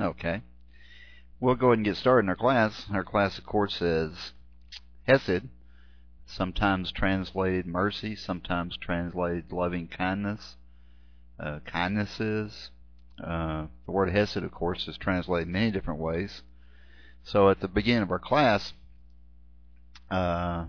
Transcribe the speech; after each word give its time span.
Okay. 0.00 0.40
We'll 1.40 1.56
go 1.56 1.68
ahead 1.68 1.78
and 1.78 1.84
get 1.84 1.96
started 1.96 2.24
in 2.24 2.28
our 2.30 2.36
class. 2.36 2.86
Our 2.92 3.04
class, 3.04 3.38
of 3.38 3.44
course, 3.44 3.82
is 3.82 4.32
Hesed, 5.06 5.48
sometimes 6.26 6.90
translated 6.90 7.66
mercy, 7.66 8.16
sometimes 8.16 8.76
translated 8.78 9.52
loving 9.52 9.88
kindness, 9.88 10.56
uh, 11.38 11.60
kindnesses. 11.66 12.70
Uh, 13.22 13.66
the 13.84 13.92
word 13.92 14.10
Hesed, 14.10 14.38
of 14.38 14.50
course, 14.52 14.88
is 14.88 14.96
translated 14.96 15.48
many 15.48 15.70
different 15.70 16.00
ways. 16.00 16.42
So 17.22 17.50
at 17.50 17.60
the 17.60 17.68
beginning 17.68 18.02
of 18.02 18.10
our 18.10 18.18
class, 18.18 18.72
uh, 20.10 20.64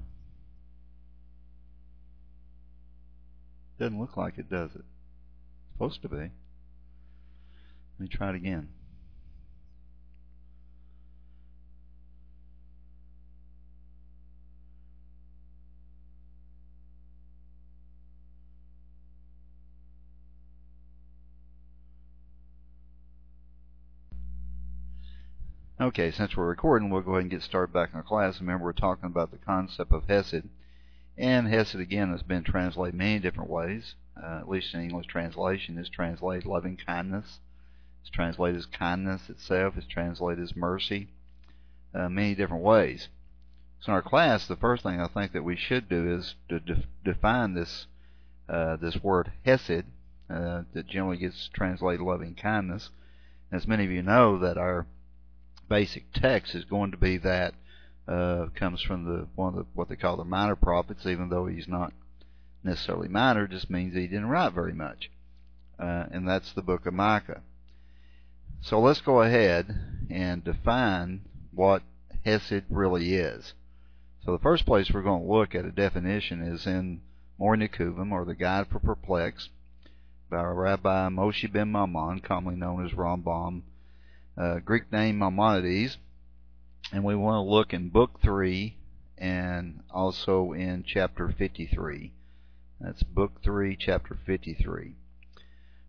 doesn't 3.79 4.00
look 4.00 4.18
like 4.18 4.38
it, 4.38 4.50
does 4.50 4.71
it? 4.75 4.82
It's 4.82 5.74
supposed 5.74 6.02
to 6.02 6.10
be. 6.10 6.18
Let 6.18 6.32
me 8.00 8.07
try 8.10 8.29
it 8.29 8.36
again. 8.36 8.70
Okay, 25.82 26.12
since 26.12 26.38
we're 26.38 26.46
recording, 26.46 26.92
we'll 26.92 27.02
go 27.02 27.14
ahead 27.14 27.24
and 27.24 27.32
get 27.32 27.42
started 27.42 27.74
back 27.74 27.90
in 27.92 28.04
class. 28.04 28.40
Remember, 28.40 28.66
we're 28.66 28.71
talking 28.71 29.08
about 29.08 29.32
the 29.32 29.40
concept 29.40 29.92
of 29.92 30.07
Hesed. 30.07 30.44
And 31.18 31.48
Hesed, 31.48 31.74
again, 31.74 32.12
has 32.12 32.22
been 32.22 32.44
translated 32.44 32.94
many 32.94 33.17
different 33.17 33.50
ways. 33.50 33.95
Uh, 34.16 34.38
at 34.42 34.48
least 34.48 34.76
in 34.76 34.81
English 34.81 35.08
translation, 35.08 35.80
is 35.80 35.90
translated 35.90 36.46
loving 36.46 36.78
kindness. 36.78 37.40
It's 38.02 38.12
translated 38.12 38.60
as 38.60 38.68
kindness 38.68 39.28
itself. 39.28 39.76
It's 39.76 39.88
translated 39.88 40.44
as 40.44 40.56
mercy. 40.56 41.08
Uh, 41.95 42.10
many 42.10 42.36
different 42.36 42.62
ways. 42.62 43.10
So 43.80 43.92
in 43.92 43.95
our 43.95 44.04
class, 44.04 44.45
the 44.45 44.56
first 44.56 44.84
thing 44.84 45.02
I 45.02 45.08
think 45.08 45.32
that 45.32 45.44
we 45.44 45.56
should 45.56 45.90
do 45.90 46.14
is 46.16 46.36
to 46.50 46.60
de- 46.60 46.84
define 47.04 47.56
this 47.56 47.88
uh, 48.48 48.76
this 48.76 49.02
word 49.02 49.32
Hesed 49.45 49.86
uh, 50.30 50.62
that 50.73 50.86
generally 50.86 51.18
gets 51.18 51.50
translated 51.52 52.06
loving 52.06 52.36
kindness. 52.36 52.92
As 53.52 53.66
many 53.66 53.86
of 53.86 53.90
you 53.90 54.04
know, 54.04 54.38
that 54.38 54.60
our 54.60 54.86
basic 55.72 56.11
text 56.11 56.53
is 56.53 56.66
going 56.66 56.91
to 56.91 56.97
be 56.97 57.16
that 57.16 57.53
uh, 58.05 58.47
comes 58.55 58.81
from 58.81 59.05
the 59.05 59.25
one 59.36 59.53
of 59.53 59.55
the, 59.55 59.66
what 59.73 59.88
they 59.88 59.95
call 59.95 60.17
the 60.17 60.25
minor 60.25 60.58
prophets, 60.58 61.05
even 61.05 61.30
though 61.30 61.45
he's 61.45 61.67
not 61.67 61.94
necessarily 62.61 63.08
minor, 63.08 63.47
just 63.47 63.69
means 63.69 63.95
he 63.95 64.05
didn't 64.05 64.27
write 64.27 64.52
very 64.52 64.73
much, 64.73 65.09
uh, 65.80 66.08
and 66.11 66.27
that's 66.27 66.52
the 66.52 66.61
book 66.61 66.86
of 66.86 66.94
Micah. 66.94 67.42
So 68.59 68.81
let's 68.81 68.99
go 68.99 69.22
ahead 69.22 69.73
and 70.09 70.44
define 70.44 71.22
what 71.53 71.83
Hesed 72.25 72.64
really 72.69 73.16
is. 73.16 73.53
So 74.25 74.33
the 74.33 74.44
first 74.44 74.66
place 74.66 74.92
we're 74.92 75.03
going 75.03 75.23
to 75.23 75.31
look 75.31 75.55
at 75.55 75.64
a 75.64 75.72
definition 75.72 76.42
is 76.42 76.67
in 76.67 76.99
Moreh 77.39 77.58
Nevukhim, 77.58 78.11
or 78.11 78.25
the 78.25 78.36
Guide 78.36 78.67
for 78.67 78.80
Perplexed, 78.80 79.49
by 80.30 80.44
Rabbi 80.44 81.08
Moshe 81.08 81.49
ben 81.49 81.72
Maimon, 81.72 82.19
commonly 82.19 82.59
known 82.59 82.86
as 82.86 82.92
Rambam, 82.92 83.61
uh, 84.38 84.60
Greek 84.60 84.92
name 84.92 85.20
Maimonides, 85.20 85.98
and 86.92 87.04
we 87.04 87.16
want 87.16 87.46
to 87.46 87.50
look 87.50 87.74
in 87.74 87.90
Book 87.90 88.20
3 88.22 88.78
and 89.18 89.82
also 89.92 90.52
in 90.52 90.84
chapter 90.86 91.30
53. 91.30 92.12
That's 92.80 93.04
Book 93.04 93.42
3, 93.44 93.76
chapter 93.76 94.18
53. 94.26 94.96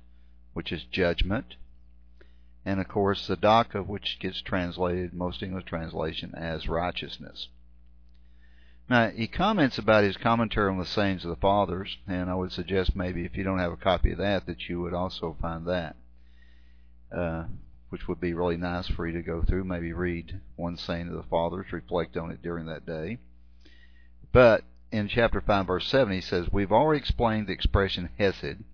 which 0.53 0.73
is 0.73 0.85
judgment 0.85 1.57
and 2.65 2.81
of 2.81 2.89
course 2.89 3.27
the 3.27 3.37
Tzedakah, 3.37 3.87
which 3.87 4.19
gets 4.19 4.41
translated 4.41 5.13
most 5.13 5.43
English 5.43 5.65
translation 5.65 6.35
as 6.35 6.69
righteousness. 6.69 7.49
Now 8.89 9.09
he 9.09 9.27
comments 9.27 9.79
about 9.79 10.05
his 10.05 10.17
commentary 10.17 10.71
on 10.71 10.79
the 10.79 10.85
sayings 10.85 11.25
of 11.25 11.31
the 11.31 11.37
fathers, 11.37 11.97
and 12.07 12.29
I 12.29 12.35
would 12.35 12.53
suggest 12.53 12.97
maybe 12.97 13.25
if 13.25 13.37
you 13.37 13.45
don't 13.45 13.59
have 13.59 13.73
a 13.73 13.77
copy 13.77 14.13
of 14.13 14.19
that, 14.19 14.47
that 14.47 14.69
you 14.69 14.81
would 14.81 14.95
also 14.95 15.37
find 15.41 15.67
that, 15.67 15.97
uh, 17.11 17.45
which 17.89 18.07
would 18.09 18.21
be 18.21 18.35
really 18.35 18.57
nice 18.57 18.87
for 18.89 19.07
you 19.07 19.15
to 19.15 19.23
go 19.23 19.43
through. 19.43 19.65
Maybe 19.65 19.93
read 19.93 20.41
one 20.57 20.77
saying 20.77 21.09
of 21.09 21.15
the 21.15 21.23
fathers, 21.23 21.73
reflect 21.73 22.17
on 22.17 22.31
it 22.31 22.43
during 22.43 22.67
that 22.67 22.85
day. 22.85 23.19
But 24.33 24.65
in 24.91 25.09
chapter 25.09 25.41
five, 25.41 25.67
verse 25.67 25.87
seven, 25.87 26.13
he 26.13 26.21
says, 26.21 26.53
"We've 26.53 26.73
already 26.73 26.99
explained 26.99 27.47
the 27.47 27.53
expression 27.53 28.11
Hesed." 28.19 28.65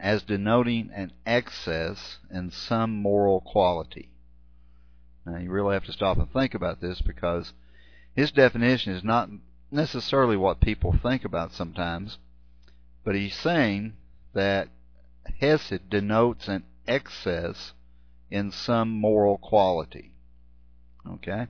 As 0.00 0.22
denoting 0.22 0.90
an 0.94 1.12
excess 1.26 2.18
in 2.30 2.50
some 2.50 3.02
moral 3.02 3.40
quality. 3.40 4.10
Now, 5.26 5.38
you 5.38 5.50
really 5.50 5.74
have 5.74 5.84
to 5.84 5.92
stop 5.92 6.18
and 6.18 6.30
think 6.32 6.54
about 6.54 6.80
this 6.80 7.00
because 7.00 7.52
his 8.14 8.30
definition 8.30 8.92
is 8.92 9.04
not 9.04 9.28
necessarily 9.70 10.36
what 10.36 10.60
people 10.60 10.92
think 10.92 11.24
about 11.24 11.52
sometimes, 11.52 12.18
but 13.04 13.14
he's 13.14 13.34
saying 13.34 13.94
that 14.32 14.68
Hesed 15.40 15.90
denotes 15.90 16.48
an 16.48 16.64
excess 16.86 17.74
in 18.30 18.50
some 18.50 18.90
moral 18.90 19.38
quality. 19.38 20.12
Okay? 21.06 21.48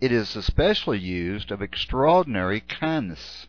It 0.00 0.12
is 0.12 0.36
especially 0.36 0.98
used 0.98 1.50
of 1.50 1.60
extraordinary 1.60 2.60
kindness. 2.60 3.48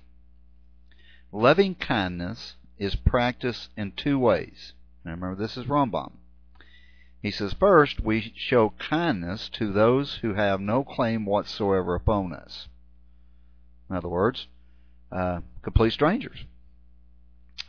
Loving 1.32 1.76
kindness 1.76 2.56
is 2.80 2.96
practiced 2.96 3.70
in 3.76 3.92
two 3.92 4.18
ways. 4.18 4.74
Now 5.04 5.12
remember, 5.12 5.36
this 5.36 5.58
is 5.58 5.66
Rambam. 5.66 6.14
He 7.22 7.32
says, 7.32 7.54
first, 7.54 8.00
we 8.00 8.34
show 8.38 8.74
kindness 8.80 9.50
to 9.50 9.74
those 9.74 10.16
who 10.16 10.36
have 10.36 10.62
no 10.62 10.86
claim 10.86 11.26
whatsoever 11.26 11.94
upon 11.94 12.32
us. 12.32 12.70
In 13.90 13.98
other 13.98 14.08
words, 14.08 14.48
uh, 15.12 15.42
complete 15.62 15.92
strangers. 15.92 16.46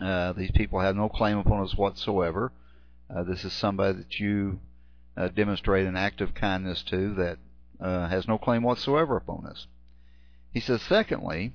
Uh, 0.01 0.33
these 0.33 0.53
people 0.53 0.79
have 0.79 0.95
no 0.95 1.09
claim 1.09 1.37
upon 1.39 1.61
us 1.63 1.75
whatsoever. 1.75 2.53
Uh, 3.13 3.25
this 3.25 3.45
is 3.45 3.53
somebody 3.53 3.99
that 3.99 4.21
you 4.21 4.61
uh, 5.17 5.29
demonstrate 5.29 5.87
an 5.87 5.97
act 5.97 6.21
of 6.21 6.33
kindness 6.33 6.85
to 6.85 7.13
that 7.15 7.39
uh, 7.81 8.09
has 8.09 8.29
no 8.29 8.39
claim 8.39 8.63
whatsoever 8.63 9.17
upon 9.17 9.47
us. 9.47 9.67
He 10.53 10.61
says, 10.61 10.81
secondly, 10.83 11.53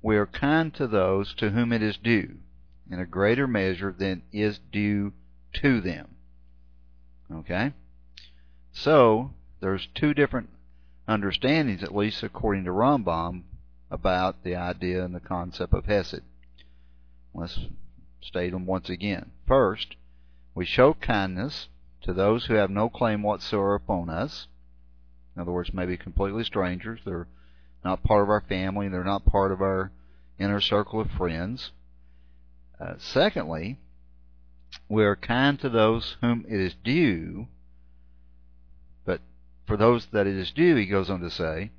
we 0.00 0.16
are 0.16 0.26
kind 0.26 0.72
to 0.74 0.86
those 0.86 1.34
to 1.34 1.50
whom 1.50 1.72
it 1.72 1.82
is 1.82 1.96
due 1.96 2.36
in 2.90 3.00
a 3.00 3.06
greater 3.06 3.46
measure 3.46 3.94
than 3.96 4.22
is 4.32 4.60
due 4.72 5.12
to 5.54 5.80
them. 5.80 6.16
Okay? 7.32 7.72
So, 8.72 9.32
there's 9.60 9.88
two 9.94 10.14
different 10.14 10.50
understandings, 11.06 11.82
at 11.82 11.94
least 11.94 12.22
according 12.22 12.64
to 12.64 12.70
Rambam, 12.70 13.42
about 13.90 14.42
the 14.44 14.54
idea 14.54 15.04
and 15.04 15.14
the 15.14 15.20
concept 15.20 15.72
of 15.72 15.86
Hesed. 15.86 16.22
Let's 17.34 17.58
state 18.20 18.52
them 18.52 18.66
once 18.66 18.88
again. 18.88 19.30
First, 19.46 19.96
we 20.54 20.64
show 20.64 20.94
kindness 20.94 21.68
to 22.02 22.12
those 22.12 22.46
who 22.46 22.54
have 22.54 22.70
no 22.70 22.88
claim 22.88 23.22
whatsoever 23.22 23.74
upon 23.74 24.10
us. 24.10 24.46
In 25.34 25.42
other 25.42 25.52
words, 25.52 25.72
maybe 25.72 25.96
completely 25.96 26.44
strangers. 26.44 27.00
They're 27.04 27.28
not 27.84 28.02
part 28.02 28.22
of 28.22 28.30
our 28.30 28.40
family. 28.40 28.88
They're 28.88 29.04
not 29.04 29.24
part 29.24 29.52
of 29.52 29.60
our 29.60 29.92
inner 30.38 30.60
circle 30.60 31.00
of 31.00 31.10
friends. 31.10 31.72
Uh, 32.80 32.94
secondly, 32.98 33.78
we 34.88 35.04
are 35.04 35.16
kind 35.16 35.58
to 35.60 35.68
those 35.68 36.16
whom 36.20 36.44
it 36.48 36.60
is 36.60 36.74
due, 36.84 37.48
but 39.04 39.20
for 39.66 39.76
those 39.76 40.06
that 40.06 40.26
it 40.26 40.36
is 40.36 40.52
due, 40.52 40.76
he 40.76 40.86
goes 40.86 41.10
on 41.10 41.20
to 41.20 41.30
say, 41.30 41.70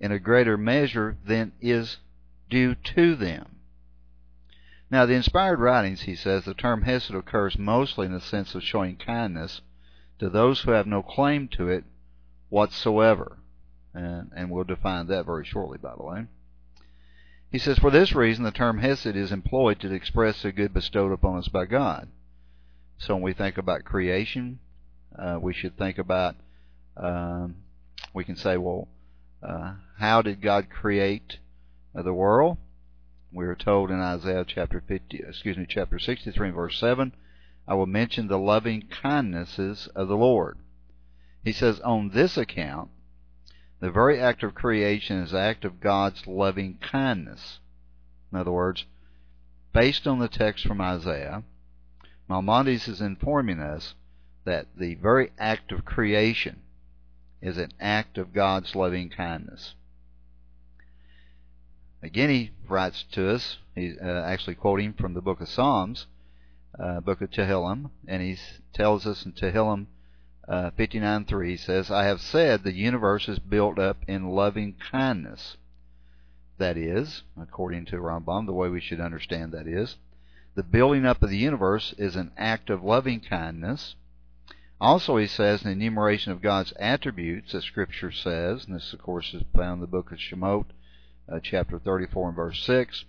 in 0.00 0.12
a 0.12 0.18
greater 0.18 0.56
measure 0.56 1.16
than 1.26 1.52
is 1.60 1.98
due 2.48 2.74
to 2.74 3.14
them. 3.16 3.56
Now, 4.90 5.04
the 5.04 5.14
inspired 5.14 5.58
writings, 5.58 6.02
he 6.02 6.14
says, 6.14 6.44
the 6.44 6.54
term 6.54 6.82
hesed 6.82 7.12
occurs 7.12 7.58
mostly 7.58 8.06
in 8.06 8.12
the 8.12 8.20
sense 8.20 8.54
of 8.54 8.62
showing 8.62 8.96
kindness 8.96 9.60
to 10.18 10.30
those 10.30 10.60
who 10.60 10.70
have 10.70 10.86
no 10.86 11.02
claim 11.02 11.48
to 11.48 11.68
it 11.68 11.84
whatsoever. 12.48 13.38
And, 13.92 14.30
and 14.34 14.50
we'll 14.50 14.64
define 14.64 15.08
that 15.08 15.26
very 15.26 15.44
shortly, 15.44 15.78
by 15.78 15.94
the 15.96 16.04
way. 16.04 16.26
He 17.56 17.60
says, 17.60 17.78
For 17.78 17.90
this 17.90 18.14
reason, 18.14 18.44
the 18.44 18.50
term 18.50 18.80
hesed 18.80 19.16
is 19.16 19.32
employed 19.32 19.80
to 19.80 19.90
express 19.90 20.42
the 20.42 20.52
good 20.52 20.74
bestowed 20.74 21.10
upon 21.10 21.38
us 21.38 21.48
by 21.48 21.64
God. 21.64 22.06
So 22.98 23.14
when 23.14 23.22
we 23.22 23.32
think 23.32 23.56
about 23.56 23.82
creation, 23.82 24.58
uh, 25.18 25.38
we 25.40 25.54
should 25.54 25.78
think 25.78 25.96
about, 25.96 26.36
um, 26.98 27.56
we 28.12 28.24
can 28.24 28.36
say, 28.36 28.58
well, 28.58 28.88
uh, 29.42 29.76
how 29.98 30.20
did 30.20 30.42
God 30.42 30.68
create 30.68 31.38
the 31.94 32.12
world? 32.12 32.58
We 33.32 33.46
are 33.46 33.54
told 33.54 33.90
in 33.90 34.00
Isaiah 34.00 34.44
chapter 34.46 34.82
50, 34.86 35.22
excuse 35.26 35.56
me, 35.56 35.64
chapter 35.66 35.98
63 35.98 36.50
verse 36.50 36.78
7, 36.78 37.10
I 37.66 37.72
will 37.72 37.86
mention 37.86 38.28
the 38.28 38.38
loving 38.38 38.82
kindnesses 38.82 39.88
of 39.96 40.08
the 40.08 40.16
Lord. 40.18 40.58
He 41.42 41.52
says, 41.52 41.80
on 41.80 42.10
this 42.10 42.36
account, 42.36 42.90
the 43.80 43.90
very 43.90 44.20
act 44.20 44.42
of 44.42 44.54
creation 44.54 45.18
is 45.18 45.32
the 45.32 45.38
act 45.38 45.64
of 45.64 45.80
God's 45.80 46.26
loving 46.26 46.78
kindness. 46.80 47.60
In 48.32 48.38
other 48.38 48.52
words, 48.52 48.84
based 49.72 50.06
on 50.06 50.18
the 50.18 50.28
text 50.28 50.66
from 50.66 50.80
Isaiah, 50.80 51.42
Maimonides 52.28 52.88
is 52.88 53.00
informing 53.00 53.60
us 53.60 53.94
that 54.44 54.66
the 54.76 54.94
very 54.94 55.32
act 55.38 55.72
of 55.72 55.84
creation 55.84 56.60
is 57.42 57.58
an 57.58 57.72
act 57.78 58.16
of 58.18 58.32
God's 58.32 58.74
loving 58.74 59.10
kindness. 59.10 59.74
Again, 62.02 62.30
he 62.30 62.50
writes 62.68 63.04
to 63.12 63.30
us, 63.30 63.58
he's 63.74 63.96
uh, 63.98 64.24
actually 64.26 64.54
quoting 64.54 64.92
from 64.92 65.14
the 65.14 65.20
book 65.20 65.40
of 65.40 65.48
Psalms, 65.48 66.06
uh, 66.78 67.00
book 67.00 67.20
of 67.20 67.30
Tehillim, 67.30 67.90
and 68.06 68.22
he 68.22 68.36
tells 68.72 69.06
us 69.06 69.24
in 69.24 69.32
Tehillim 69.32 69.86
uh, 70.48 70.70
59.3, 70.78 71.48
he 71.48 71.56
says, 71.56 71.90
I 71.90 72.04
have 72.04 72.20
said 72.20 72.62
the 72.62 72.72
universe 72.72 73.28
is 73.28 73.38
built 73.38 73.78
up 73.78 73.98
in 74.06 74.30
loving 74.30 74.74
kindness. 74.74 75.56
That 76.58 76.76
is, 76.76 77.22
according 77.40 77.86
to 77.86 77.96
Rambam, 77.96 78.46
the 78.46 78.52
way 78.52 78.68
we 78.68 78.80
should 78.80 79.00
understand 79.00 79.52
that 79.52 79.66
is, 79.66 79.96
the 80.54 80.62
building 80.62 81.04
up 81.04 81.22
of 81.22 81.30
the 81.30 81.36
universe 81.36 81.94
is 81.98 82.16
an 82.16 82.30
act 82.36 82.70
of 82.70 82.82
loving 82.82 83.20
kindness. 83.20 83.96
Also, 84.80 85.16
he 85.16 85.26
says 85.26 85.62
the 85.62 85.70
enumeration 85.70 86.32
of 86.32 86.40
God's 86.40 86.72
attributes 86.78 87.54
as 87.54 87.64
Scripture 87.64 88.12
says, 88.12 88.64
and 88.64 88.74
this, 88.74 88.92
of 88.92 89.00
course, 89.00 89.34
is 89.34 89.42
found 89.54 89.74
in 89.74 89.80
the 89.80 89.86
book 89.86 90.12
of 90.12 90.18
Shemot, 90.18 90.66
uh, 91.30 91.40
chapter 91.42 91.78
34 91.78 92.28
and 92.28 92.36
verse 92.36 92.62
6. 92.64 93.04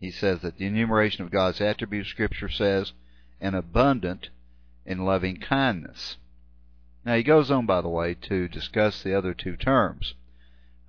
He 0.00 0.10
says 0.10 0.40
that 0.42 0.58
the 0.58 0.66
enumeration 0.66 1.24
of 1.24 1.30
God's 1.30 1.60
attributes, 1.60 2.08
Scripture 2.08 2.48
says, 2.48 2.92
an 3.40 3.54
abundant 3.54 4.30
in 4.84 5.04
loving 5.04 5.38
kindness. 5.38 6.16
Now 7.04 7.14
he 7.14 7.22
goes 7.22 7.50
on, 7.50 7.66
by 7.66 7.80
the 7.80 7.88
way, 7.88 8.14
to 8.14 8.48
discuss 8.48 9.02
the 9.02 9.14
other 9.14 9.34
two 9.34 9.56
terms, 9.56 10.14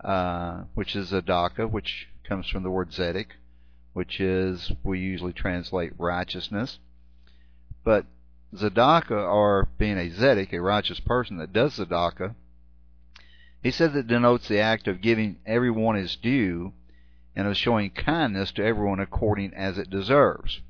uh, 0.03 0.63
which 0.73 0.95
is 0.95 1.11
Tzedakah, 1.11 1.69
which 1.69 2.07
comes 2.23 2.47
from 2.49 2.63
the 2.63 2.71
word 2.71 2.89
Tzedek, 2.91 3.27
which 3.93 4.19
is, 4.19 4.71
we 4.83 4.99
usually 4.99 5.33
translate 5.33 5.93
righteousness. 5.97 6.79
But 7.83 8.05
Tzedakah, 8.53 9.11
or 9.11 9.69
being 9.77 9.97
a 9.97 10.09
Tzedek, 10.09 10.51
a 10.53 10.61
righteous 10.61 10.99
person 10.99 11.37
that 11.37 11.53
does 11.53 11.77
Tzedakah, 11.77 12.35
he 13.61 13.71
says 13.71 13.95
it 13.95 14.07
denotes 14.07 14.47
the 14.47 14.59
act 14.59 14.87
of 14.87 15.01
giving 15.01 15.37
everyone 15.45 15.95
his 15.95 16.15
due 16.15 16.73
and 17.35 17.47
of 17.47 17.57
showing 17.57 17.89
kindness 17.91 18.51
to 18.53 18.63
everyone 18.63 18.99
according 18.99 19.53
as 19.53 19.77
it 19.77 19.89
deserves. 19.89 20.61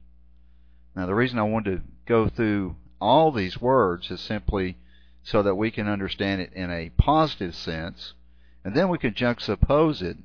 Now, 0.96 1.06
the 1.06 1.16
reason 1.16 1.40
I 1.40 1.44
wanted 1.44 1.78
to 1.78 1.84
go 2.06 2.28
through 2.28 2.76
all 3.00 3.32
these 3.32 3.62
words 3.62 4.12
is 4.12 4.20
simply 4.20 4.78
so 5.24 5.44
that 5.44 5.56
we 5.56 5.72
can 5.72 5.88
understand 5.88 6.42
it 6.42 6.54
in 6.54 6.72
a 6.72 6.90
positive 6.98 7.56
sense, 7.56 8.14
and 8.64 8.76
then 8.76 8.90
we 8.90 8.98
can 8.98 9.14
juxtapose 9.14 10.02
it 10.02 10.18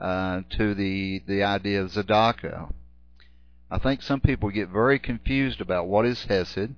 uh, 0.00 0.42
to 0.50 0.74
the 0.74 1.22
the 1.26 1.42
idea 1.42 1.82
of 1.82 1.92
Tzedakah. 1.92 2.72
I 3.70 3.78
think 3.78 4.02
some 4.02 4.20
people 4.20 4.50
get 4.50 4.68
very 4.68 4.98
confused 4.98 5.60
about 5.60 5.86
what 5.86 6.04
is 6.04 6.24
Hesed 6.24 6.74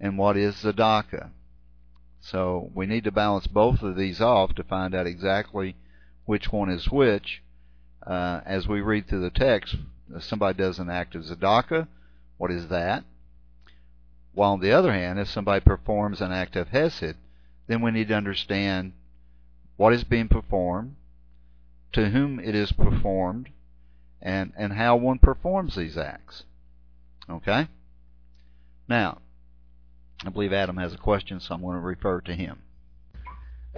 and 0.00 0.18
what 0.18 0.36
is 0.36 0.56
Tzedakah. 0.56 1.30
So 2.20 2.70
we 2.74 2.86
need 2.86 3.04
to 3.04 3.12
balance 3.12 3.46
both 3.46 3.82
of 3.82 3.96
these 3.96 4.20
off 4.20 4.54
to 4.56 4.64
find 4.64 4.94
out 4.94 5.06
exactly 5.06 5.76
which 6.24 6.50
one 6.50 6.70
is 6.70 6.90
which. 6.90 7.42
Uh, 8.04 8.40
as 8.44 8.66
we 8.66 8.80
read 8.80 9.06
through 9.06 9.22
the 9.22 9.30
text, 9.30 9.76
if 10.14 10.24
somebody 10.24 10.56
does 10.56 10.78
an 10.78 10.90
act 10.90 11.14
of 11.14 11.22
Tzedakah, 11.22 11.86
what 12.36 12.50
is 12.50 12.68
that? 12.68 13.04
While 14.36 14.52
on 14.52 14.60
the 14.60 14.72
other 14.72 14.92
hand, 14.92 15.18
if 15.18 15.30
somebody 15.30 15.64
performs 15.64 16.20
an 16.20 16.30
act 16.30 16.56
of 16.56 16.68
Hesed, 16.68 17.16
then 17.68 17.80
we 17.80 17.90
need 17.90 18.08
to 18.08 18.14
understand 18.14 18.92
what 19.78 19.94
is 19.94 20.04
being 20.04 20.28
performed, 20.28 20.96
to 21.92 22.10
whom 22.10 22.38
it 22.38 22.54
is 22.54 22.70
performed, 22.70 23.48
and, 24.20 24.52
and 24.54 24.74
how 24.74 24.94
one 24.96 25.18
performs 25.18 25.74
these 25.74 25.96
acts. 25.96 26.44
Okay? 27.30 27.68
Now, 28.86 29.22
I 30.22 30.28
believe 30.28 30.52
Adam 30.52 30.76
has 30.76 30.92
a 30.92 30.98
question, 30.98 31.40
so 31.40 31.54
I'm 31.54 31.62
going 31.62 31.76
to 31.76 31.80
refer 31.80 32.20
to 32.20 32.34
him. 32.34 32.58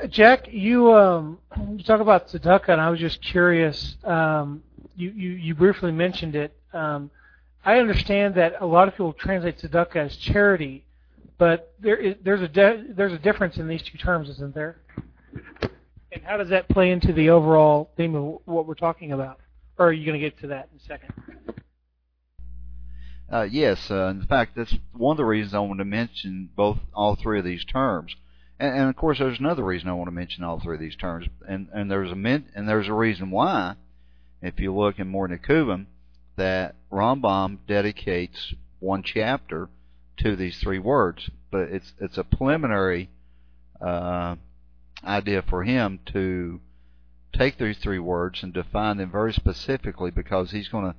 Jack, 0.09 0.53
you 0.53 0.93
um, 0.93 1.39
you 1.71 1.85
talk 1.85 2.01
about 2.01 2.31
tzedakah, 2.31 2.71
and 2.71 2.81
I 2.81 2.91
was 2.91 2.99
just 2.99 3.23
curious. 3.23 3.97
Um, 4.03 4.65
you, 4.97 5.11
you 5.11 5.31
you 5.31 5.55
briefly 5.55 5.93
mentioned 5.93 6.35
it. 6.35 6.53
Um, 6.73 7.11
I 7.69 7.81
understand 7.81 8.37
that 8.37 8.55
a 8.63 8.67
lot 8.67 8.89
of 8.89 8.95
people 8.95 9.13
translate 9.13 9.59
tzedakah 9.59 9.97
as 9.97 10.17
charity, 10.17 10.87
but 11.37 11.75
there 11.79 11.99
is 11.99 12.15
there's 12.25 12.41
a 12.41 12.49
de- 12.49 12.95
there's 12.97 13.13
a 13.13 13.19
difference 13.19 13.59
in 13.59 13.69
these 13.69 13.83
two 13.83 13.99
terms, 13.99 14.31
isn't 14.31 14.55
there? 14.55 14.79
And 16.11 16.23
how 16.25 16.39
does 16.39 16.49
that 16.49 16.71
play 16.71 16.91
into 16.91 17.13
the 17.13 17.29
overall 17.29 17.91
theme 17.95 18.15
of 18.15 18.39
what 18.47 18.67
we're 18.67 18.73
talking 18.73 19.13
about? 19.13 19.41
Or 19.77 19.89
are 19.89 19.93
you 19.93 20.07
going 20.07 20.19
to 20.19 20.27
get 20.27 20.41
to 20.41 20.47
that 20.47 20.71
in 20.73 20.79
a 20.79 20.83
second? 20.83 21.13
Uh, 23.31 23.43
yes, 23.43 23.91
uh, 23.91 24.07
in 24.07 24.25
fact, 24.25 24.57
that's 24.57 24.75
one 24.95 25.13
of 25.13 25.19
the 25.19 25.27
reasons 25.27 25.53
I 25.53 25.59
want 25.59 25.81
to 25.81 25.85
mention 25.85 26.49
both 26.57 26.79
all 26.95 27.17
three 27.17 27.39
of 27.39 27.45
these 27.45 27.67
terms. 27.67 28.17
And, 28.59 28.75
and 28.75 28.89
of 28.89 28.97
course, 28.97 29.19
there's 29.19 29.41
another 29.41 29.63
reason 29.63 29.91
I 29.91 29.93
want 29.93 30.09
to 30.09 30.13
mention 30.13 30.43
all 30.43 30.59
three 30.59 30.77
of 30.77 30.81
these 30.81 30.97
terms, 30.97 31.27
and 31.47 31.69
and 31.75 31.91
there's 31.91 32.11
a 32.11 32.17
min- 32.17 32.49
and 32.55 32.67
there's 32.67 32.89
a 32.89 32.95
reason 32.95 33.31
why. 33.31 33.75
If 34.41 34.59
you 34.59 34.75
look 34.75 34.99
in 34.99 35.13
Nevukhim, 35.13 35.85
that 36.39 36.75
Rambam 36.91 37.59
dedicates 37.67 38.55
one 38.81 39.03
chapter 39.03 39.69
to 40.17 40.35
these 40.35 40.59
three 40.59 40.79
words, 40.79 41.31
but 41.51 41.69
it's 41.69 41.93
it's 42.01 42.19
a 42.19 42.25
preliminary 42.25 43.11
uh, 43.81 44.37
idea 45.05 45.43
for 45.43 45.65
him 45.65 46.01
to 46.07 46.61
take 47.33 47.59
these 47.59 47.79
three 47.79 47.99
words 47.99 48.43
and 48.43 48.53
define 48.53 48.97
them 48.97 49.11
very 49.11 49.33
specifically 49.33 50.11
because 50.11 50.51
he's 50.51 50.69
going 50.69 50.85
to 50.85 50.97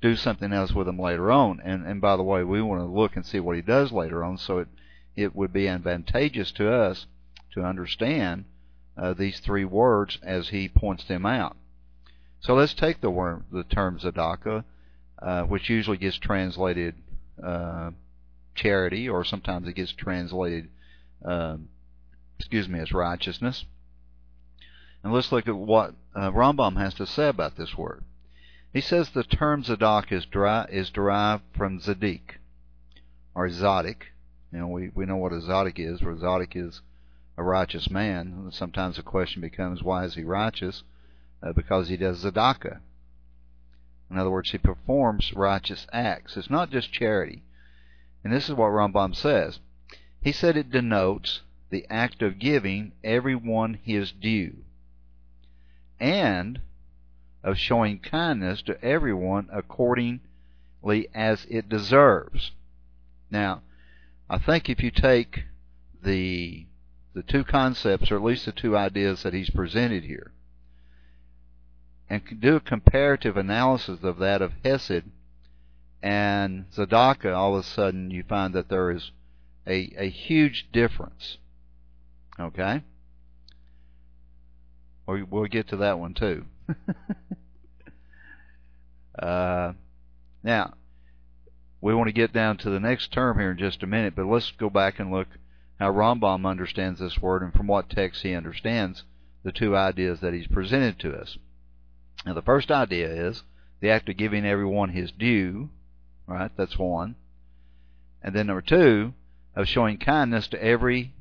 do 0.00 0.16
something 0.16 0.52
else 0.52 0.72
with 0.72 0.86
them 0.86 0.98
later 0.98 1.30
on. 1.32 1.60
And 1.64 1.86
and 1.86 2.00
by 2.00 2.16
the 2.16 2.22
way, 2.22 2.44
we 2.44 2.60
want 2.60 2.80
to 2.82 2.86
look 2.86 3.16
and 3.16 3.24
see 3.24 3.40
what 3.40 3.56
he 3.56 3.62
does 3.62 3.92
later 3.92 4.22
on, 4.22 4.36
so 4.36 4.58
it 4.58 4.68
it 5.16 5.34
would 5.34 5.52
be 5.52 5.68
advantageous 5.68 6.52
to 6.52 6.72
us 6.72 7.06
to 7.52 7.62
understand 7.62 8.44
uh, 8.96 9.12
these 9.14 9.40
three 9.40 9.64
words 9.64 10.18
as 10.22 10.48
he 10.48 10.68
points 10.68 11.04
them 11.04 11.24
out. 11.24 11.56
So 12.40 12.54
let's 12.54 12.74
take 12.74 13.00
the 13.00 13.10
word, 13.10 13.44
the 13.52 13.62
term 13.62 13.98
Tzedakah, 13.98 14.64
uh, 15.22 15.42
which 15.44 15.70
usually 15.70 15.96
gets 15.96 16.18
translated 16.18 16.94
uh, 17.42 17.90
charity, 18.54 19.08
or 19.08 19.24
sometimes 19.24 19.68
it 19.68 19.74
gets 19.74 19.92
translated, 19.92 20.68
uh, 21.24 21.56
excuse 22.38 22.68
me, 22.68 22.80
as 22.80 22.92
righteousness. 22.92 23.64
And 25.02 25.12
let's 25.12 25.32
look 25.32 25.48
at 25.48 25.56
what 25.56 25.94
uh, 26.14 26.30
Rambam 26.30 26.76
has 26.76 26.94
to 26.94 27.06
say 27.06 27.28
about 27.28 27.56
this 27.56 27.76
word. 27.76 28.04
He 28.72 28.80
says 28.80 29.10
the 29.10 29.24
term 29.24 29.62
Zadok 29.62 30.10
is, 30.12 30.24
deri- 30.26 30.66
is 30.70 30.90
derived 30.90 31.42
from 31.56 31.80
Zadik, 31.80 32.38
or 33.34 33.48
Zadik. 33.48 34.02
You 34.52 34.60
know, 34.60 34.68
we, 34.68 34.90
we 34.94 35.06
know 35.06 35.16
what 35.16 35.32
a 35.32 35.36
Zadik 35.36 35.78
is, 35.78 36.02
where 36.02 36.14
Zadik 36.14 36.56
is 36.56 36.80
a 37.36 37.42
righteous 37.42 37.90
man. 37.90 38.48
Sometimes 38.50 38.96
the 38.96 39.02
question 39.02 39.40
becomes, 39.40 39.82
why 39.82 40.04
is 40.04 40.14
he 40.14 40.24
righteous? 40.24 40.82
Uh, 41.42 41.52
because 41.52 41.88
he 41.88 41.96
does 41.96 42.24
Tzedakah. 42.24 42.80
In 44.12 44.18
other 44.18 44.30
words, 44.30 44.50
he 44.50 44.58
performs 44.58 45.32
righteous 45.32 45.86
acts. 45.90 46.36
It's 46.36 46.50
not 46.50 46.70
just 46.70 46.92
charity. 46.92 47.42
And 48.22 48.30
this 48.30 48.50
is 48.50 48.54
what 48.54 48.70
Rambam 48.70 49.16
says. 49.16 49.58
He 50.20 50.32
said 50.32 50.54
it 50.54 50.70
denotes 50.70 51.40
the 51.70 51.86
act 51.88 52.20
of 52.20 52.38
giving 52.38 52.92
everyone 53.02 53.78
his 53.82 54.12
due, 54.12 54.58
and 55.98 56.60
of 57.42 57.56
showing 57.56 57.98
kindness 58.00 58.60
to 58.62 58.84
everyone 58.84 59.48
accordingly 59.50 60.20
as 61.14 61.46
it 61.48 61.70
deserves. 61.70 62.52
Now, 63.30 63.62
I 64.28 64.36
think 64.36 64.68
if 64.68 64.82
you 64.82 64.90
take 64.90 65.44
the 66.02 66.66
the 67.14 67.22
two 67.22 67.44
concepts, 67.44 68.10
or 68.10 68.16
at 68.16 68.22
least 68.22 68.44
the 68.44 68.52
two 68.52 68.76
ideas 68.76 69.22
that 69.22 69.34
he's 69.34 69.50
presented 69.50 70.04
here, 70.04 70.32
and 72.12 72.40
do 72.42 72.56
a 72.56 72.60
comparative 72.60 73.38
analysis 73.38 74.00
of 74.02 74.18
that 74.18 74.42
of 74.42 74.52
Hesed 74.62 75.04
and 76.02 76.70
Tzedakah, 76.70 77.34
all 77.34 77.54
of 77.54 77.60
a 77.60 77.66
sudden 77.66 78.10
you 78.10 78.22
find 78.22 78.52
that 78.52 78.68
there 78.68 78.90
is 78.90 79.12
a, 79.66 79.90
a 79.96 80.10
huge 80.10 80.68
difference. 80.72 81.38
Okay? 82.38 82.82
Or 85.06 85.24
we'll 85.24 85.46
get 85.46 85.68
to 85.68 85.78
that 85.78 85.98
one 85.98 86.12
too. 86.12 86.44
uh, 89.18 89.72
now, 90.42 90.74
we 91.80 91.94
want 91.94 92.08
to 92.08 92.12
get 92.12 92.34
down 92.34 92.58
to 92.58 92.68
the 92.68 92.78
next 92.78 93.10
term 93.10 93.38
here 93.38 93.52
in 93.52 93.58
just 93.58 93.82
a 93.82 93.86
minute, 93.86 94.14
but 94.14 94.26
let's 94.26 94.50
go 94.50 94.68
back 94.68 95.00
and 95.00 95.10
look 95.10 95.28
how 95.80 95.90
Rambam 95.90 96.46
understands 96.46 97.00
this 97.00 97.22
word 97.22 97.40
and 97.40 97.54
from 97.54 97.68
what 97.68 97.88
text 97.88 98.20
he 98.22 98.34
understands 98.34 99.04
the 99.44 99.52
two 99.52 99.74
ideas 99.74 100.20
that 100.20 100.34
he's 100.34 100.46
presented 100.46 100.98
to 100.98 101.18
us. 101.18 101.38
Now, 102.24 102.34
the 102.34 102.42
first 102.42 102.70
idea 102.70 103.08
is 103.08 103.42
the 103.80 103.90
act 103.90 104.08
of 104.08 104.16
giving 104.16 104.46
everyone 104.46 104.90
his 104.90 105.10
due, 105.10 105.70
right? 106.26 106.50
That's 106.56 106.78
one. 106.78 107.16
And 108.22 108.34
then 108.34 108.46
number 108.46 108.62
two, 108.62 109.14
of 109.54 109.68
showing 109.68 109.98
kindness 109.98 110.48
to 110.48 110.62
every 110.62 111.12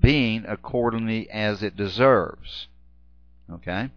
being 0.00 0.44
accordingly 0.46 1.28
as 1.30 1.62
it 1.62 1.76
deserves. 1.76 2.68
Okay? 3.50 3.90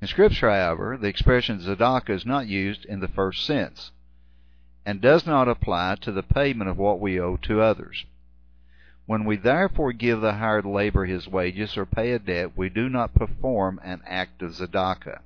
In 0.00 0.08
Scripture, 0.08 0.50
however, 0.50 0.96
the 0.96 1.08
expression 1.08 1.58
tzedakah 1.58 2.10
is 2.10 2.26
not 2.26 2.46
used 2.46 2.84
in 2.84 3.00
the 3.00 3.08
first 3.08 3.44
sense, 3.44 3.90
and 4.86 5.00
does 5.00 5.26
not 5.26 5.48
apply 5.48 5.96
to 6.02 6.12
the 6.12 6.22
payment 6.22 6.70
of 6.70 6.78
what 6.78 7.00
we 7.00 7.18
owe 7.18 7.36
to 7.38 7.60
others. 7.60 8.04
When 9.06 9.26
we 9.26 9.36
therefore 9.36 9.92
give 9.92 10.22
the 10.22 10.34
hired 10.34 10.64
labor 10.64 11.04
his 11.04 11.28
wages 11.28 11.76
or 11.76 11.84
pay 11.84 12.12
a 12.12 12.18
debt, 12.18 12.56
we 12.56 12.70
do 12.70 12.88
not 12.88 13.14
perform 13.14 13.78
an 13.84 14.00
act 14.06 14.40
of 14.40 14.52
tzedakah. 14.52 15.20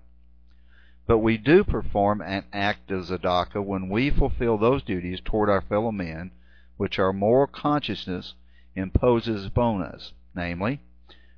But 1.07 1.19
we 1.19 1.39
do 1.39 1.63
perform 1.63 2.21
an 2.21 2.45
act 2.53 2.91
of 2.91 3.05
tzedakah 3.05 3.65
when 3.65 3.89
we 3.89 4.11
fulfill 4.11 4.59
those 4.59 4.83
duties 4.83 5.21
toward 5.25 5.49
our 5.49 5.61
fellow 5.61 5.93
men 5.93 6.33
which 6.77 6.99
our 6.99 7.13
moral 7.13 7.47
consciousness 7.47 8.35
imposes 8.75 9.47
upon 9.47 9.83
us, 9.83 10.13
namely, 10.35 10.81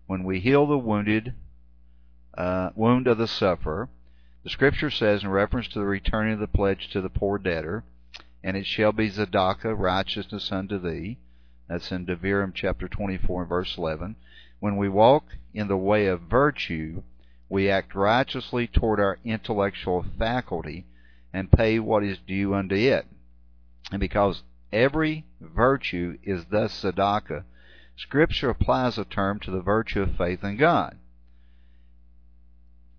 when 0.06 0.24
we 0.24 0.40
heal 0.40 0.66
the 0.66 0.78
wounded 0.78 1.34
uh, 2.34 2.70
wound 2.74 3.06
of 3.06 3.18
the 3.18 3.28
sufferer. 3.28 3.88
The 4.44 4.50
Scripture 4.50 4.90
says, 4.90 5.22
in 5.22 5.28
reference 5.28 5.68
to 5.68 5.78
the 5.78 5.84
returning 5.84 6.34
of 6.34 6.40
the 6.40 6.48
pledge 6.48 6.88
to 6.90 7.02
the 7.02 7.10
poor 7.10 7.36
debtor, 7.38 7.84
and 8.42 8.56
it 8.56 8.64
shall 8.64 8.92
be 8.92 9.10
tzedakah, 9.10 9.78
righteousness 9.78 10.50
unto 10.50 10.78
thee. 10.78 11.18
That's 11.70 11.92
in 11.92 12.04
Devarim 12.04 12.52
chapter 12.52 12.88
24 12.88 13.42
and 13.42 13.48
verse 13.48 13.78
11. 13.78 14.16
When 14.58 14.76
we 14.76 14.88
walk 14.88 15.36
in 15.54 15.68
the 15.68 15.76
way 15.76 16.06
of 16.06 16.22
virtue, 16.22 17.04
we 17.48 17.70
act 17.70 17.94
righteously 17.94 18.66
toward 18.66 18.98
our 18.98 19.20
intellectual 19.24 20.04
faculty 20.18 20.86
and 21.32 21.52
pay 21.52 21.78
what 21.78 22.02
is 22.02 22.18
due 22.18 22.54
unto 22.54 22.74
it. 22.74 23.06
And 23.92 24.00
because 24.00 24.42
every 24.72 25.26
virtue 25.40 26.18
is 26.24 26.46
thus 26.46 26.82
tzedakah, 26.82 27.44
Scripture 27.96 28.50
applies 28.50 28.96
the 28.96 29.04
term 29.04 29.38
to 29.38 29.52
the 29.52 29.62
virtue 29.62 30.02
of 30.02 30.16
faith 30.16 30.42
in 30.42 30.56
God. 30.56 30.98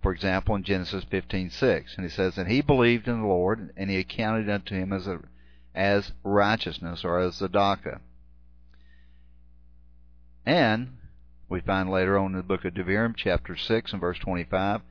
For 0.02 0.14
example, 0.14 0.56
in 0.56 0.64
Genesis 0.64 1.04
15:6, 1.04 1.98
and 1.98 2.06
he 2.06 2.10
says, 2.10 2.38
"And 2.38 2.50
he 2.50 2.62
believed 2.62 3.10
in 3.10 3.20
the 3.20 3.28
Lord, 3.28 3.74
and 3.76 3.90
he 3.90 3.98
accounted 3.98 4.50
unto 4.50 4.76
him 4.76 4.94
as 4.94 5.08
a, 5.08 5.20
as 5.76 6.14
righteousness 6.24 7.04
or 7.04 7.20
as 7.20 7.42
tzedakah." 7.42 8.00
And 10.46 10.98
we 11.50 11.62
find 11.62 11.90
later 11.90 12.18
on 12.18 12.32
in 12.32 12.38
the 12.38 12.44
book 12.44 12.66
of 12.66 12.74
Devarim, 12.74 13.14
chapter 13.16 13.56
6 13.56 13.92
and 13.92 14.02
verse 14.02 14.18
25, 14.20 14.82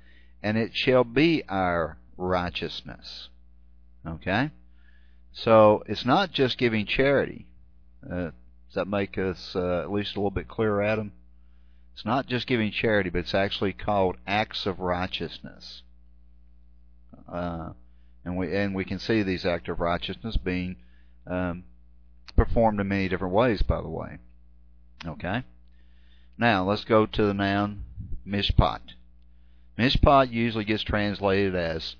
and 0.42 0.56
it 0.56 0.74
shall 0.74 1.04
be 1.04 1.42
our 1.48 1.98
righteousness. 2.16 3.28
Okay? 4.06 4.50
So 5.32 5.82
it's 5.86 6.04
not 6.04 6.32
just 6.32 6.58
giving 6.58 6.86
charity. 6.86 7.46
Uh, 8.04 8.30
does 8.70 8.74
that 8.74 8.88
make 8.88 9.18
us 9.18 9.54
uh, 9.56 9.80
at 9.82 9.92
least 9.92 10.16
a 10.16 10.18
little 10.18 10.30
bit 10.30 10.48
clearer, 10.48 10.82
Adam? 10.82 11.12
It's 11.94 12.04
not 12.04 12.26
just 12.26 12.46
giving 12.46 12.70
charity, 12.70 13.10
but 13.10 13.20
it's 13.20 13.34
actually 13.34 13.72
called 13.72 14.16
acts 14.26 14.66
of 14.66 14.80
righteousness. 14.80 15.82
Uh, 17.30 17.70
and 18.24 18.36
we 18.36 18.54
and 18.54 18.74
we 18.74 18.84
can 18.84 18.98
see 18.98 19.22
these 19.22 19.46
acts 19.46 19.68
of 19.68 19.80
righteousness 19.80 20.36
being 20.36 20.76
um, 21.26 21.64
performed 22.36 22.80
in 22.80 22.88
many 22.88 23.08
different 23.08 23.34
ways. 23.34 23.62
By 23.62 23.80
the 23.80 23.88
way, 23.88 24.18
okay. 25.06 25.44
Now 26.38 26.64
let's 26.64 26.84
go 26.84 27.06
to 27.06 27.22
the 27.22 27.34
noun 27.34 27.84
mishpat. 28.26 28.80
Mishpat 29.78 30.32
usually 30.32 30.64
gets 30.64 30.82
translated 30.82 31.54
as 31.54 31.96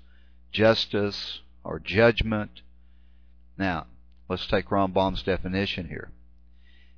justice 0.51 1.41
or 1.63 1.79
judgment. 1.79 2.61
Now 3.57 3.87
let's 4.29 4.47
take 4.47 4.67
Rambam's 4.67 5.23
definition 5.23 5.87
here. 5.87 6.11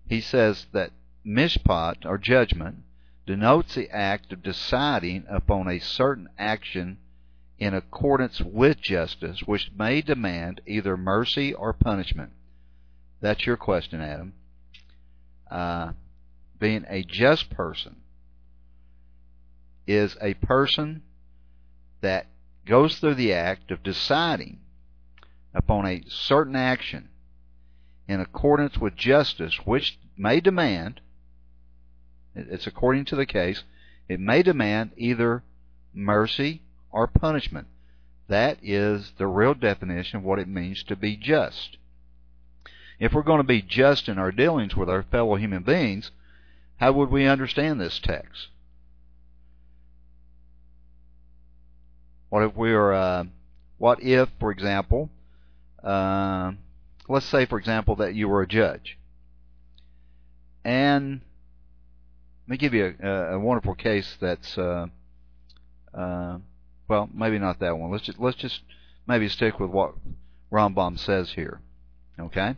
He 0.08 0.22
says 0.22 0.68
that 0.74 0.92
mishpat 1.26 2.06
or 2.06 2.18
judgment 2.18 2.84
denotes 3.26 3.76
the 3.76 3.90
act 3.90 4.34
of 4.34 4.44
deciding 4.44 5.26
upon 5.30 5.68
a 5.68 5.80
certain 5.80 6.28
action 6.38 6.98
in 7.58 7.74
accordance 7.74 8.42
with 8.42 8.82
justice, 8.82 9.42
which 9.44 9.72
may 9.78 10.02
demand 10.02 10.60
either 10.68 10.98
mercy 10.98 11.54
or 11.54 11.72
punishment. 11.72 12.32
That's 13.22 13.46
your 13.46 13.56
question, 13.56 14.02
Adam. 14.02 14.34
Uh, 15.54 15.94
being 16.58 16.84
a 16.90 17.04
just 17.04 17.52
person 17.52 17.98
is 19.86 20.18
a 20.20 20.34
person 20.34 21.04
that 22.02 22.26
goes 22.66 22.98
through 22.98 23.14
the 23.14 23.32
act 23.34 23.70
of 23.70 23.84
deciding 23.84 24.60
upon 25.54 25.86
a 25.86 26.02
certain 26.08 26.56
action 26.56 27.08
in 28.08 28.20
accordance 28.20 28.80
with 28.80 28.96
justice, 28.96 29.60
which 29.64 30.00
may 30.18 30.40
demand, 30.40 31.02
it's 32.34 32.66
according 32.66 33.06
to 33.06 33.16
the 33.16 33.28
case, 33.28 33.64
it 34.10 34.20
may 34.20 34.42
demand 34.42 34.90
either 34.98 35.44
mercy 35.94 36.64
or 36.90 37.06
punishment. 37.06 37.68
That 38.28 38.58
is 38.64 39.12
the 39.20 39.28
real 39.28 39.54
definition 39.54 40.18
of 40.18 40.24
what 40.24 40.40
it 40.40 40.48
means 40.48 40.82
to 40.86 40.96
be 40.96 41.16
just. 41.16 41.78
If 43.00 43.14
we're 43.14 43.24
going 43.24 43.40
to 43.40 43.44
be 43.44 43.62
just 43.62 44.08
in 44.08 44.18
our 44.18 44.32
dealings 44.32 44.76
with 44.76 44.90
our 44.90 45.04
fellow 45.04 45.36
human 45.36 45.64
beings, 45.64 46.12
how 46.78 46.92
would 46.94 47.10
we 47.10 47.26
understand 47.26 47.80
this 47.80 48.00
text? 48.00 48.48
What 52.30 52.44
if 52.44 52.56
we 52.56 52.72
are, 52.72 52.94
uh, 52.94 53.24
what 53.78 54.02
if, 54.02 54.30
for 54.40 54.52
example, 54.52 55.10
uh, 55.84 56.54
let's 57.08 57.26
say, 57.28 57.46
for 57.46 57.60
example, 57.60 57.96
that 57.98 58.16
you 58.16 58.28
were 58.28 58.42
a 58.42 58.48
judge, 58.48 58.98
and 60.64 61.22
let 62.48 62.52
me 62.52 62.58
give 62.58 62.74
you 62.74 62.96
a, 63.02 63.36
a 63.36 63.40
wonderful 63.40 63.76
case 63.76 64.18
that's, 64.20 64.58
uh, 64.58 64.88
uh, 65.94 66.38
well, 66.88 67.10
maybe 67.14 67.38
not 67.38 67.60
that 67.60 67.78
one. 67.78 67.92
Let's 67.92 68.06
just 68.06 68.20
let's 68.20 68.38
just 68.38 68.62
maybe 69.08 69.30
stick 69.30 69.60
with 69.60 69.70
what 69.70 69.94
Rambam 70.52 70.98
says 70.98 71.32
here. 71.34 71.62
Okay. 72.20 72.56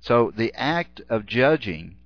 So 0.00 0.32
the 0.36 0.52
act 0.54 1.00
of 1.08 1.26
judging 1.26 1.96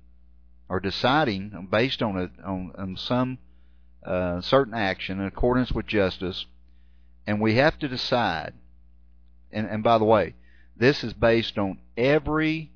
or 0.67 0.79
deciding 0.79 1.67
based 1.71 2.01
on 2.01 2.17
a, 2.17 2.47
on, 2.47 2.71
on 2.77 2.97
some 2.97 3.37
uh, 4.03 4.41
certain 4.41 4.73
action 4.73 5.19
in 5.19 5.27
accordance 5.27 5.71
with 5.71 5.87
justice, 5.87 6.45
and 7.27 7.39
we 7.39 7.55
have 7.55 7.77
to 7.79 7.87
decide. 7.87 8.53
And, 9.51 9.67
and 9.67 9.83
by 9.83 9.97
the 9.97 10.05
way, 10.05 10.35
this 10.75 11.03
is 11.03 11.13
based 11.13 11.57
on 11.57 11.77
every 11.95 12.71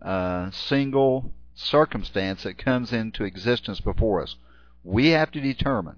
uh, 0.00 0.50
single 0.50 1.32
circumstance 1.54 2.44
that 2.44 2.56
comes 2.56 2.92
into 2.92 3.24
existence 3.24 3.80
before 3.80 4.22
us. 4.22 4.36
We 4.82 5.08
have 5.08 5.30
to 5.32 5.40
determine, 5.40 5.96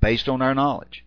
based 0.00 0.28
on 0.28 0.42
our 0.42 0.54
knowledge, 0.54 1.04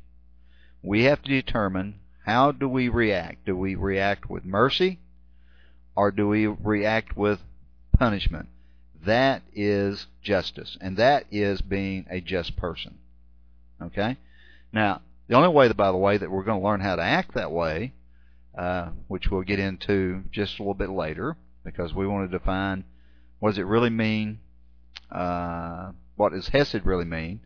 we 0.82 1.04
have 1.04 1.22
to 1.22 1.30
determine 1.30 2.00
how 2.25 2.51
do 2.51 2.68
we 2.68 2.89
react. 2.89 3.46
Do 3.46 3.56
we 3.56 3.75
react 3.75 4.30
with 4.30 4.44
mercy, 4.44 5.00
or 5.96 6.12
do 6.12 6.27
we 6.27 6.48
react 6.48 7.17
with 7.17 7.39
punishment? 7.98 8.48
That 9.05 9.43
is 9.53 10.08
justice, 10.22 10.77
and 10.81 10.98
that 10.98 11.25
is 11.31 11.62
being 11.62 12.05
a 12.10 12.22
just 12.22 12.55
person. 12.55 12.98
Okay? 13.81 14.17
Now, 14.74 15.01
the 15.27 15.36
only 15.36 15.50
way, 15.50 15.67
that, 15.67 15.77
by 15.77 15.91
the 15.91 15.98
way, 15.98 16.17
that 16.17 16.29
we're 16.29 16.43
going 16.43 16.60
to 16.60 16.65
learn 16.65 16.81
how 16.81 16.96
to 16.96 17.01
act 17.01 17.34
that 17.36 17.51
way, 17.51 17.93
uh, 18.58 18.89
which 19.08 19.29
we'll 19.29 19.43
get 19.43 19.60
into 19.60 20.24
just 20.31 20.60
a 20.60 20.62
little 20.62 20.74
bit 20.74 20.89
later, 20.89 21.38
because 21.63 21.93
we 21.93 22.08
want 22.08 22.29
to 22.29 22.38
define 22.38 22.84
what 23.39 23.51
does 23.51 23.58
it 23.58 23.65
really 23.65 23.89
mean? 23.89 24.39
Uh, 25.12 25.91
what 26.15 26.34
does 26.34 26.50
Hesed 26.50 26.86
really 26.86 27.05
mean? 27.05 27.39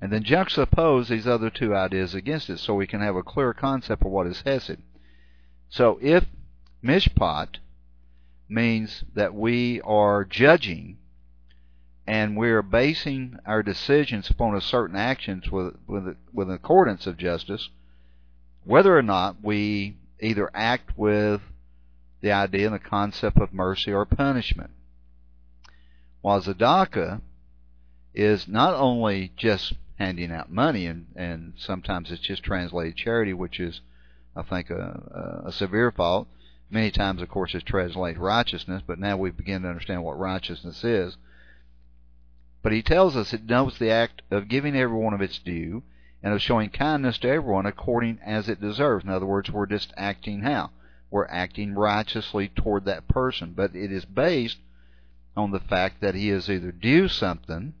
And 0.00 0.12
then 0.12 0.22
juxtapose 0.22 1.08
these 1.08 1.26
other 1.26 1.50
two 1.50 1.74
ideas 1.74 2.14
against 2.14 2.48
it 2.48 2.58
so 2.58 2.74
we 2.74 2.86
can 2.86 3.00
have 3.00 3.16
a 3.16 3.22
clear 3.22 3.52
concept 3.52 4.02
of 4.02 4.10
what 4.10 4.26
is 4.26 4.42
Hesed. 4.42 4.78
So 5.68 5.98
if 6.00 6.24
Mishpat 6.82 7.56
means 8.50 9.04
that 9.14 9.34
we 9.34 9.80
are 9.82 10.24
judging 10.24 10.98
and 12.06 12.36
we're 12.36 12.62
basing 12.62 13.36
our 13.46 13.62
decisions 13.62 14.28
upon 14.30 14.56
a 14.56 14.60
certain 14.60 14.96
actions 14.96 15.50
with, 15.50 15.74
with, 15.86 16.16
with 16.32 16.48
an 16.48 16.54
accordance 16.54 17.06
of 17.06 17.16
justice, 17.16 17.70
whether 18.64 18.96
or 18.96 19.02
not 19.02 19.36
we 19.42 19.96
either 20.20 20.50
act 20.52 20.98
with 20.98 21.40
the 22.20 22.32
idea 22.32 22.66
and 22.66 22.74
the 22.74 22.80
concept 22.80 23.38
of 23.38 23.52
mercy 23.52 23.92
or 23.92 24.04
punishment. 24.04 24.70
While 26.20 26.42
Tzedakah 26.42 27.20
is 28.12 28.48
not 28.48 28.74
only 28.74 29.32
just 29.36 29.74
handing 29.98 30.32
out 30.32 30.50
money, 30.50 30.86
and, 30.86 31.06
and 31.14 31.52
sometimes 31.56 32.10
it's 32.10 32.22
just 32.22 32.42
translated 32.42 32.96
charity, 32.96 33.32
which 33.32 33.60
is, 33.60 33.80
I 34.34 34.42
think, 34.42 34.70
a, 34.70 35.42
a 35.46 35.52
severe 35.52 35.92
fault. 35.92 36.26
Many 36.70 36.92
times, 36.92 37.20
of 37.20 37.28
course, 37.28 37.54
it's 37.54 37.64
translated 37.64 38.20
righteousness, 38.20 38.82
but 38.86 38.98
now 38.98 39.16
we 39.16 39.30
begin 39.30 39.62
to 39.62 39.68
understand 39.68 40.04
what 40.04 40.18
righteousness 40.18 40.84
is. 40.84 41.16
But 42.62 42.72
he 42.72 42.82
tells 42.82 43.16
us 43.16 43.32
it 43.32 43.44
knows 43.44 43.78
the 43.78 43.90
act 43.90 44.22
of 44.30 44.48
giving 44.48 44.76
everyone 44.76 45.14
of 45.14 45.20
its 45.20 45.38
due 45.38 45.82
and 46.22 46.32
of 46.32 46.42
showing 46.42 46.70
kindness 46.70 47.18
to 47.18 47.28
everyone 47.28 47.66
according 47.66 48.20
as 48.24 48.48
it 48.48 48.60
deserves. 48.60 49.04
In 49.04 49.10
other 49.10 49.26
words, 49.26 49.50
we're 49.50 49.66
just 49.66 49.92
acting 49.96 50.42
how? 50.42 50.70
We're 51.10 51.26
acting 51.26 51.74
righteously 51.74 52.48
toward 52.48 52.84
that 52.84 53.08
person. 53.08 53.54
But 53.56 53.74
it 53.74 53.90
is 53.90 54.04
based 54.04 54.58
on 55.36 55.50
the 55.50 55.60
fact 55.60 56.00
that 56.02 56.14
he 56.14 56.30
is 56.30 56.48
either 56.48 56.70
due 56.70 57.08
something, 57.08 57.74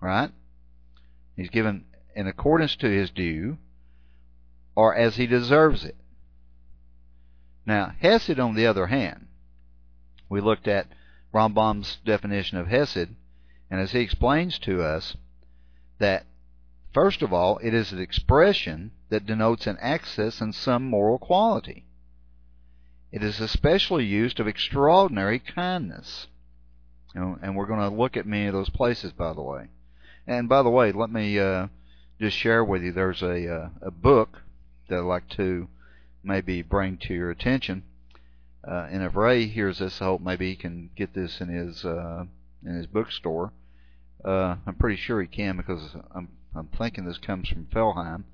right? 0.00 0.30
He's 1.34 1.50
given 1.50 1.84
in 2.14 2.28
accordance 2.28 2.76
to 2.76 2.88
his 2.88 3.10
due, 3.10 3.58
or 4.76 4.94
as 4.94 5.16
he 5.16 5.26
deserves 5.26 5.84
it. 5.84 5.96
Now, 7.66 7.94
Hesed, 8.00 8.38
on 8.38 8.54
the 8.54 8.66
other 8.66 8.86
hand, 8.86 9.26
we 10.28 10.40
looked 10.40 10.68
at 10.68 10.88
Rambam's 11.32 11.98
definition 12.04 12.58
of 12.58 12.68
Hesed, 12.68 13.08
and 13.70 13.80
as 13.80 13.92
he 13.92 14.00
explains 14.00 14.58
to 14.60 14.82
us, 14.82 15.16
that 15.98 16.26
first 16.92 17.22
of 17.22 17.32
all, 17.32 17.58
it 17.58 17.72
is 17.72 17.92
an 17.92 18.00
expression 18.00 18.92
that 19.08 19.26
denotes 19.26 19.66
an 19.66 19.78
excess 19.80 20.40
in 20.40 20.52
some 20.52 20.84
moral 20.84 21.18
quality. 21.18 21.84
It 23.10 23.22
is 23.22 23.40
especially 23.40 24.04
used 24.04 24.40
of 24.40 24.48
extraordinary 24.48 25.38
kindness. 25.38 26.26
And 27.14 27.54
we're 27.54 27.66
going 27.66 27.78
to 27.78 27.96
look 27.96 28.16
at 28.16 28.26
many 28.26 28.46
of 28.46 28.54
those 28.54 28.70
places, 28.70 29.12
by 29.12 29.32
the 29.32 29.42
way. 29.42 29.68
And 30.26 30.48
by 30.48 30.62
the 30.62 30.70
way, 30.70 30.90
let 30.90 31.10
me 31.10 31.38
uh, 31.38 31.68
just 32.20 32.36
share 32.36 32.64
with 32.64 32.82
you. 32.82 32.90
There's 32.90 33.22
a 33.22 33.54
uh, 33.54 33.68
a 33.82 33.90
book 33.92 34.42
that 34.88 34.98
I'd 34.98 35.04
like 35.04 35.28
to 35.30 35.68
maybe 36.24 36.62
bring 36.62 36.96
to 36.98 37.14
your 37.14 37.30
attention. 37.30 37.84
Uh, 38.66 38.88
and 38.90 39.02
if 39.02 39.14
Ray 39.14 39.46
hears 39.46 39.78
this, 39.78 40.00
I 40.00 40.06
hope 40.06 40.20
maybe 40.20 40.50
he 40.50 40.56
can 40.56 40.90
get 40.96 41.12
this 41.14 41.40
in 41.40 41.48
his 41.48 41.84
uh, 41.84 42.24
in 42.64 42.76
his 42.76 42.86
bookstore. 42.86 43.52
Uh, 44.24 44.56
I'm 44.66 44.76
pretty 44.76 44.96
sure 44.96 45.20
he 45.20 45.28
can 45.28 45.56
because 45.56 45.94
I'm 46.14 46.28
I'm 46.54 46.68
thinking 46.68 47.04
this 47.04 47.18
comes 47.18 47.48
from 47.48 47.66
Feldheim. 47.66 48.24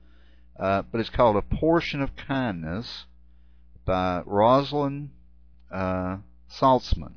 Uh, 0.59 0.83
but 0.83 1.01
it's 1.01 1.11
called 1.11 1.37
A 1.37 1.43
Portion 1.43 2.03
of 2.03 2.17
Kindness 2.17 3.07
by 3.87 4.23
Rosalind 4.27 5.11
uh, 5.73 6.19
Saltzman. 6.51 7.15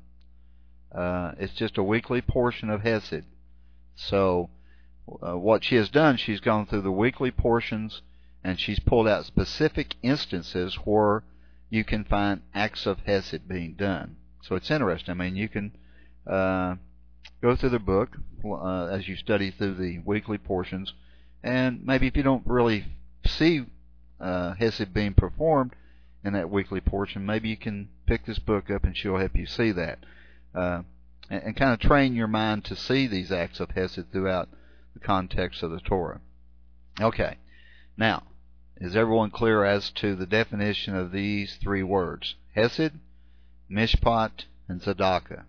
Uh, 0.94 1.34
it's 1.38 1.54
just 1.54 1.78
a 1.78 1.84
weekly 1.84 2.22
portion 2.22 2.70
of 2.70 2.82
Hesed. 2.82 3.26
So 3.96 4.50
uh, 5.22 5.38
what 5.38 5.64
she 5.64 5.76
has 5.76 5.90
done, 5.90 6.18
she's 6.18 6.40
gone 6.40 6.66
through 6.66 6.82
the 6.82 6.92
weekly 6.92 7.32
portions 7.32 8.02
and 8.44 8.60
she's 8.60 8.80
pulled 8.80 9.08
out 9.08 9.26
specific 9.26 9.96
instances 10.02 10.76
where 10.84 11.24
you 11.70 11.84
can 11.84 12.04
find 12.04 12.42
acts 12.54 12.86
of 12.86 13.00
Hesed 13.00 13.48
being 13.48 13.74
done. 13.74 14.18
So 14.42 14.56
it's 14.56 14.70
interesting. 14.70 15.12
I 15.12 15.14
mean, 15.16 15.36
you 15.36 15.48
can 15.48 15.72
uh, 16.28 16.76
go 17.42 17.56
through 17.56 17.70
the 17.70 17.80
book 17.80 18.18
uh, 18.46 18.88
as 18.88 19.08
you 19.08 19.16
study 19.16 19.52
through 19.52 19.76
the 19.76 20.00
weekly 20.00 20.38
portions, 20.38 20.94
and 21.42 21.86
maybe 21.86 22.08
if 22.08 22.18
you 22.18 22.24
don't 22.24 22.46
really 22.46 22.86
see 23.26 23.66
uh, 24.20 24.54
Hesed 24.54 24.94
being 24.94 25.14
performed 25.14 25.76
in 26.24 26.34
that 26.34 26.50
weekly 26.50 26.82
portion, 26.82 27.26
maybe 27.26 27.50
you 27.50 27.58
can 27.58 27.90
pick 28.06 28.26
this 28.26 28.40
book 28.40 28.70
up 28.70 28.84
and 28.84 28.96
she'll 28.96 29.18
help 29.18 29.36
you 29.36 29.46
see 29.46 29.72
that. 29.72 30.00
Uh, 30.54 30.84
and, 31.30 31.44
and 31.44 31.56
kind 31.56 31.74
of 31.74 31.80
train 31.80 32.16
your 32.16 32.28
mind 32.28 32.66
to 32.66 32.76
see 32.76 33.08
these 33.08 33.32
acts 33.32 33.60
of 33.60 33.72
Hesed 33.72 34.12
throughout 34.12 34.50
the 34.94 35.00
context 35.00 35.64
of 35.64 35.72
the 35.72 35.80
Torah. 35.80 36.22
Okay, 37.02 37.38
now, 37.98 38.24
is 38.84 38.98
everyone 38.98 39.32
clear 39.32 39.64
as 39.64 39.90
to 39.92 40.14
the 40.14 40.26
definition 40.26 40.94
of 40.94 41.14
these 41.14 41.56
three 41.56 41.84
words? 41.84 42.36
Hesed, 42.54 42.92
Mishpat, 43.72 44.44
and 44.68 44.82
Tzedakah. 44.82 45.44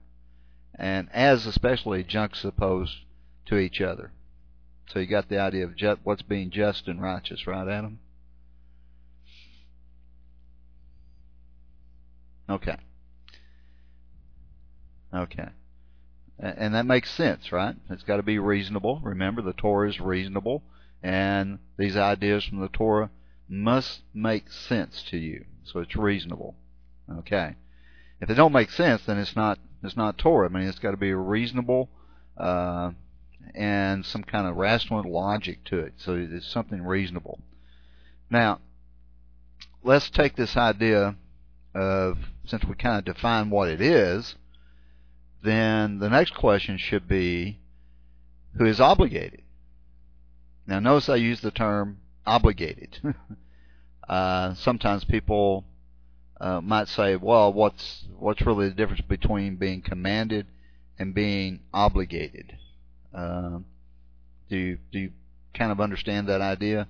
And 0.77 1.09
as 1.13 1.45
especially 1.45 2.05
juxtaposed 2.05 2.99
to 3.47 3.59
each 3.59 3.81
other. 3.81 4.13
So 4.87 5.01
you 5.01 5.07
got 5.07 5.29
the 5.29 5.41
idea 5.41 5.65
of 5.65 5.75
just, 5.75 6.01
what's 6.05 6.23
being 6.23 6.51
just 6.51 6.87
and 6.87 7.03
righteous, 7.03 7.45
right, 7.45 7.67
Adam? 7.67 7.99
Okay. 12.49 12.77
Okay. 15.13 15.49
And 16.39 16.73
that 16.73 16.87
makes 16.87 17.11
sense, 17.11 17.51
right? 17.51 17.75
It's 17.91 18.05
got 18.05 18.19
to 18.19 18.23
be 18.23 18.39
reasonable. 18.39 19.01
Remember, 19.03 19.43
the 19.43 19.53
Torah 19.53 19.89
is 19.89 20.01
reasonable, 20.01 20.63
and 21.03 21.59
these 21.77 21.97
ideas 21.97 22.45
from 22.45 22.61
the 22.61 22.69
Torah 22.69 23.11
must 23.49 24.03
make 24.13 24.51
sense 24.51 25.03
to 25.11 25.17
you. 25.17 25.45
So 25.65 25.81
it's 25.81 25.97
reasonable. 25.97 26.55
Okay. 27.19 27.57
If 28.21 28.29
they 28.29 28.35
don't 28.35 28.53
make 28.53 28.71
sense, 28.71 29.05
then 29.05 29.19
it's 29.19 29.37
not 29.37 29.59
it's 29.83 29.97
not 29.97 30.17
Torah. 30.17 30.49
I 30.49 30.53
mean, 30.53 30.67
it's 30.67 30.79
got 30.79 30.93
to 30.93 30.97
be 30.97 31.13
reasonable 31.13 31.91
uh, 32.39 32.93
and 33.55 34.05
some 34.05 34.25
kind 34.25 34.47
of 34.47 34.57
rational 34.57 35.03
logic 35.11 35.65
to 35.65 35.79
it. 35.79 35.95
So 35.99 36.15
it's 36.15 36.47
something 36.47 36.83
reasonable. 36.83 37.41
Now, 38.31 38.61
let's 39.83 40.09
take 40.09 40.37
this 40.37 40.57
idea 40.57 41.17
of 41.75 42.19
since 42.47 42.65
we 42.65 42.75
kind 42.77 42.99
of 42.99 43.15
define 43.15 43.51
what 43.51 43.69
it 43.69 43.81
is 43.81 44.37
then 45.45 45.99
the 45.99 46.09
next 46.09 46.35
question 46.35 46.79
should 46.79 47.07
be 47.07 47.59
who 48.57 48.65
is 48.65 48.81
obligated? 48.81 49.43
Now, 50.67 50.81
notice 50.81 51.11
I 51.11 51.17
use 51.17 51.41
the 51.41 51.51
term 51.51 51.99
obligated. 52.27 53.15
uh, 54.09 54.55
sometimes 54.55 55.05
people 55.05 55.65
uh, 56.41 56.61
might 56.61 56.89
say, 56.89 57.17
"Well, 57.17 57.53
what's 57.53 58.05
what's 58.19 58.43
really 58.43 58.69
the 58.69 58.75
difference 58.75 59.03
between 59.03 59.57
being 59.57 59.83
commanded 59.83 60.47
and 60.99 61.15
being 61.15 61.61
obligated?" 61.73 62.57
Uh, 63.15 63.59
do 64.49 64.57
you 64.57 64.79
do 64.93 64.99
you 64.99 65.13
kind 65.55 65.73
of 65.73 65.81
understand 65.81 66.29
that 66.29 66.41
idea? 66.41 66.89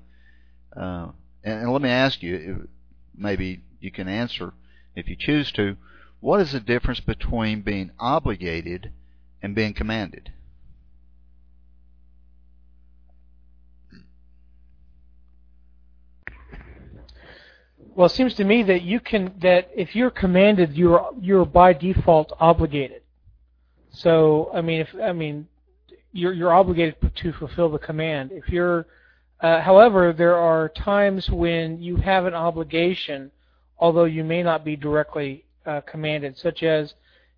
Uh, 0.75 1.09
and, 1.43 1.63
and 1.63 1.73
let 1.73 1.83
me 1.83 1.91
ask 1.91 2.23
you, 2.23 2.69
maybe 3.17 3.61
you 3.81 3.91
can 3.91 4.09
answer 4.09 4.55
if 4.97 5.09
you 5.09 5.17
choose 5.17 5.53
to. 5.53 5.77
What 6.21 6.41
is 6.41 6.53
the 6.53 6.61
difference 6.61 7.01
between 7.01 7.61
being 7.61 7.91
obligated 7.99 8.93
and 9.43 9.55
being 9.55 9.75
commanded? 9.75 10.33
Well, 17.95 18.07
it 18.07 18.13
seems 18.13 18.35
to 18.35 18.45
me 18.45 18.65
that 18.65 18.83
you 18.83 18.99
can 18.99 19.33
that 19.41 19.71
if 19.75 19.95
you're 19.95 20.11
commanded, 20.11 20.77
you're 20.77 21.11
you're 21.21 21.45
by 21.45 21.73
default 21.73 22.33
obligated. 22.41 23.03
So, 23.91 24.51
I 24.53 24.63
mean, 24.63 24.81
if 24.81 24.89
I 25.01 25.13
mean, 25.13 25.47
you're 26.13 26.33
you're 26.33 26.53
obligated 26.53 26.97
to 27.15 27.33
fulfill 27.35 27.71
the 27.71 27.79
command. 27.79 28.33
If 28.33 28.49
you're, 28.49 28.87
uh, 29.41 29.61
however, 29.61 30.13
there 30.13 30.35
are 30.35 30.69
times 30.71 31.31
when 31.31 31.81
you 31.81 31.97
have 31.97 32.27
an 32.27 32.35
obligation, 32.35 33.31
although 33.79 34.05
you 34.07 34.25
may 34.25 34.43
not 34.43 34.65
be 34.65 34.75
directly 34.75 35.45
uh, 35.65 35.81
commanded, 35.83 36.37
such 36.37 36.65
as 36.65 36.95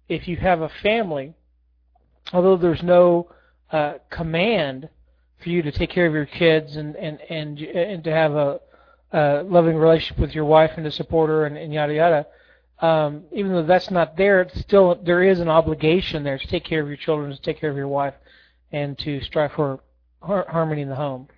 if 0.09 0.27
you 0.27 0.39
have 0.39 0.63
a 0.63 0.71
family, 0.83 1.35
although 2.33 2.57
there's 2.57 2.83
no 2.83 3.29
uh, 3.73 3.95
command 4.09 4.89
for 5.43 5.51
you 5.51 5.61
to 5.61 5.71
take 5.71 5.91
care 5.91 6.07
of 6.07 6.15
your 6.15 6.25
kids 6.25 6.77
and 6.77 6.97
and 6.97 7.21
and 7.29 7.59
and 7.61 8.05
to 8.05 8.11
have 8.11 8.33
a, 8.35 8.61
loving 9.17 9.77
relationship 9.77 10.19
with 10.19 10.35
your 10.35 10.45
wife 10.45 10.73
and 10.77 10.85
to 10.85 10.91
support 10.91 11.31
her 11.31 11.47
and, 11.47 11.57
and 11.57 11.73
yada 11.73 11.95
yada. 11.95 12.27
Um, 12.79 13.25
even 13.33 13.53
though 13.53 13.65
that's 13.65 13.91
not 13.91 14.17
there, 14.17 14.43
it's 14.43 14.61
still 14.61 15.01
there 15.03 15.23
is 15.23 15.41
an 15.41 15.49
obligation 15.49 16.25
there 16.25 16.39
to 16.39 16.47
take 16.47 16.65
care 16.65 16.83
of 16.83 16.89
your 16.89 16.99
children, 16.99 17.31
to 17.31 17.41
take 17.41 17.59
care 17.59 17.71
of 17.71 17.77
your 17.77 17.89
wife, 17.89 18.15
and 18.71 18.99
to 18.99 19.21
strive 19.23 19.53
for 19.53 19.81
har- 20.23 20.47
harmony 20.49 20.83
in 20.83 20.89
the 20.91 20.97
home. 20.97 21.29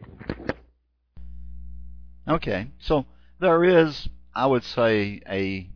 Okay, 2.27 2.67
so 2.81 3.07
there 3.38 3.62
is, 3.64 4.09
I 4.35 4.47
would 4.47 4.64
say, 4.64 5.23
a 5.29 5.71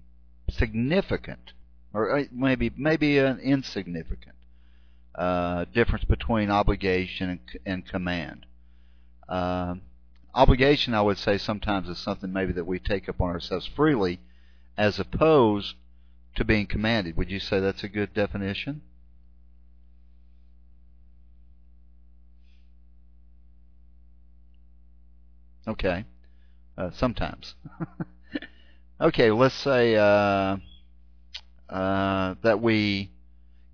significant, 0.51 1.53
or 1.95 2.19
uh, 2.19 2.25
maybe 2.33 2.73
maybe 2.77 3.19
an 3.19 3.39
insignificant 3.39 4.35
uh, 5.15 5.67
difference 5.73 6.05
between 6.05 6.51
obligation 6.51 7.31
and, 7.31 7.41
and 7.65 7.87
command. 7.87 8.47
Uh, 9.29 9.77
obligation, 10.35 10.95
I 10.95 11.03
would 11.03 11.19
say, 11.19 11.39
sometimes 11.39 11.89
is 11.89 11.99
something 11.99 12.33
maybe 12.33 12.53
that 12.55 12.67
we 12.67 12.79
take 12.79 13.09
upon 13.09 13.31
ourselves 13.31 13.67
freely, 13.67 14.21
as 14.77 14.99
opposed 14.99 15.77
to 16.37 16.45
being 16.45 16.67
commanded. 16.67 17.17
Would 17.17 17.31
you 17.31 17.41
say 17.41 17.61
that's 17.61 17.85
a 17.85 17.89
good 17.89 18.15
definition? 18.15 18.83
Okay. 25.67 26.05
Uh, 26.77 26.91
sometimes. 26.91 27.55
okay, 29.01 29.31
let's 29.31 29.55
say 29.55 29.95
uh, 29.97 30.57
uh, 31.69 32.35
that 32.43 32.61
we 32.61 33.11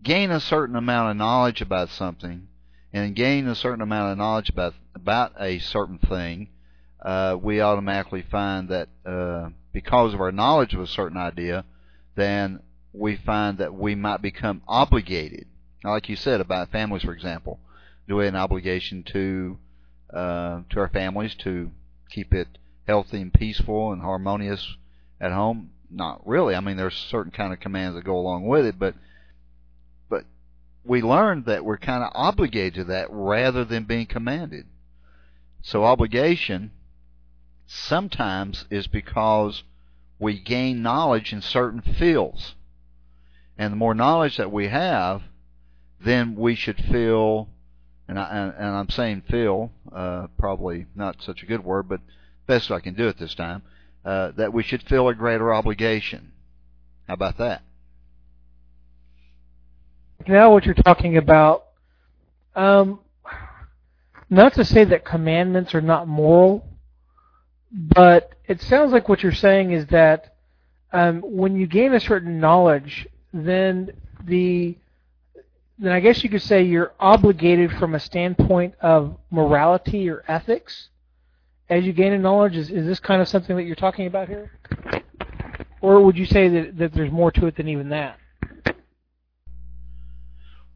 gain 0.02 0.30
a 0.30 0.40
certain 0.40 0.76
amount 0.76 1.10
of 1.10 1.16
knowledge 1.16 1.60
about 1.60 1.88
something, 1.90 2.48
and 2.92 3.14
gain 3.14 3.46
a 3.46 3.54
certain 3.54 3.80
amount 3.80 4.12
of 4.12 4.18
knowledge 4.18 4.48
about 4.48 4.74
about 5.00 5.32
a 5.40 5.58
certain 5.58 5.98
thing, 5.98 6.48
uh, 7.00 7.36
we 7.40 7.60
automatically 7.60 8.22
find 8.22 8.68
that 8.68 8.88
uh, 9.06 9.50
because 9.72 10.14
of 10.14 10.20
our 10.20 10.32
knowledge 10.32 10.74
of 10.74 10.80
a 10.80 10.86
certain 10.86 11.16
idea, 11.16 11.64
then 12.16 12.60
we 12.92 13.16
find 13.16 13.58
that 13.58 13.74
we 13.74 13.94
might 13.94 14.20
become 14.20 14.62
obligated. 14.66 15.46
Now, 15.84 15.90
like 15.90 16.08
you 16.08 16.16
said 16.16 16.40
about 16.40 16.72
families, 16.72 17.02
for 17.02 17.12
example, 17.12 17.60
do 18.08 18.16
we 18.16 18.24
have 18.24 18.34
an 18.34 18.40
obligation 18.40 19.04
to 19.04 19.58
uh, 20.12 20.62
to 20.70 20.80
our 20.80 20.88
families 20.88 21.34
to 21.36 21.70
keep 22.10 22.32
it 22.32 22.48
healthy 22.86 23.20
and 23.20 23.32
peaceful 23.32 23.92
and 23.92 24.02
harmonious 24.02 24.76
at 25.20 25.32
home? 25.32 25.70
Not 25.90 26.26
really. 26.26 26.54
I 26.54 26.60
mean, 26.60 26.76
there's 26.76 26.96
certain 26.96 27.32
kind 27.32 27.52
of 27.52 27.60
commands 27.60 27.94
that 27.94 28.04
go 28.04 28.16
along 28.16 28.46
with 28.46 28.66
it, 28.66 28.78
but 28.78 28.94
but 30.08 30.24
we 30.84 31.02
learned 31.02 31.44
that 31.46 31.64
we're 31.64 31.78
kind 31.78 32.02
of 32.02 32.10
obligated 32.14 32.74
to 32.74 32.84
that 32.84 33.08
rather 33.10 33.64
than 33.64 33.84
being 33.84 34.06
commanded. 34.06 34.66
So 35.62 35.84
obligation 35.84 36.70
sometimes 37.66 38.64
is 38.70 38.86
because 38.86 39.62
we 40.18 40.38
gain 40.38 40.82
knowledge 40.82 41.32
in 41.32 41.42
certain 41.42 41.82
fields. 41.82 42.54
And 43.56 43.72
the 43.72 43.76
more 43.76 43.94
knowledge 43.94 44.36
that 44.36 44.52
we 44.52 44.68
have, 44.68 45.22
then 46.00 46.36
we 46.36 46.54
should 46.54 46.82
feel, 46.90 47.48
and, 48.06 48.18
I, 48.18 48.52
I'm 48.58 48.88
saying 48.88 49.22
feel, 49.28 49.72
uh, 49.92 50.28
probably 50.38 50.86
not 50.94 51.22
such 51.22 51.42
a 51.42 51.46
good 51.46 51.64
word, 51.64 51.88
but 51.88 52.00
best 52.46 52.70
I 52.70 52.80
can 52.80 52.94
do 52.94 53.08
it 53.08 53.18
this 53.18 53.34
time, 53.34 53.62
uh, 54.04 54.30
that 54.36 54.52
we 54.52 54.62
should 54.62 54.82
feel 54.82 55.08
a 55.08 55.14
greater 55.14 55.52
obligation. 55.52 56.32
How 57.06 57.14
about 57.14 57.38
that? 57.38 57.62
Now, 60.26 60.52
what 60.52 60.64
you're 60.64 60.74
talking 60.74 61.16
about, 61.16 61.64
um, 62.54 63.00
not 64.30 64.54
to 64.54 64.64
say 64.64 64.84
that 64.84 65.04
commandments 65.04 65.74
are 65.74 65.80
not 65.80 66.06
moral, 66.06 66.66
but 67.70 68.32
it 68.46 68.60
sounds 68.60 68.92
like 68.92 69.08
what 69.08 69.22
you're 69.22 69.32
saying 69.32 69.72
is 69.72 69.86
that 69.86 70.36
um, 70.92 71.20
when 71.20 71.56
you 71.56 71.66
gain 71.66 71.92
a 71.94 72.00
certain 72.00 72.40
knowledge, 72.40 73.06
then 73.32 73.92
the 74.24 74.76
then 75.80 75.92
I 75.92 76.00
guess 76.00 76.24
you 76.24 76.30
could 76.30 76.42
say 76.42 76.62
you're 76.62 76.92
obligated 76.98 77.70
from 77.72 77.94
a 77.94 78.00
standpoint 78.00 78.74
of 78.80 79.16
morality 79.30 80.10
or 80.10 80.24
ethics 80.26 80.88
as 81.68 81.84
you 81.84 81.92
gain 81.92 82.12
a 82.12 82.18
knowledge. 82.18 82.56
Is, 82.56 82.68
is 82.70 82.84
this 82.84 82.98
kind 82.98 83.22
of 83.22 83.28
something 83.28 83.54
that 83.56 83.62
you're 83.62 83.76
talking 83.76 84.06
about 84.06 84.28
here? 84.28 84.50
Or 85.80 86.04
would 86.04 86.18
you 86.18 86.26
say 86.26 86.48
that, 86.48 86.78
that 86.78 86.92
there's 86.94 87.12
more 87.12 87.30
to 87.30 87.46
it 87.46 87.56
than 87.56 87.68
even 87.68 87.90
that? 87.90 88.18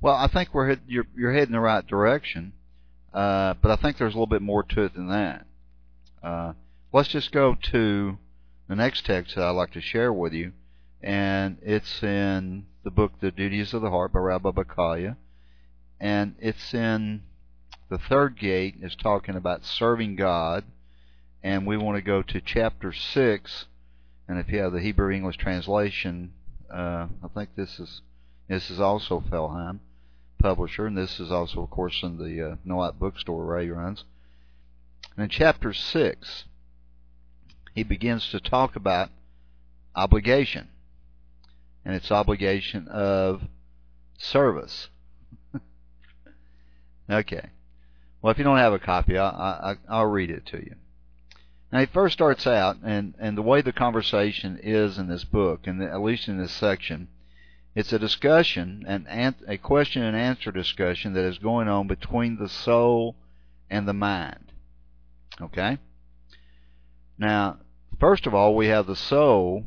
Well, 0.01 0.15
I 0.15 0.29
think 0.29 0.55
we're 0.55 0.77
you're, 0.87 1.07
you're 1.17 1.33
heading 1.33 1.53
the 1.53 1.61
right 1.61 1.87
direction, 1.87 2.53
uh, 3.13 3.55
but 3.61 3.71
I 3.71 3.77
think 3.77 3.97
there's 3.97 4.15
a 4.15 4.17
little 4.17 4.27
bit 4.27 4.43
more 4.43 4.63
to 4.63 4.83
it 4.83 4.95
than 4.95 5.09
that. 5.09 5.47
Uh, 6.23 6.53
let's 6.93 7.09
just 7.09 7.33
go 7.33 7.57
to 7.71 8.19
the 8.69 8.77
next 8.77 9.05
text 9.05 9.35
that 9.35 9.45
I'd 9.45 9.51
like 9.51 9.73
to 9.73 9.81
share 9.81 10.13
with 10.13 10.33
you, 10.33 10.53
and 11.03 11.59
it's 11.63 12.03
in 12.03 12.67
the 12.85 12.91
book 12.91 13.13
The 13.21 13.31
Duties 13.31 13.75
of 13.75 13.83
the 13.83 13.91
Heart 13.91 14.13
by 14.13 14.21
Rabbi 14.21 14.51
Bachya, 14.51 15.17
and 16.01 16.35
it's 16.39 16.73
in 16.73 17.23
the 17.91 17.99
third 17.99 18.39
gate. 18.39 18.77
Is 18.81 18.97
talking 18.97 19.37
about 19.37 19.65
serving 19.65 20.17
God, 20.17 20.65
and 21.43 21.67
we 21.67 21.77
want 21.77 21.97
to 21.97 22.03
go 22.03 22.23
to 22.23 22.41
chapter 22.41 22.93
six, 22.93 23.67
and 24.27 24.39
if 24.39 24.49
you 24.51 24.61
have 24.61 24.73
the 24.73 24.81
Hebrew 24.81 25.13
English 25.13 25.37
translation, 25.37 26.33
uh, 26.73 27.09
I 27.23 27.29
think 27.35 27.51
this 27.57 27.79
is 27.79 28.01
this 28.49 28.71
is 28.71 28.81
also 28.81 29.21
Fellheim 29.21 29.81
publisher, 30.43 30.87
and 30.87 30.99
this 30.99 31.21
is 31.21 31.31
also, 31.31 31.63
of 31.63 31.71
course, 31.71 32.03
in 32.03 32.19
the 32.19 32.51
uh, 32.51 32.57
Noite 32.65 32.99
bookstore 32.99 33.47
Ray 33.47 33.71
runs. 33.71 34.05
And 35.17 35.25
in 35.25 35.31
chapter 35.31 35.73
six, 35.73 36.45
he 37.75 37.83
begins 37.83 38.29
to 38.31 38.41
talk 38.41 38.77
about 38.77 39.11
obligation 39.95 40.69
and 41.85 41.95
its 41.95 42.11
obligation 42.11 42.89
of 42.89 43.43
service. 44.19 44.89
okay. 47.11 47.51
Well, 48.21 48.31
if 48.31 48.39
you 48.39 48.45
don't 48.45 48.59
have 48.59 48.73
a 48.73 48.79
copy, 48.79 49.19
I, 49.19 49.77
will 49.89 50.07
read 50.07 50.31
it 50.31 50.47
to 50.47 50.59
you. 50.59 50.77
Now, 51.73 51.81
he 51.81 51.87
first 51.87 52.13
starts 52.13 52.47
out, 52.47 52.77
and, 52.85 53.15
and 53.19 53.37
the 53.37 53.43
way 53.43 53.63
the 53.63 53.73
conversation 53.73 54.61
is 54.63 54.99
in 54.99 55.09
this 55.09 55.25
book, 55.25 55.67
and 55.67 55.83
at 55.83 56.03
least 56.03 56.29
in 56.29 56.39
this 56.39 56.53
section, 56.53 57.09
it's 57.75 57.93
a 57.93 57.99
discussion, 57.99 58.85
an, 58.87 59.35
a 59.49 59.57
question 59.57 60.03
and 60.03 60.17
answer 60.17 60.53
discussion 60.53 61.15
that 61.15 61.25
is 61.25 61.39
going 61.39 61.69
on 61.69 61.87
between 61.87 62.37
the 62.37 62.49
soul 62.49 63.17
and 63.71 63.89
the 63.89 63.95
mind. 63.95 64.53
Okay? 65.41 65.79
Now, 67.17 67.59
first 67.99 68.27
of 68.27 68.35
all, 68.35 68.55
we 68.55 68.67
have 68.67 68.87
the 68.87 68.97
soul 68.97 69.65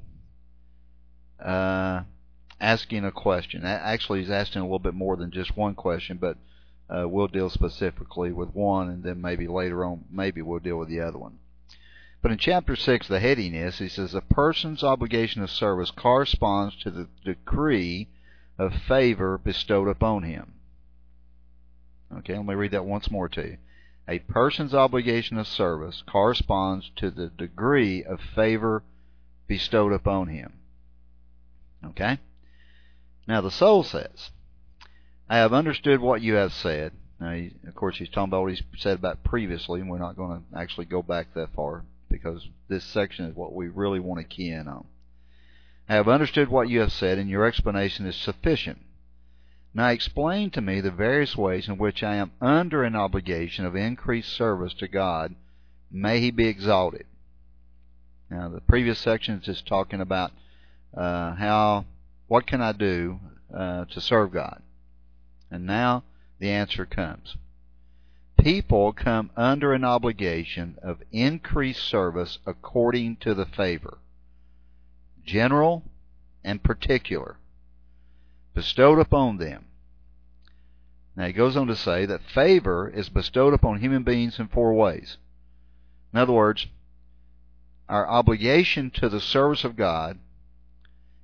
uh, 1.44 2.02
asking 2.60 3.06
a 3.06 3.12
question. 3.12 3.66
Actually, 3.66 4.20
he's 4.20 4.30
asking 4.30 4.62
a 4.62 4.66
little 4.66 4.80
bit 4.80 4.94
more 4.94 5.16
than 5.16 5.32
just 5.32 5.58
one 5.58 5.74
question, 5.74 6.18
but 6.18 6.38
uh, 6.90 7.08
we'll 7.08 7.28
deal 7.28 7.50
specifically 7.50 8.32
with 8.32 8.54
one, 8.54 8.90
and 8.90 9.04
then 9.04 9.20
maybe 9.20 9.48
later 9.48 9.84
on, 9.84 10.06
maybe 10.12 10.42
we'll 10.44 10.60
deal 10.60 10.78
with 10.78 10.90
the 10.90 11.02
other 11.02 11.18
one. 11.18 11.40
But 12.26 12.32
in 12.32 12.40
chapter 12.40 12.76
6, 12.76 13.08
the 13.08 13.20
heading 13.20 13.54
is, 13.54 13.78
he 13.78 13.88
says, 13.88 14.16
a 14.16 14.22
person's 14.22 14.84
obligation 14.84 15.44
of 15.44 15.52
service 15.52 15.92
corresponds 15.92 16.76
to 16.78 16.90
the 16.90 17.08
degree 17.24 18.08
of 18.58 18.74
favor 18.74 19.38
bestowed 19.38 19.88
upon 19.88 20.24
him. 20.24 20.56
Okay, 22.18 22.36
let 22.36 22.48
me 22.48 22.56
read 22.56 22.72
that 22.72 22.84
once 22.84 23.12
more 23.12 23.30
to 23.30 23.50
you. 23.50 23.58
A 24.08 24.18
person's 24.18 24.74
obligation 24.74 25.38
of 25.38 25.46
service 25.46 26.02
corresponds 26.08 26.90
to 26.96 27.12
the 27.12 27.28
degree 27.28 28.04
of 28.04 28.20
favor 28.20 28.82
bestowed 29.46 29.94
upon 29.94 30.30
him. 30.30 30.54
Okay? 31.86 32.18
Now 33.28 33.42
the 33.42 33.52
soul 33.52 33.84
says, 33.84 34.32
I 35.30 35.38
have 35.38 35.54
understood 35.54 36.00
what 36.00 36.24
you 36.24 36.34
have 36.34 36.54
said. 36.54 36.94
Now, 37.20 37.40
of 37.68 37.76
course, 37.76 38.00
he's 38.00 38.10
talking 38.10 38.30
about 38.30 38.42
what 38.42 38.54
he 38.54 38.64
said 38.78 38.98
about 38.98 39.24
previously, 39.24 39.80
and 39.80 39.92
we're 39.92 40.00
not 40.00 40.18
going 40.18 40.40
to 40.40 40.58
actually 40.60 40.86
go 40.86 41.04
back 41.04 41.28
that 41.36 41.54
far 41.54 41.84
because 42.16 42.48
this 42.70 42.86
section 42.86 43.26
is 43.26 43.36
what 43.36 43.54
we 43.54 43.68
really 43.68 44.00
want 44.00 44.22
to 44.22 44.36
key 44.36 44.50
in 44.50 44.70
on. 44.70 44.86
I 45.90 45.96
have 45.96 46.08
understood 46.08 46.48
what 46.48 46.70
you 46.70 46.80
have 46.80 46.94
said, 46.94 47.18
and 47.18 47.30
your 47.30 47.44
explanation 47.44 48.06
is 48.06 48.16
sufficient. 48.16 48.80
Now 49.74 49.90
explain 49.90 50.50
to 50.52 50.62
me 50.62 50.80
the 50.80 50.92
various 50.92 51.36
ways 51.36 51.68
in 51.68 51.78
which 51.78 52.04
I 52.04 52.16
am 52.16 52.32
under 52.40 52.84
an 52.84 52.96
obligation 52.96 53.66
of 53.66 53.76
increased 53.76 54.32
service 54.32 54.74
to 54.76 54.88
God. 54.88 55.36
May 55.92 56.22
He 56.22 56.32
be 56.32 56.48
exalted. 56.48 57.06
Now 58.32 58.48
the 58.48 58.62
previous 58.62 58.98
section 58.98 59.40
is 59.40 59.44
just 59.44 59.68
talking 59.68 60.00
about 60.00 60.32
uh, 60.96 61.36
how, 61.36 61.84
what 62.28 62.48
can 62.48 62.62
I 62.62 62.72
do 62.72 63.20
uh, 63.54 63.84
to 63.86 64.00
serve 64.00 64.32
God? 64.32 64.62
And 65.52 65.66
now 65.66 66.06
the 66.40 66.50
answer 66.50 66.86
comes. 66.86 67.36
People 68.38 68.94
come 68.94 69.32
under 69.36 69.74
an 69.74 69.84
obligation 69.84 70.78
of 70.82 71.02
increased 71.12 71.84
service 71.84 72.40
according 72.46 73.18
to 73.18 73.34
the 73.34 73.46
favor, 73.46 73.98
general 75.24 75.84
and 76.44 76.62
particular 76.62 77.38
bestowed 78.54 79.00
upon 79.00 79.38
them. 79.38 79.66
Now 81.16 81.28
he 81.28 81.34
goes 81.34 81.56
on 81.56 81.68
to 81.68 81.76
say 81.76 82.06
that 82.06 82.22
favor 82.22 82.90
is 82.90 83.10
bestowed 83.10 83.54
upon 83.54 83.80
human 83.80 84.04
beings 84.04 84.40
in 84.40 84.48
four 84.48 84.74
ways. 84.74 85.18
In 86.14 86.20
other 86.20 86.34
words, 86.34 86.68
our 87.88 88.08
obligation 88.08 88.90
to 88.92 89.10
the 89.10 89.22
service 89.22 89.64
of 89.64 89.76
God 89.76 90.20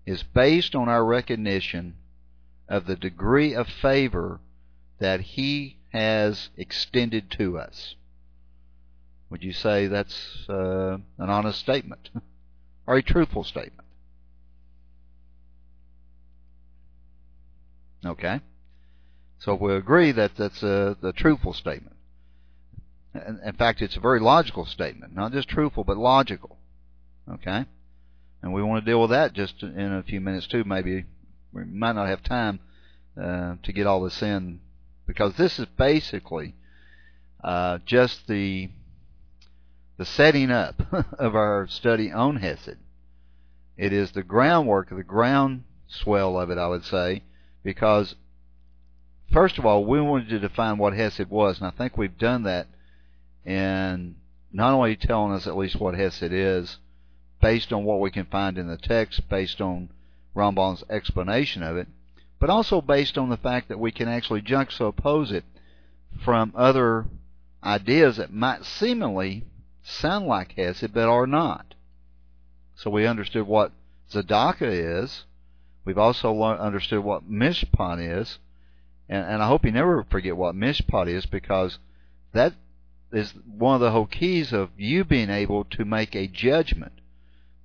is 0.06 0.24
based 0.24 0.76
on 0.76 0.90
our 0.90 1.06
recognition 1.06 1.96
of 2.68 2.86
the 2.86 2.96
degree 2.96 3.54
of 3.54 3.68
favor 3.68 4.40
that 5.00 5.22
He 5.22 5.78
has 5.92 6.50
extended 6.58 7.30
to 7.32 7.58
us. 7.58 7.96
Would 9.30 9.44
you 9.44 9.54
say 9.54 9.88
that's 9.88 10.50
uh, 10.50 10.98
an 11.18 11.30
honest 11.30 11.60
statement 11.60 12.10
or 12.88 12.96
a 12.96 13.04
truthful 13.04 13.44
statement? 13.44 13.88
Okay. 18.06 18.42
So 19.40 19.56
we 19.56 19.74
agree 19.74 20.12
that 20.12 20.36
that's 20.36 20.62
a 20.62 20.96
the 21.02 21.14
truthful 21.14 21.54
statement. 21.54 21.96
In, 23.16 23.40
in 23.44 23.54
fact, 23.56 23.82
it's 23.82 23.98
a 23.98 24.00
very 24.00 24.20
logical 24.20 24.66
statement, 24.66 25.16
not 25.16 25.32
just 25.32 25.50
truthful, 25.50 25.84
but 25.84 25.98
logical. 25.98 26.58
Okay, 27.28 27.66
and 28.44 28.54
we 28.54 28.62
want 28.62 28.84
to 28.84 28.92
deal 28.92 29.02
with 29.02 29.10
that 29.10 29.34
just 29.34 29.64
in 29.64 29.94
a 29.94 30.04
few 30.04 30.22
minutes 30.22 30.46
too. 30.46 30.64
Maybe 30.64 31.06
we 31.52 31.66
might 31.66 31.94
not 31.94 32.08
have 32.08 32.22
time 32.22 32.60
uh, 33.20 33.56
to 33.64 33.74
get 33.74 33.88
all 33.88 34.04
this 34.04 34.22
in 34.22 34.60
because 35.12 35.36
this 35.36 35.60
is 35.60 35.66
basically 35.78 36.56
uh, 37.44 37.80
just 37.86 38.28
the 38.28 38.70
the 39.98 40.06
setting 40.06 40.50
up 40.50 40.82
of 41.20 41.36
our 41.36 41.68
study 41.68 42.10
on 42.10 42.38
Hesed. 42.38 42.78
It 43.76 43.92
is 43.92 44.12
the 44.12 44.24
groundwork, 44.24 44.90
the 44.90 45.04
groundswell 45.04 46.40
of 46.40 46.50
it, 46.50 46.58
I 46.58 46.70
would 46.70 46.86
say, 46.86 47.24
because 47.62 48.16
first 49.34 49.58
of 49.58 49.66
all, 49.66 49.84
we 49.84 50.00
wanted 50.00 50.30
to 50.30 50.40
define 50.40 50.78
what 50.78 50.94
Hesed 50.94 51.30
was, 51.30 51.58
and 51.60 51.68
I 51.68 51.72
think 51.72 51.98
we've 51.98 52.18
done 52.18 52.44
that 52.44 52.68
in 53.46 54.16
not 54.54 54.74
only 54.74 54.96
telling 54.96 55.34
us 55.34 55.46
at 55.46 55.58
least 55.58 55.76
what 55.76 55.94
Hesed 55.94 56.32
is, 56.32 56.78
based 57.42 57.74
on 57.74 57.84
what 57.84 58.00
we 58.00 58.12
can 58.12 58.28
find 58.28 58.58
in 58.58 58.68
the 58.68 58.78
text, 58.78 59.28
based 59.28 59.60
on 59.60 59.90
Rambam's 60.34 60.86
explanation 60.90 61.64
of 61.64 61.76
it, 61.76 61.90
but 62.42 62.50
also 62.50 62.82
based 62.82 63.20
on 63.20 63.30
the 63.30 63.38
fact 63.38 63.68
that 63.68 63.80
we 63.80 63.92
can 63.92 64.08
actually 64.08 64.42
juxtapose 64.42 65.32
it 65.32 65.46
from 66.26 66.52
other 66.56 67.06
ideas 67.64 68.18
that 68.18 68.34
might 68.34 68.66
seemingly 68.66 69.46
sound 69.84 70.26
like 70.26 70.54
Hesed 70.54 70.92
but 70.92 71.08
are 71.08 71.28
not. 71.28 71.76
So 72.74 72.90
we 72.90 73.06
understood 73.06 73.46
what 73.46 73.72
Tzedakah 74.12 75.04
is. 75.04 75.26
We've 75.86 76.00
also 76.00 76.42
understood 76.42 77.04
what 77.04 77.30
Mishpat 77.30 78.00
is. 78.00 78.40
And, 79.08 79.24
and 79.24 79.44
I 79.44 79.48
hope 79.48 79.64
you 79.64 79.72
never 79.72 80.04
forget 80.10 80.36
what 80.36 80.56
Mishpat 80.56 81.08
is 81.08 81.28
because 81.28 81.78
that 82.34 82.54
is 83.14 83.36
one 83.46 83.76
of 83.76 83.82
the 83.82 83.92
whole 83.92 84.08
keys 84.08 84.52
of 84.52 84.72
you 84.78 85.04
being 85.04 85.30
able 85.30 85.64
to 85.66 85.86
make 85.86 86.16
a 86.16 86.26
judgment. 86.26 86.94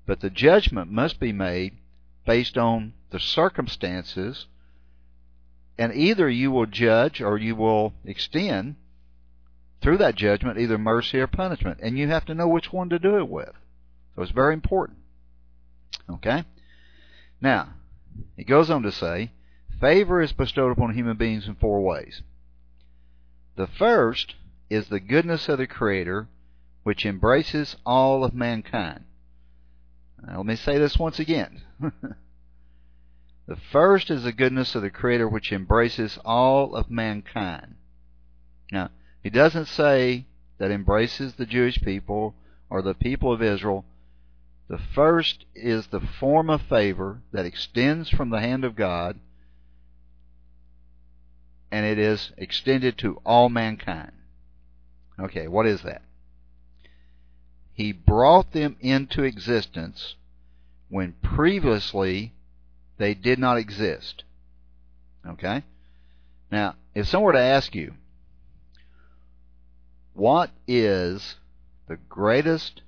But 0.04 0.20
the 0.20 0.28
judgment 0.28 0.92
must 0.92 1.18
be 1.18 1.32
made 1.32 1.78
based 2.26 2.58
on 2.58 2.92
the 3.08 3.20
circumstances, 3.20 4.46
and 5.78 5.94
either 5.94 6.28
you 6.28 6.50
will 6.50 6.66
judge 6.66 7.20
or 7.20 7.36
you 7.38 7.54
will 7.54 7.92
extend 8.04 8.76
through 9.82 9.98
that 9.98 10.14
judgment 10.14 10.58
either 10.58 10.78
mercy 10.78 11.20
or 11.20 11.26
punishment, 11.26 11.78
and 11.82 11.98
you 11.98 12.08
have 12.08 12.24
to 12.24 12.34
know 12.34 12.48
which 12.48 12.72
one 12.72 12.88
to 12.88 12.98
do 12.98 13.18
it 13.18 13.28
with. 13.28 13.52
So 14.14 14.22
it's 14.22 14.32
very 14.32 14.54
important. 14.54 14.98
Okay? 16.10 16.44
Now, 17.40 17.74
he 18.36 18.44
goes 18.44 18.70
on 18.70 18.82
to 18.82 18.92
say, 18.92 19.32
favor 19.80 20.22
is 20.22 20.32
bestowed 20.32 20.72
upon 20.72 20.94
human 20.94 21.16
beings 21.16 21.46
in 21.46 21.54
four 21.56 21.82
ways. 21.82 22.22
The 23.56 23.66
first 23.66 24.34
is 24.70 24.88
the 24.88 25.00
goodness 25.00 25.48
of 25.48 25.58
the 25.58 25.66
Creator, 25.66 26.28
which 26.82 27.04
embraces 27.04 27.76
all 27.84 28.24
of 28.24 28.34
mankind. 28.34 29.04
Now, 30.26 30.38
let 30.38 30.46
me 30.46 30.56
say 30.56 30.78
this 30.78 30.98
once 30.98 31.18
again. 31.18 31.62
the 33.46 33.56
first 33.56 34.10
is 34.10 34.24
the 34.24 34.32
goodness 34.32 34.74
of 34.74 34.82
the 34.82 34.90
Creator, 34.90 35.28
which 35.28 35.52
embraces 35.52 36.18
all 36.24 36.74
of 36.74 36.90
mankind. 36.90 37.76
Now, 38.72 38.90
he 39.22 39.30
doesn't 39.30 39.66
say 39.66 40.26
that 40.58 40.70
embraces 40.70 41.34
the 41.34 41.46
Jewish 41.46 41.80
people 41.80 42.34
or 42.68 42.82
the 42.82 42.94
people 42.94 43.32
of 43.32 43.42
Israel. 43.42 43.84
The 44.68 44.78
first 44.78 45.44
is 45.54 45.86
the 45.86 46.00
form 46.00 46.50
of 46.50 46.62
favor 46.62 47.22
that 47.32 47.46
extends 47.46 48.08
from 48.08 48.30
the 48.30 48.40
hand 48.40 48.64
of 48.64 48.74
God, 48.74 49.20
and 51.70 51.86
it 51.86 51.98
is 51.98 52.32
extended 52.36 52.98
to 52.98 53.20
all 53.24 53.48
mankind. 53.48 54.12
Okay, 55.20 55.46
what 55.46 55.66
is 55.66 55.82
that? 55.82 56.02
He 57.72 57.92
brought 57.92 58.52
them 58.52 58.76
into 58.80 59.22
existence 59.22 60.16
when 60.88 61.12
previously 61.22 62.32
they 62.98 63.14
did 63.14 63.38
not 63.38 63.58
exist. 63.58 64.24
Okay? 65.26 65.62
Now, 66.50 66.76
if 66.94 67.08
someone 67.08 67.26
were 67.26 67.32
to 67.32 67.40
ask 67.40 67.74
you, 67.74 67.94
what 70.14 70.50
is 70.66 71.36
the 71.88 71.98
greatest 72.08 72.82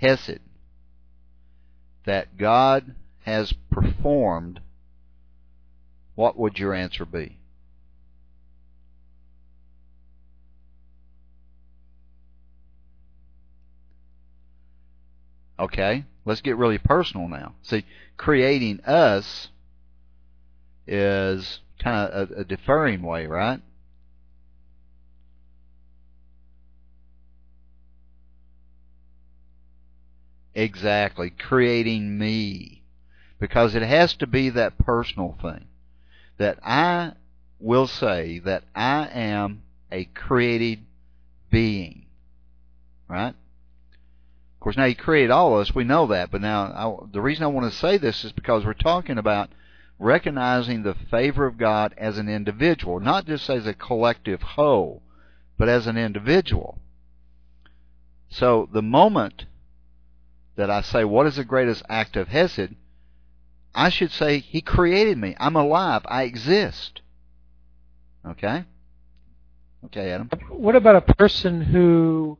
Hesed 0.00 0.38
that 2.04 2.38
God 2.38 2.94
has 3.24 3.52
performed, 3.70 4.60
what 6.14 6.38
would 6.38 6.58
your 6.58 6.72
answer 6.72 7.04
be? 7.04 7.38
Okay, 15.58 16.04
let's 16.24 16.40
get 16.40 16.56
really 16.56 16.78
personal 16.78 17.26
now. 17.26 17.54
See, 17.62 17.84
creating 18.18 18.80
us 18.84 19.48
is 20.86 21.60
kind 21.78 22.10
of 22.10 22.30
a, 22.30 22.40
a 22.40 22.44
deferring 22.44 23.02
way, 23.02 23.26
right? 23.26 23.62
Exactly, 30.54 31.30
creating 31.30 32.18
me. 32.18 32.82
Because 33.38 33.76
it 33.76 33.82
has 33.82 34.14
to 34.14 34.26
be 34.26 34.50
that 34.50 34.76
personal 34.78 35.38
thing. 35.40 35.66
That 36.38 36.58
I 36.64 37.12
will 37.60 37.86
say 37.86 38.40
that 38.40 38.64
I 38.74 39.06
am 39.06 39.62
a 39.92 40.04
created 40.06 40.84
being. 41.50 42.06
Right? 43.08 43.34
Of 44.58 44.60
course, 44.60 44.76
now 44.76 44.86
He 44.86 44.96
created 44.96 45.30
all 45.30 45.54
of 45.54 45.60
us. 45.60 45.72
We 45.72 45.84
know 45.84 46.08
that. 46.08 46.32
But 46.32 46.40
now, 46.40 46.62
I, 46.62 47.06
the 47.12 47.20
reason 47.20 47.44
I 47.44 47.46
want 47.46 47.72
to 47.72 47.78
say 47.78 47.96
this 47.96 48.24
is 48.24 48.32
because 48.32 48.64
we're 48.64 48.74
talking 48.74 49.16
about 49.16 49.50
recognizing 50.00 50.82
the 50.82 50.94
favor 50.94 51.46
of 51.46 51.58
God 51.58 51.94
as 51.96 52.18
an 52.18 52.28
individual, 52.28 52.98
not 52.98 53.24
just 53.24 53.48
as 53.48 53.68
a 53.68 53.72
collective 53.72 54.42
whole, 54.42 55.02
but 55.56 55.68
as 55.68 55.86
an 55.86 55.96
individual. 55.96 56.80
So 58.30 58.68
the 58.72 58.82
moment 58.82 59.46
that 60.56 60.70
I 60.70 60.82
say, 60.82 61.04
what 61.04 61.26
is 61.26 61.36
the 61.36 61.44
greatest 61.44 61.84
act 61.88 62.16
of 62.16 62.26
Hesed? 62.26 62.74
I 63.76 63.90
should 63.90 64.10
say, 64.10 64.40
He 64.40 64.60
created 64.60 65.18
me. 65.18 65.36
I'm 65.38 65.54
alive. 65.54 66.02
I 66.06 66.24
exist. 66.24 67.00
Okay? 68.26 68.64
Okay, 69.84 70.10
Adam. 70.10 70.28
What 70.48 70.74
about 70.74 70.96
a 70.96 71.14
person 71.14 71.60
who 71.60 72.38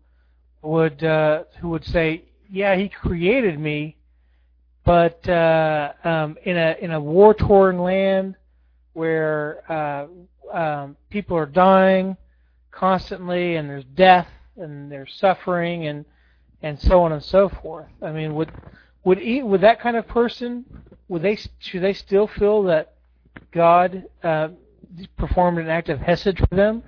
would 0.63 1.03
uh, 1.05 1.45
who 1.61 1.71
would 1.71 1.85
say, 1.85 2.25
"Yeah, 2.51 2.77
he 2.77 2.89
created 2.89 3.59
me, 3.59 3.97
but 4.85 5.29
uh, 5.29 5.93
um, 6.05 6.37
in 6.45 6.57
a 6.57 6.77
in 6.81 6.91
a 6.93 7.01
war 7.01 7.35
torn 7.35 7.79
land 7.79 8.37
where 8.93 9.63
uh, 9.71 10.07
um, 10.53 10.97
people 11.11 11.37
are 11.37 11.47
dying 11.47 12.17
constantly, 12.71 13.57
and 13.57 13.69
there's 13.69 13.85
death, 13.85 14.29
and 14.57 14.91
there's 14.91 15.15
suffering, 15.15 15.87
and 15.87 16.05
and 16.63 16.81
so 16.81 17.03
on 17.03 17.13
and 17.13 17.23
so 17.23 17.49
forth." 17.49 17.89
I 18.03 18.11
mean, 18.11 18.35
would 18.35 18.53
would 19.05 19.19
he, 19.19 19.43
would 19.43 19.61
that 19.61 19.81
kind 19.81 19.97
of 19.97 20.07
person 20.09 20.65
would 21.09 21.23
they 21.23 21.39
should 21.59 21.83
they 21.83 21.95
still 21.95 22.27
feel 22.27 22.63
that 22.65 22.95
God 23.53 24.05
uh, 24.23 24.49
performed 25.17 25.59
an 25.59 25.69
act 25.69 25.89
of 25.89 26.01
hesed 26.01 26.39
for 26.39 26.55
them? 26.55 26.83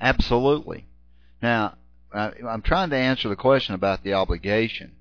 Absolutely. 0.00 0.86
Now, 1.42 1.76
I'm 2.12 2.62
trying 2.62 2.90
to 2.90 2.96
answer 2.96 3.28
the 3.28 3.36
question 3.36 3.74
about 3.74 4.02
the 4.02 4.14
obligation, 4.14 4.96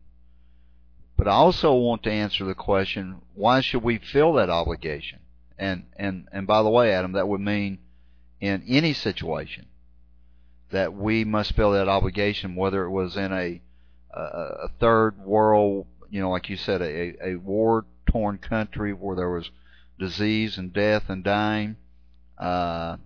but 1.18 1.28
I 1.28 1.32
also 1.32 1.74
want 1.74 2.04
to 2.04 2.12
answer 2.12 2.46
the 2.46 2.56
question: 2.56 3.22
Why 3.34 3.62
should 3.62 3.84
we 3.84 3.98
feel 3.98 4.34
that 4.34 4.50
obligation? 4.50 5.20
And 5.58 5.86
and 5.98 6.28
and 6.32 6.46
by 6.46 6.64
the 6.64 6.70
way, 6.70 6.94
Adam, 6.94 7.14
that 7.14 7.28
would 7.28 7.42
mean 7.42 7.80
in 8.40 8.64
any 8.68 8.94
situation 8.94 9.68
that 10.72 10.94
we 10.94 11.26
must 11.26 11.56
feel 11.56 11.72
that 11.72 11.90
obligation, 11.90 12.56
whether 12.56 12.84
it 12.86 12.92
was 12.92 13.18
in 13.18 13.34
a 13.34 13.62
a, 14.12 14.70
third 14.80 15.18
world, 15.20 15.88
you 16.10 16.20
know, 16.22 16.30
like 16.32 16.50
you 16.50 16.58
said, 16.58 16.82
a, 16.82 17.14
a 17.24 17.36
war-torn 17.36 18.38
country 18.38 18.94
where 18.94 19.16
there 19.16 19.30
was 19.30 19.52
disease 20.00 20.58
and 20.58 20.74
death 20.74 21.10
and 21.10 21.24
dying. 21.24 21.76
Uh, 22.38 22.98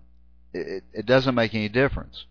it, 0.54 0.84
it 0.94 1.06
doesn't 1.06 1.36
make 1.36 1.54
any 1.54 1.70
difference. 1.70 2.26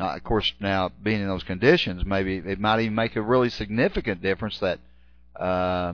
Uh, 0.00 0.16
of 0.16 0.24
course, 0.24 0.52
now 0.58 0.90
being 1.02 1.20
in 1.20 1.28
those 1.28 1.42
conditions, 1.42 2.04
maybe 2.04 2.38
it 2.38 2.58
might 2.58 2.80
even 2.80 2.94
make 2.94 3.14
a 3.14 3.22
really 3.22 3.50
significant 3.50 4.22
difference 4.22 4.58
that 4.60 4.80
uh, 5.36 5.92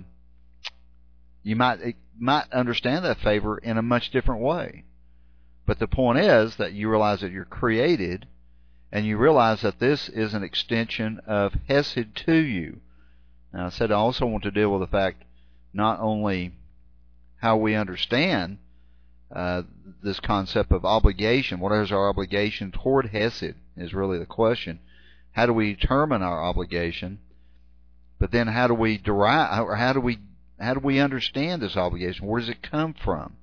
you 1.43 1.57
might 1.57 1.97
might 2.19 2.53
understand 2.53 3.05
that 3.05 3.19
favor 3.21 3.59
in 3.59 3.77
a 3.77 3.83
much 3.83 4.11
different 4.11 4.41
way. 4.41 4.85
But 5.67 5.79
the 5.79 5.89
point 5.89 6.19
is 6.19 6.57
that 6.57 6.73
you 6.73 6.89
realize 6.89 7.21
that 7.21 7.33
you're 7.33 7.45
created, 7.45 8.27
and 8.91 9.05
you 9.05 9.19
realize 9.19 9.61
that 9.63 9.81
this 9.81 10.09
is 10.09 10.33
an 10.33 10.43
extension 10.43 11.21
of 11.27 11.55
Hesed 11.69 12.15
to 12.27 12.35
you. 12.35 12.81
Now, 13.53 13.67
I 13.67 13.69
said 13.71 13.91
I 13.91 13.97
also 13.97 14.27
want 14.27 14.45
to 14.45 14.51
deal 14.51 14.71
with 14.71 14.81
the 14.81 14.87
fact 14.87 15.25
not 15.73 16.01
only 16.01 16.53
how 17.41 17.57
we 17.57 17.75
understand 17.75 18.59
uh, 19.35 19.63
this 20.03 20.21
concept 20.21 20.73
of 20.73 20.85
obligation. 20.85 21.61
What 21.61 21.73
is 21.73 21.93
our 21.93 22.09
obligation 22.09 22.73
toward 22.73 23.07
Hesed 23.07 23.55
is 23.77 23.95
really 23.95 24.19
the 24.19 24.27
question. 24.27 24.81
How 25.33 25.47
do 25.47 25.53
we 25.53 25.75
determine 25.75 26.23
our 26.23 26.43
obligation? 26.43 27.19
But 28.19 28.33
then 28.33 28.49
how 28.49 28.67
do 28.67 28.75
we 28.75 28.99
derive, 28.99 29.65
or 29.65 29.77
how 29.77 29.93
do 29.93 30.01
we, 30.01 30.19
how 30.59 30.75
do 30.75 30.81
we 30.81 30.99
understand 30.99 31.63
this 31.63 31.77
obligation? 31.77 32.27
Where 32.27 32.41
does 32.41 32.49
it 32.49 32.63
come 32.63 32.95
from? 32.95 33.37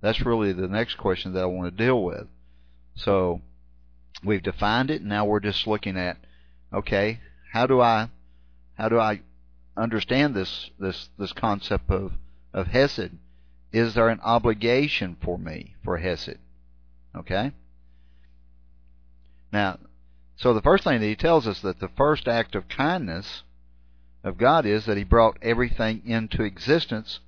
That's 0.00 0.24
really 0.24 0.52
the 0.52 0.68
next 0.68 0.96
question 0.96 1.32
that 1.32 1.42
I 1.42 1.46
want 1.46 1.76
to 1.76 1.84
deal 1.84 2.02
with. 2.02 2.28
So 2.94 3.42
we've 4.24 4.42
defined 4.42 4.90
it, 4.90 5.00
and 5.00 5.10
now 5.10 5.24
we're 5.24 5.40
just 5.40 5.66
looking 5.66 5.98
at, 5.98 6.16
okay, 6.72 7.20
how 7.52 7.66
do 7.66 7.80
I, 7.80 8.08
how 8.78 8.88
do 8.88 8.98
I 8.98 9.20
understand 9.76 10.34
this 10.34 10.70
this 10.78 11.10
this 11.18 11.32
concept 11.32 11.90
of 11.90 12.12
of 12.54 12.68
Hesed? 12.68 13.10
Is 13.76 13.92
there 13.92 14.08
an 14.08 14.20
obligation 14.22 15.18
for 15.22 15.36
me 15.36 15.74
for 15.84 15.98
Hesed? 15.98 16.38
Okay. 17.14 17.52
Now, 19.52 19.78
so 20.36 20.54
the 20.54 20.62
first 20.62 20.82
thing 20.82 20.98
that 20.98 21.06
he 21.06 21.14
tells 21.14 21.46
us 21.46 21.60
that 21.60 21.78
the 21.78 21.90
first 21.94 22.26
act 22.26 22.54
of 22.54 22.68
kindness 22.68 23.42
of 24.24 24.38
God 24.38 24.64
is 24.64 24.86
that 24.86 24.96
He 24.96 25.04
brought 25.04 25.36
everything 25.42 26.00
into 26.06 26.42
existence, 26.42 27.20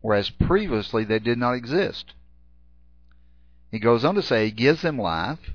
whereas 0.00 0.30
previously 0.30 1.04
they 1.04 1.18
did 1.18 1.36
not 1.36 1.52
exist. 1.52 2.14
He 3.70 3.78
goes 3.78 4.02
on 4.02 4.14
to 4.14 4.22
say 4.22 4.46
He 4.46 4.52
gives 4.52 4.80
them 4.80 4.98
life, 4.98 5.52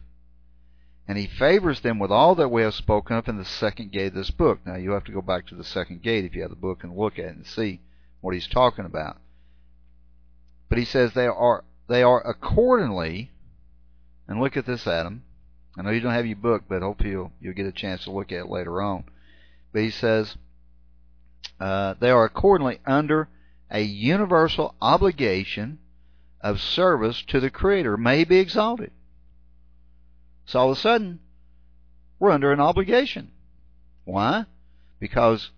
and 1.08 1.17
He 1.17 1.25
favors 1.25 1.79
them 1.79 1.97
with 1.97 2.12
all 2.12 2.36
that 2.36 2.49
we 2.49 2.62
have 2.62 2.75
spoken 2.75 3.15
of 3.15 3.27
in 3.27 3.38
the 3.38 3.45
second 3.45 3.91
gate 3.91 4.10
of 4.10 4.13
this 4.13 4.29
book. 4.29 4.60
Now 4.63 4.75
you 4.75 4.91
have 4.91 5.05
to 5.05 5.12
go 5.12 5.23
back 5.23 5.47
to 5.47 5.55
the 5.55 5.63
second 5.63 6.03
gate 6.03 6.23
if 6.23 6.36
you 6.36 6.43
have 6.43 6.51
the 6.51 6.55
book 6.55 6.84
and 6.84 6.95
look 6.95 7.17
at 7.17 7.25
it 7.25 7.36
and 7.36 7.47
see 7.47 7.81
what 8.21 8.36
He's 8.36 8.47
talking 8.47 8.86
about. 8.86 9.17
But 10.69 10.78
He 10.78 10.86
says 10.86 11.13
they 11.13 11.28
are 11.28 11.63
they 11.88 12.01
are 12.04 12.25
accordingly, 12.28 13.32
and 14.28 14.39
look 14.39 14.58
at 14.58 14.65
this, 14.65 14.88
Adam. 14.88 15.23
I 15.78 15.82
know 15.82 15.91
you 15.91 15.99
don't 15.99 16.13
have 16.13 16.25
your 16.25 16.38
book, 16.38 16.63
but 16.67 16.82
hopefully 16.82 17.12
you'll, 17.12 17.32
you'll 17.39 17.54
get 17.54 17.65
a 17.65 17.71
chance 17.71 18.06
to 18.06 18.12
look 18.12 18.32
at 18.32 18.39
it 18.39 18.49
later 18.49 18.82
on. 18.82 19.04
But 19.73 19.82
he 19.82 19.89
says, 19.89 20.38
uh, 21.60 21.95
they 21.99 22.10
are 22.10 22.23
accordingly 22.23 22.80
under 22.86 23.28
a 23.69 23.82
universal 23.82 24.73
obligation 24.82 25.80
of 26.41 26.62
service 26.62 27.21
to 27.23 27.39
the 27.39 27.49
Creator 27.49 27.97
may 27.97 28.23
be 28.23 28.38
exalted. 28.38 28.91
So 30.45 30.60
all 30.60 30.71
of 30.71 30.78
a 30.78 30.82
sudden, 30.82 31.19
we're 32.19 32.32
under 32.32 32.51
an 32.51 32.60
obligation. 32.60 33.32
Why? 34.06 34.45
Because 34.99 35.51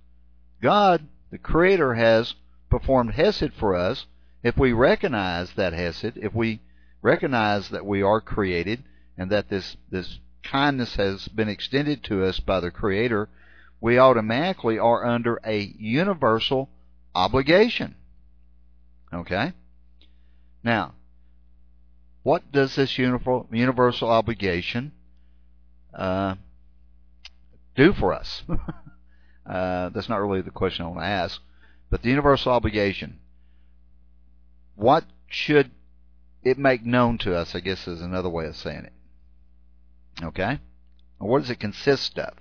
God, 0.62 1.08
the 1.30 1.38
Creator, 1.38 1.94
has 1.94 2.36
performed 2.70 3.12
Hesed 3.12 3.54
for 3.54 3.76
us. 3.76 4.08
If 4.44 4.58
we 4.58 4.72
recognize 4.74 5.52
that 5.54 5.74
Hesed, 5.74 6.18
if 6.18 6.34
we 6.34 6.62
recognize 7.02 7.70
that 7.70 7.86
we 7.86 8.02
are 8.02 8.22
created 8.22 8.84
and 9.18 9.32
that 9.32 9.50
this, 9.50 9.78
this 9.90 10.20
kindness 10.44 10.96
has 10.96 11.28
been 11.28 11.50
extended 11.50 12.04
to 12.06 12.24
us 12.24 12.40
by 12.40 12.60
the 12.60 12.72
Creator, 12.72 13.30
we 13.82 13.98
automatically 13.98 14.80
are 14.80 15.06
under 15.06 15.40
a 15.46 15.60
universal 15.78 16.70
obligation. 17.14 17.96
Okay? 19.14 19.54
Now, 20.64 20.94
what 22.24 22.52
does 22.52 22.76
this 22.76 22.98
universal 22.98 24.10
obligation 24.10 24.92
uh, 25.94 26.36
do 27.76 27.94
for 27.94 28.14
us? 28.14 28.44
uh, 29.46 29.90
that's 29.90 30.10
not 30.10 30.22
really 30.22 30.42
the 30.42 30.52
question 30.52 30.86
I 30.86 30.90
want 30.90 31.02
to 31.02 31.06
ask. 31.06 31.42
But 31.90 32.02
the 32.02 32.10
universal 32.10 32.52
obligation, 32.52 33.20
what 34.78 35.04
should 35.28 35.72
it 36.44 36.58
make 36.58 36.86
known 36.86 37.18
to 37.18 37.36
us, 37.36 37.56
I 37.56 37.60
guess 37.60 37.88
is 37.88 38.00
another 38.00 38.30
way 38.30 38.46
of 38.46 38.56
saying 38.56 38.86
it. 38.86 38.94
Okay? 40.24 40.60
what 41.18 41.40
does 41.40 41.50
it 41.50 41.60
consist 41.60 42.18
of? 42.20 42.34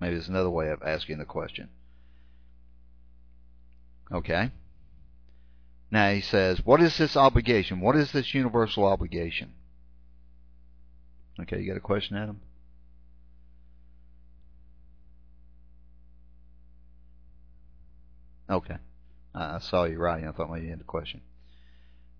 Maybe 0.00 0.16
it's 0.16 0.28
another 0.28 0.50
way 0.50 0.70
of 0.70 0.82
asking 0.82 1.18
the 1.18 1.26
question. 1.26 1.68
Okay? 4.10 4.50
Now 5.90 6.10
he 6.10 6.22
says, 6.22 6.64
what 6.64 6.80
is 6.80 6.96
this 6.96 7.16
obligation? 7.16 7.80
What 7.80 7.96
is 7.96 8.12
this 8.12 8.34
universal 8.34 8.86
obligation? 8.86 9.52
Okay, 11.38 11.60
you 11.60 11.68
got 11.68 11.76
a 11.76 11.80
question, 11.80 12.16
Adam? 12.16 12.40
Okay. 18.48 18.76
I 19.36 19.58
saw 19.58 19.84
you 19.84 19.98
writing. 19.98 20.26
I 20.26 20.32
thought 20.32 20.50
maybe 20.50 20.64
you 20.64 20.70
had 20.70 20.80
a 20.80 20.84
question. 20.84 21.20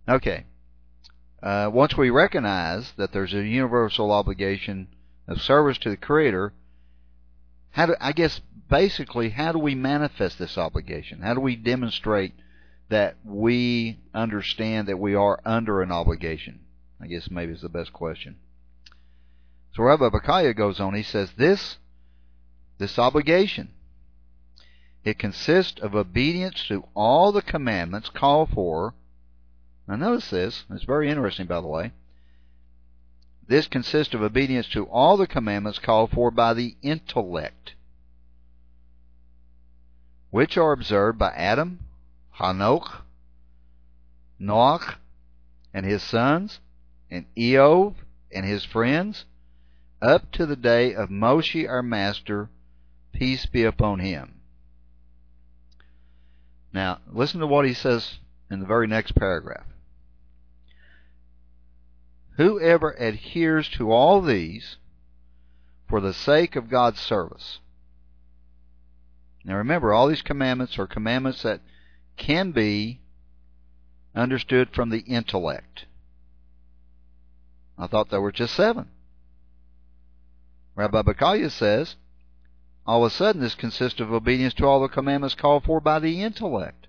Okay. 0.08 0.44
Uh, 1.42 1.70
once 1.72 1.96
we 1.96 2.10
recognize 2.10 2.92
that 2.96 3.12
there's 3.12 3.32
a 3.32 3.42
universal 3.42 4.12
obligation 4.12 4.88
of 5.26 5.40
service 5.40 5.78
to 5.78 5.90
the 5.90 5.96
Creator, 5.96 6.52
how 7.70 7.86
do, 7.86 7.94
I 8.00 8.12
guess 8.12 8.40
basically, 8.68 9.30
how 9.30 9.52
do 9.52 9.58
we 9.58 9.74
manifest 9.74 10.38
this 10.38 10.58
obligation? 10.58 11.22
How 11.22 11.34
do 11.34 11.40
we 11.40 11.56
demonstrate 11.56 12.34
that 12.88 13.16
we 13.24 13.98
understand 14.14 14.88
that 14.88 14.98
we 14.98 15.14
are 15.14 15.40
under 15.44 15.82
an 15.82 15.90
obligation? 15.90 16.60
I 17.00 17.06
guess 17.06 17.30
maybe 17.30 17.52
is 17.52 17.62
the 17.62 17.68
best 17.68 17.92
question. 17.92 18.36
So 19.74 19.82
Rabbi 19.82 20.08
Bachya 20.08 20.56
goes 20.56 20.80
on. 20.80 20.94
He 20.94 21.02
says 21.02 21.30
this 21.36 21.78
this 22.78 22.98
obligation 22.98 23.70
it 25.06 25.18
consists 25.18 25.80
of 25.80 25.94
obedience 25.94 26.66
to 26.66 26.84
all 26.94 27.30
the 27.30 27.40
commandments 27.40 28.08
called 28.08 28.50
for 28.50 28.92
now 29.86 29.94
notice 29.94 30.30
this, 30.30 30.64
it's 30.70 30.84
very 30.84 31.08
interesting 31.08 31.46
by 31.46 31.60
the 31.60 31.68
way. 31.68 31.92
This 33.46 33.68
consists 33.68 34.14
of 34.14 34.22
obedience 34.22 34.68
to 34.70 34.84
all 34.86 35.16
the 35.16 35.28
commandments 35.28 35.78
called 35.78 36.10
for 36.10 36.32
by 36.32 36.54
the 36.54 36.76
intellect, 36.82 37.74
which 40.30 40.56
are 40.56 40.72
observed 40.72 41.18
by 41.18 41.30
Adam, 41.30 41.78
Hanoch, 42.40 43.02
Noach, 44.40 44.96
and 45.72 45.86
his 45.86 46.02
sons, 46.02 46.58
and 47.08 47.26
Iyov 47.36 47.94
and 48.32 48.44
his 48.44 48.64
friends, 48.64 49.24
up 50.02 50.32
to 50.32 50.46
the 50.46 50.56
day 50.56 50.94
of 50.94 51.10
Moshe 51.10 51.68
our 51.68 51.82
master, 51.82 52.50
peace 53.12 53.46
be 53.46 53.62
upon 53.62 54.00
him. 54.00 54.35
Now, 56.76 56.98
listen 57.10 57.40
to 57.40 57.46
what 57.46 57.64
he 57.64 57.72
says 57.72 58.18
in 58.50 58.60
the 58.60 58.66
very 58.66 58.86
next 58.86 59.12
paragraph. 59.12 59.64
Whoever 62.36 62.90
adheres 62.90 63.66
to 63.70 63.90
all 63.90 64.20
these 64.20 64.76
for 65.88 66.02
the 66.02 66.12
sake 66.12 66.54
of 66.54 66.68
God's 66.68 67.00
service. 67.00 67.60
Now 69.42 69.56
remember, 69.56 69.94
all 69.94 70.06
these 70.06 70.20
commandments 70.20 70.78
are 70.78 70.86
commandments 70.86 71.44
that 71.44 71.62
can 72.18 72.50
be 72.50 73.00
understood 74.14 74.68
from 74.74 74.90
the 74.90 75.00
intellect. 75.00 75.86
I 77.78 77.86
thought 77.86 78.10
there 78.10 78.20
were 78.20 78.32
just 78.32 78.54
seven. 78.54 78.90
Rabbi 80.74 81.00
Bachya 81.00 81.50
says, 81.50 81.96
all 82.86 83.04
of 83.04 83.12
a 83.12 83.14
sudden 83.14 83.40
this 83.40 83.54
consists 83.54 84.00
of 84.00 84.12
obedience 84.12 84.54
to 84.54 84.64
all 84.64 84.80
the 84.80 84.88
commandments 84.88 85.34
called 85.34 85.64
for 85.64 85.80
by 85.80 85.98
the 85.98 86.22
intellect. 86.22 86.86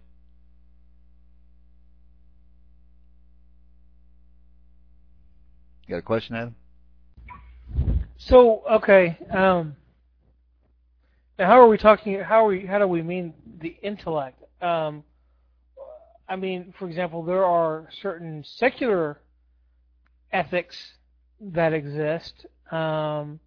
You 5.88 5.96
got 5.96 6.00
a 6.00 6.02
question, 6.02 6.36
Adam? 6.36 6.56
So 8.18 8.64
okay, 8.70 9.18
um, 9.32 9.76
now 11.40 11.48
how 11.48 11.62
are 11.62 11.68
we 11.68 11.78
talking? 11.78 12.20
How 12.20 12.46
are 12.46 12.50
we? 12.50 12.66
How 12.66 12.80
do 12.80 12.88
we 12.88 13.02
mean 13.02 13.34
the 13.62 13.76
intellect? 13.82 14.42
Um, 14.62 15.04
I 16.28 16.36
mean, 16.36 16.74
for 16.78 16.88
example, 16.88 17.24
there 17.24 17.46
are 17.46 17.88
certain 18.02 18.44
secular 18.44 19.22
ethics 20.32 20.76
that 21.40 21.74
exist. 21.74 22.46
Um, 22.70 23.40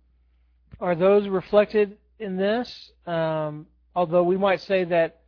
are 0.81 0.95
those 0.95 1.29
reflected 1.29 1.99
in 2.21 2.37
this? 2.37 2.93
Um, 3.07 3.67
although 3.95 4.23
we 4.23 4.37
might 4.37 4.61
say 4.61 4.85
that, 4.85 5.21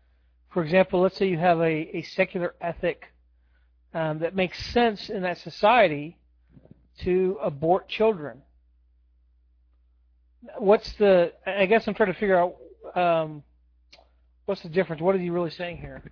for 0.51 0.63
example, 0.63 1.01
let's 1.01 1.17
say 1.17 1.29
you 1.29 1.39
have 1.39 1.61
a, 1.61 1.97
a 1.97 2.03
secular 2.03 2.55
ethic 2.61 3.13
um, 3.95 4.21
that 4.21 4.35
makes 4.35 4.59
sense 4.73 5.11
in 5.11 5.23
that 5.23 5.39
society, 5.39 6.19
to 7.01 7.39
abort 7.43 7.89
children. 7.89 8.43
What's 10.59 10.93
the? 10.95 11.33
I 11.47 11.67
guess 11.67 11.87
I'm 11.87 11.95
trying 11.95 12.13
to 12.13 12.19
figure 12.19 12.39
out 12.39 12.57
um, 12.97 13.43
what's 14.45 14.63
the 14.63 14.69
difference. 14.69 15.01
What 15.01 15.15
is 15.15 15.21
he 15.21 15.31
really 15.31 15.51
saying 15.51 15.79
here? 15.79 16.03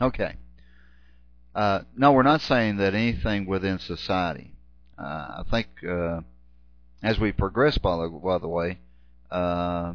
Okay. 0.00 0.36
Uh, 1.54 1.82
no, 1.96 2.12
we're 2.12 2.24
not 2.24 2.40
saying 2.40 2.78
that 2.78 2.94
anything 2.94 3.46
within 3.46 3.78
society. 3.78 4.52
Uh, 4.98 5.02
I 5.02 5.42
think 5.50 5.68
uh, 5.88 6.20
as 7.04 7.20
we 7.20 7.32
progress, 7.32 7.76
by 7.76 7.96
the, 7.98 8.08
by 8.08 8.38
the 8.38 8.48
way, 8.48 8.78
uh, 9.30 9.92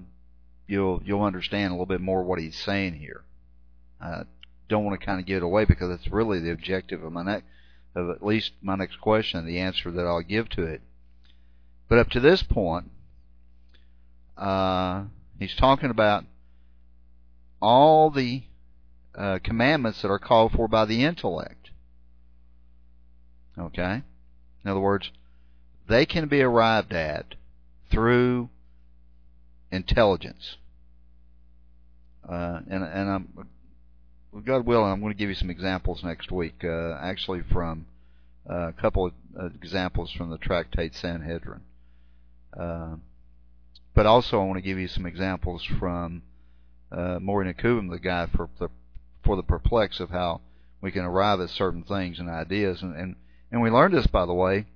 you'll 0.68 1.02
you'll 1.04 1.24
understand 1.24 1.72
a 1.72 1.74
little 1.74 1.88
bit 1.88 2.02
more 2.02 2.24
what 2.24 2.40
he's 2.40 2.56
saying 2.56 2.94
here. 2.94 3.24
I 4.00 4.24
don't 4.70 4.86
want 4.86 5.00
to 5.00 5.06
kind 5.06 5.20
of 5.20 5.26
give 5.26 5.38
it 5.38 5.44
away 5.44 5.66
because 5.66 5.90
it's 5.90 6.08
really 6.08 6.40
the 6.40 6.52
objective 6.52 7.04
of 7.04 7.12
my 7.12 7.24
next, 7.24 7.46
of 7.96 8.12
at 8.12 8.24
least 8.24 8.52
my 8.62 8.76
next 8.76 9.02
question, 9.02 9.46
the 9.46 9.60
answer 9.60 9.90
that 9.90 10.06
I'll 10.06 10.22
give 10.22 10.50
to 10.50 10.64
it. 10.64 10.82
But 11.90 11.98
up 11.98 12.10
to 12.12 12.20
this 12.20 12.44
point, 12.44 12.92
uh, 14.38 15.06
he's 15.40 15.56
talking 15.56 15.90
about 15.90 16.26
all 17.60 18.12
the 18.12 18.44
uh, 19.16 19.40
commandments 19.44 20.04
that 20.04 20.12
are 20.12 20.20
called 20.20 20.52
for 20.52 20.68
by 20.68 20.86
the 20.86 21.04
intellect. 21.04 21.72
Okay? 23.58 24.04
In 24.64 24.72
other 24.72 24.80
words, 24.80 25.12
they 25.90 26.06
can 26.06 26.28
be 26.28 26.42
arrived 26.42 26.94
at 26.94 27.36
through 27.92 28.50
intelligence. 29.72 30.58
Uh, 32.28 32.60
and 32.70 32.84
and 32.84 33.10
I'm 33.10 33.48
God 34.46 34.66
willing, 34.66 34.92
I'm 34.92 35.02
going 35.02 35.12
to 35.12 35.18
give 35.18 35.30
you 35.30 35.36
some 35.36 35.50
examples 35.50 36.04
next 36.04 36.32
week. 36.32 36.64
Uh, 36.64 36.98
actually, 37.02 37.42
from 37.52 37.88
uh, 38.50 38.68
a 38.70 38.74
couple 38.74 39.08
of 39.08 39.14
uh, 39.40 39.46
examples 39.48 40.12
from 40.12 40.30
the 40.30 40.38
Tractate 40.38 40.96
Sanhedrin. 40.96 41.62
Uh, 42.58 42.96
but 43.96 44.06
also, 44.06 44.40
I 44.40 44.46
want 44.46 44.58
to 44.58 44.62
give 44.62 44.78
you 44.78 44.88
some 44.88 45.08
examples 45.08 45.64
from 45.64 46.22
uh, 46.92 47.18
Nevukhim, 47.20 47.90
the 47.90 48.00
guy 48.00 48.28
for 48.28 48.50
the 48.60 48.70
for 49.24 49.36
the 49.36 49.44
perplex 49.44 50.00
of 50.00 50.12
how 50.12 50.42
we 50.82 50.92
can 50.92 51.04
arrive 51.04 51.42
at 51.42 51.50
certain 51.50 51.84
things 51.84 52.20
and 52.20 52.30
ideas, 52.30 52.84
and 52.84 52.96
and, 52.96 53.16
and 53.52 53.62
we 53.62 53.72
learned 53.72 53.96
this, 53.96 54.08
by 54.08 54.26
the 54.28 54.34
way, 54.34 54.68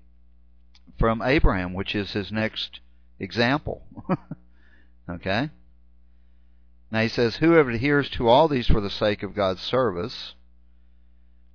from 0.97 1.21
Abraham, 1.21 1.73
which 1.73 1.95
is 1.95 2.13
his 2.13 2.31
next 2.31 2.79
example. 3.19 3.83
okay. 5.09 5.49
Now 6.91 7.01
he 7.01 7.07
says, 7.07 7.37
Whoever 7.37 7.71
adheres 7.71 8.09
to 8.11 8.27
all 8.27 8.47
these 8.47 8.67
for 8.67 8.79
the 8.79 8.89
sake 8.89 9.23
of 9.23 9.35
God's 9.35 9.61
service, 9.61 10.35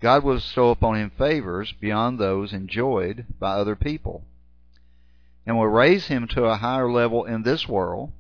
God 0.01 0.25
will 0.25 0.35
bestow 0.35 0.71
upon 0.71 0.97
him 0.97 1.11
favors 1.11 1.73
beyond 1.73 2.19
those 2.19 2.53
enjoyed 2.53 3.27
by 3.39 3.53
other 3.53 3.77
people, 3.77 4.25
and 5.47 5.57
will 5.57 5.67
raise 5.67 6.07
him 6.07 6.29
to 6.29 6.45
a 6.45 6.57
higher 6.57 6.91
level 6.91 7.25
in 7.25 7.43
this 7.43 7.69
world, 7.69 8.13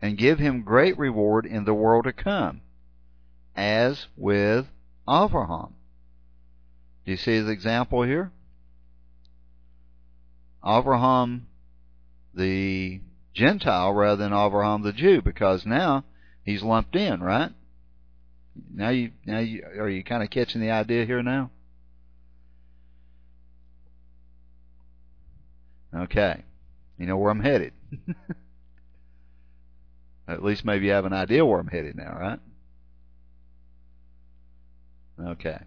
and 0.00 0.18
give 0.18 0.38
him 0.38 0.62
great 0.62 0.96
reward 0.98 1.46
in 1.46 1.64
the 1.64 1.74
world 1.74 2.04
to 2.04 2.12
come, 2.12 2.60
as 3.56 4.06
with 4.16 4.66
Abraham. 5.08 5.74
Do 7.04 7.12
you 7.12 7.16
see 7.16 7.40
the 7.40 7.50
example 7.50 8.02
here? 8.02 8.30
Abraham 10.64 11.46
the 12.34 13.00
Gentile 13.34 13.92
rather 13.92 14.16
than 14.16 14.32
Abraham 14.32 14.82
the 14.82 14.92
Jew 14.92 15.22
because 15.22 15.64
now 15.64 16.04
he's 16.44 16.62
lumped 16.62 16.96
in, 16.96 17.20
right? 17.20 17.52
Now 18.72 18.88
you 18.90 19.12
now 19.24 19.38
you 19.38 19.64
are 19.78 19.88
you 19.88 20.02
kind 20.02 20.22
of 20.22 20.30
catching 20.30 20.60
the 20.60 20.70
idea 20.70 21.04
here 21.04 21.22
now? 21.22 21.50
Okay. 25.94 26.42
You 26.98 27.06
know 27.06 27.16
where 27.16 27.30
I'm 27.30 27.40
headed. 27.40 27.72
At 30.28 30.44
least 30.44 30.64
maybe 30.64 30.86
you 30.86 30.92
have 30.92 31.04
an 31.06 31.12
idea 31.12 31.44
where 31.44 31.60
I'm 31.60 31.68
headed 31.68 31.96
now, 31.96 32.16
right? 32.18 32.40
Okay. 35.32 35.58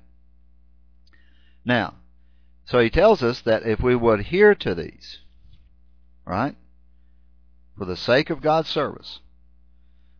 Now, 1.66 1.96
so 2.72 2.80
he 2.80 2.90
tells 2.90 3.22
us 3.22 3.42
that 3.42 3.64
if 3.64 3.82
we 3.82 3.98
would 3.98 4.22
adhere 4.22 4.56
to 4.56 4.74
these, 4.74 5.20
right, 6.24 6.56
for 7.78 7.84
the 7.84 7.98
sake 7.98 8.30
of 8.30 8.40
God's 8.40 8.70
service, 8.70 9.20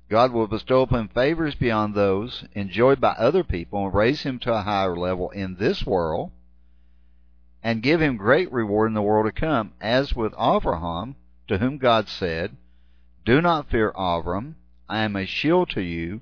God 0.10 0.34
will 0.34 0.48
bestow 0.48 0.82
upon 0.82 1.08
favors 1.08 1.56
beyond 1.56 1.96
those 1.96 2.44
enjoyed 2.52 3.00
by 3.00 3.12
other 3.12 3.46
people 3.46 3.86
and 3.86 3.94
raise 3.94 4.24
him 4.24 4.38
to 4.40 4.52
a 4.54 4.64
higher 4.64 4.98
level 4.98 5.30
in 5.30 5.56
this 5.56 5.86
world 5.86 6.32
and 7.64 7.82
give 7.82 8.02
him 8.02 8.18
great 8.18 8.52
reward 8.52 8.90
in 8.90 8.96
the 8.96 9.02
world 9.02 9.28
to 9.28 9.32
come, 9.32 9.72
as 9.80 10.14
with 10.14 10.34
Avraham, 10.34 11.16
to 11.48 11.58
whom 11.58 11.78
God 11.78 12.10
said, 12.10 12.58
Do 13.24 13.42
not 13.42 13.70
fear 13.70 13.94
Avram, 13.94 14.56
I 14.90 15.04
am 15.04 15.16
a 15.16 15.26
shield 15.26 15.70
to 15.70 15.82
you, 15.82 16.20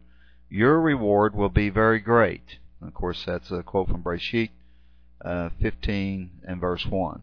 your 0.48 0.80
reward 0.80 1.34
will 1.34 1.50
be 1.50 1.72
very 1.72 2.00
great. 2.00 2.60
Of 2.84 2.94
course, 2.94 3.26
that's 3.26 3.50
a 3.50 3.64
quote 3.64 3.90
from 3.90 4.04
Breshit 4.04 4.52
uh, 5.24 5.50
15 5.62 6.42
and 6.48 6.62
verse 6.62 6.86
1. 6.86 7.22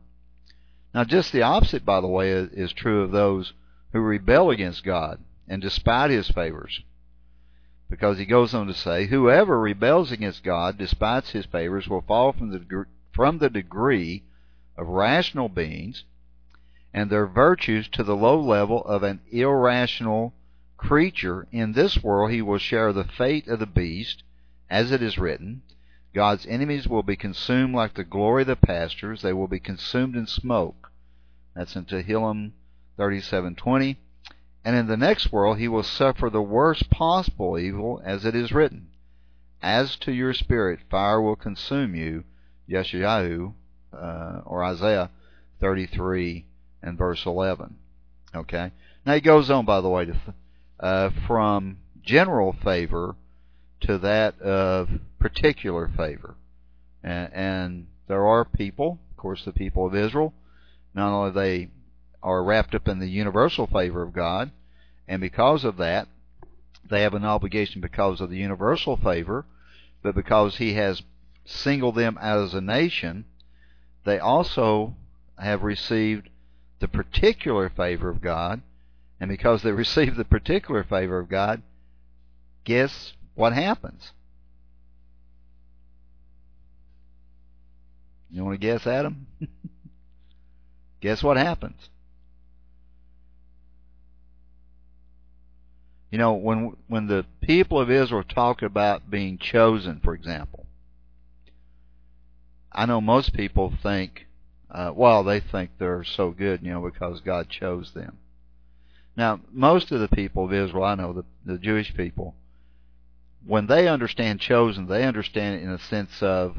Now, 0.94 1.04
just 1.04 1.32
the 1.32 1.42
opposite, 1.42 1.84
by 1.84 2.00
the 2.00 2.06
way, 2.06 2.30
is, 2.30 2.72
true 2.72 3.02
of 3.02 3.10
those 3.10 3.52
who 3.92 4.00
rebel 4.00 4.50
against 4.50 4.84
God 4.84 5.20
and 5.46 5.60
despite 5.60 6.10
his 6.10 6.28
favors. 6.30 6.82
Because 7.88 8.18
he 8.18 8.24
goes 8.24 8.54
on 8.54 8.66
to 8.66 8.74
say, 8.74 9.06
Whoever 9.06 9.60
rebels 9.60 10.10
against 10.10 10.42
God, 10.42 10.78
despises 10.78 11.30
his 11.30 11.46
favors, 11.46 11.86
will 11.86 12.02
fall 12.02 12.32
from 12.32 12.50
the, 12.50 12.86
from 13.12 13.38
the 13.38 13.50
degree 13.50 14.24
of 14.76 14.88
rational 14.88 15.48
beings 15.48 16.04
and 16.92 17.10
their 17.10 17.26
virtues 17.26 17.88
to 17.88 18.02
the 18.02 18.16
low 18.16 18.40
level 18.40 18.82
of 18.86 19.02
an 19.02 19.20
irrational 19.30 20.32
creature. 20.78 21.46
In 21.52 21.72
this 21.72 22.02
world 22.02 22.30
he 22.30 22.40
will 22.40 22.58
share 22.58 22.92
the 22.92 23.04
fate 23.04 23.48
of 23.48 23.58
the 23.58 23.66
beast, 23.66 24.22
as 24.70 24.90
it 24.90 25.02
is 25.02 25.18
written, 25.18 25.62
God's 26.16 26.46
enemies 26.46 26.88
will 26.88 27.02
be 27.02 27.14
consumed 27.14 27.74
like 27.74 27.92
the 27.92 28.02
glory 28.02 28.40
of 28.40 28.48
the 28.48 28.56
pastures. 28.56 29.20
They 29.20 29.34
will 29.34 29.48
be 29.48 29.60
consumed 29.60 30.16
in 30.16 30.26
smoke. 30.26 30.90
That's 31.54 31.76
in 31.76 31.84
Tehillim 31.84 32.52
37:20. 32.98 33.98
And 34.64 34.74
in 34.74 34.86
the 34.86 34.96
next 34.96 35.30
world 35.30 35.58
he 35.58 35.68
will 35.68 35.82
suffer 35.82 36.30
the 36.30 36.40
worst 36.40 36.88
possible 36.88 37.58
evil, 37.58 38.00
as 38.02 38.24
it 38.24 38.34
is 38.34 38.50
written. 38.50 38.88
As 39.60 39.96
to 39.96 40.10
your 40.10 40.32
spirit, 40.32 40.80
fire 40.88 41.20
will 41.20 41.36
consume 41.36 41.94
you. 41.94 42.24
Yeshayahu, 42.66 43.52
uh, 43.92 44.40
or 44.46 44.64
Isaiah 44.64 45.10
33 45.60 46.46
and 46.80 46.96
verse 46.96 47.26
11. 47.26 47.76
Okay. 48.34 48.72
Now 49.04 49.12
he 49.12 49.20
goes 49.20 49.50
on, 49.50 49.66
by 49.66 49.82
the 49.82 49.90
way, 49.90 50.06
to, 50.06 50.16
uh, 50.80 51.10
from 51.26 51.76
general 52.00 52.54
favor 52.54 53.16
to 53.80 53.98
that 53.98 54.40
of 54.40 54.88
particular 55.18 55.88
favor. 55.88 56.36
And, 57.02 57.32
and 57.32 57.86
there 58.08 58.26
are 58.26 58.44
people, 58.44 58.98
of 59.10 59.16
course, 59.16 59.44
the 59.44 59.52
people 59.52 59.86
of 59.86 59.94
Israel, 59.94 60.32
not 60.94 61.12
only 61.12 61.30
they 61.32 61.70
are 62.22 62.42
wrapped 62.42 62.74
up 62.74 62.88
in 62.88 62.98
the 62.98 63.08
universal 63.08 63.66
favor 63.66 64.02
of 64.02 64.12
God, 64.12 64.50
and 65.06 65.20
because 65.20 65.64
of 65.64 65.76
that, 65.76 66.08
they 66.88 67.02
have 67.02 67.14
an 67.14 67.24
obligation 67.24 67.80
because 67.80 68.20
of 68.20 68.30
the 68.30 68.38
universal 68.38 68.96
favor, 68.96 69.44
but 70.02 70.14
because 70.14 70.56
He 70.56 70.74
has 70.74 71.02
singled 71.44 71.94
them 71.94 72.18
out 72.20 72.38
as 72.38 72.54
a 72.54 72.60
nation, 72.60 73.24
they 74.04 74.18
also 74.18 74.94
have 75.38 75.62
received 75.62 76.28
the 76.80 76.88
particular 76.88 77.68
favor 77.68 78.08
of 78.08 78.20
God, 78.20 78.62
and 79.20 79.28
because 79.28 79.62
they 79.62 79.72
received 79.72 80.16
the 80.16 80.24
particular 80.24 80.84
favor 80.84 81.18
of 81.18 81.28
God, 81.28 81.62
guess 82.64 83.12
what 83.36 83.52
happens? 83.52 84.12
You 88.30 88.44
want 88.44 88.60
to 88.60 88.66
guess, 88.66 88.86
Adam? 88.86 89.26
guess 91.00 91.22
what 91.22 91.36
happens? 91.36 91.88
You 96.10 96.18
know, 96.18 96.32
when 96.32 96.76
when 96.88 97.06
the 97.06 97.26
people 97.42 97.78
of 97.80 97.90
Israel 97.90 98.24
talk 98.24 98.62
about 98.62 99.10
being 99.10 99.38
chosen, 99.38 100.00
for 100.02 100.14
example, 100.14 100.66
I 102.72 102.86
know 102.86 103.00
most 103.00 103.34
people 103.34 103.72
think, 103.82 104.26
uh, 104.70 104.92
well, 104.94 105.24
they 105.24 105.40
think 105.40 105.70
they're 105.78 106.04
so 106.04 106.30
good, 106.30 106.62
you 106.62 106.72
know, 106.72 106.80
because 106.80 107.20
God 107.20 107.48
chose 107.50 107.92
them. 107.92 108.18
Now, 109.16 109.40
most 109.50 109.92
of 109.92 110.00
the 110.00 110.08
people 110.08 110.44
of 110.44 110.52
Israel, 110.52 110.84
I 110.84 110.94
know 110.94 111.12
the, 111.12 111.24
the 111.44 111.58
Jewish 111.58 111.94
people, 111.94 112.34
when 113.46 113.66
they 113.66 113.86
understand 113.88 114.40
chosen, 114.40 114.86
they 114.86 115.04
understand 115.04 115.56
it 115.56 115.62
in 115.62 115.70
a 115.70 115.78
sense 115.78 116.22
of 116.22 116.56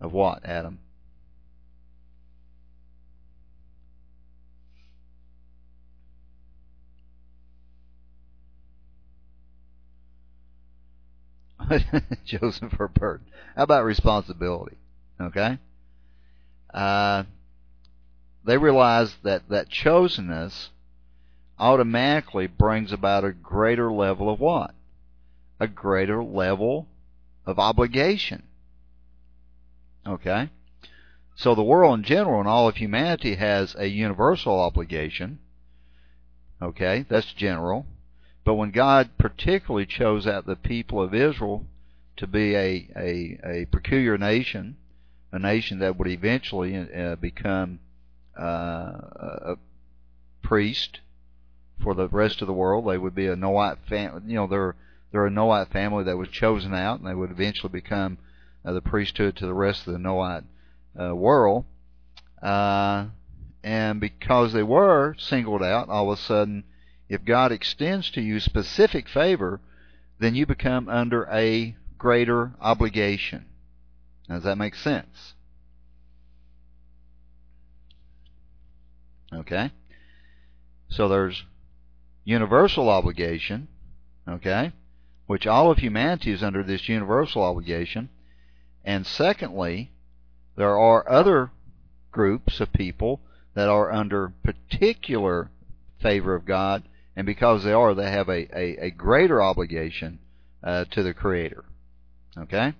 of 0.00 0.12
what, 0.12 0.44
Adam? 0.44 0.78
chosen 12.24 12.70
for 12.70 12.88
burden. 12.88 13.26
How 13.56 13.64
about 13.64 13.84
responsibility? 13.84 14.76
Okay? 15.20 15.58
Uh, 16.72 17.24
they 18.44 18.56
realize 18.56 19.16
that 19.24 19.48
that 19.48 19.68
chosenness 19.68 20.68
automatically 21.58 22.46
brings 22.46 22.92
about 22.92 23.24
a 23.24 23.32
greater 23.32 23.90
level 23.90 24.30
of 24.30 24.38
what? 24.38 24.74
A 25.60 25.66
greater 25.66 26.22
level 26.22 26.88
of 27.46 27.58
obligation. 27.58 28.44
Okay? 30.06 30.50
So 31.36 31.54
the 31.54 31.62
world 31.62 31.98
in 31.98 32.04
general 32.04 32.40
and 32.40 32.48
all 32.48 32.68
of 32.68 32.76
humanity 32.76 33.36
has 33.36 33.74
a 33.78 33.86
universal 33.86 34.58
obligation. 34.58 35.38
Okay? 36.60 37.04
That's 37.08 37.32
general. 37.32 37.86
But 38.44 38.54
when 38.54 38.70
God 38.70 39.10
particularly 39.18 39.86
chose 39.86 40.26
out 40.26 40.46
the 40.46 40.56
people 40.56 41.02
of 41.02 41.14
Israel 41.14 41.66
to 42.16 42.26
be 42.26 42.54
a, 42.54 42.88
a, 42.96 43.38
a 43.44 43.66
peculiar 43.66 44.18
nation, 44.18 44.76
a 45.30 45.38
nation 45.38 45.78
that 45.80 45.96
would 45.96 46.08
eventually 46.08 46.76
uh, 46.76 47.16
become 47.16 47.80
uh, 48.38 48.42
a 48.42 49.56
priest 50.42 51.00
for 51.82 51.94
the 51.94 52.08
rest 52.08 52.40
of 52.40 52.46
the 52.46 52.54
world. 52.54 52.88
They 52.88 52.98
would 52.98 53.14
be 53.14 53.26
a 53.26 53.36
Noahide 53.36 53.78
family. 53.88 54.22
You 54.26 54.34
know, 54.36 54.46
they're 54.46 54.76
they're 55.10 55.26
a 55.26 55.30
Noahide 55.30 55.72
family 55.72 56.04
that 56.04 56.16
was 56.16 56.28
chosen 56.28 56.74
out, 56.74 57.00
and 57.00 57.08
they 57.08 57.14
would 57.14 57.30
eventually 57.30 57.72
become 57.72 58.18
uh, 58.64 58.72
the 58.72 58.82
priesthood 58.82 59.36
to 59.36 59.46
the 59.46 59.54
rest 59.54 59.86
of 59.86 59.92
the 59.92 59.98
Noahide 59.98 60.44
uh, 61.00 61.14
world. 61.14 61.64
Uh, 62.42 63.06
and 63.62 64.00
because 64.00 64.52
they 64.52 64.62
were 64.62 65.14
singled 65.18 65.62
out, 65.62 65.88
all 65.88 66.10
of 66.10 66.18
a 66.18 66.22
sudden, 66.22 66.64
if 67.08 67.24
God 67.24 67.52
extends 67.52 68.10
to 68.10 68.20
you 68.20 68.38
specific 68.38 69.08
favor, 69.08 69.60
then 70.20 70.34
you 70.34 70.46
become 70.46 70.88
under 70.88 71.24
a 71.30 71.76
greater 71.96 72.52
obligation. 72.60 73.46
Does 74.28 74.44
that 74.44 74.58
make 74.58 74.74
sense? 74.74 75.34
Okay? 79.32 79.70
So 80.90 81.08
there's 81.08 81.44
universal 82.24 82.88
obligation, 82.88 83.68
okay, 84.28 84.72
which 85.28 85.46
all 85.46 85.70
of 85.70 85.78
humanity 85.78 86.32
is 86.32 86.42
under 86.42 86.62
this 86.62 86.88
universal 86.88 87.42
obligation. 87.42 88.08
And 88.82 89.06
secondly, 89.06 89.92
there 90.56 90.78
are 90.78 91.08
other 91.08 91.50
groups 92.10 92.60
of 92.60 92.72
people 92.72 93.20
that 93.52 93.68
are 93.68 93.92
under 93.92 94.32
particular 94.42 95.50
favor 96.00 96.34
of 96.34 96.46
God, 96.46 96.82
and 97.14 97.26
because 97.26 97.62
they 97.62 97.74
are, 97.74 97.92
they 97.94 98.10
have 98.10 98.30
a, 98.30 98.48
a, 98.58 98.86
a 98.86 98.90
greater 98.90 99.42
obligation 99.42 100.18
uh, 100.64 100.86
to 100.92 101.02
the 101.02 101.12
Creator. 101.12 101.62
Okay? 102.38 102.72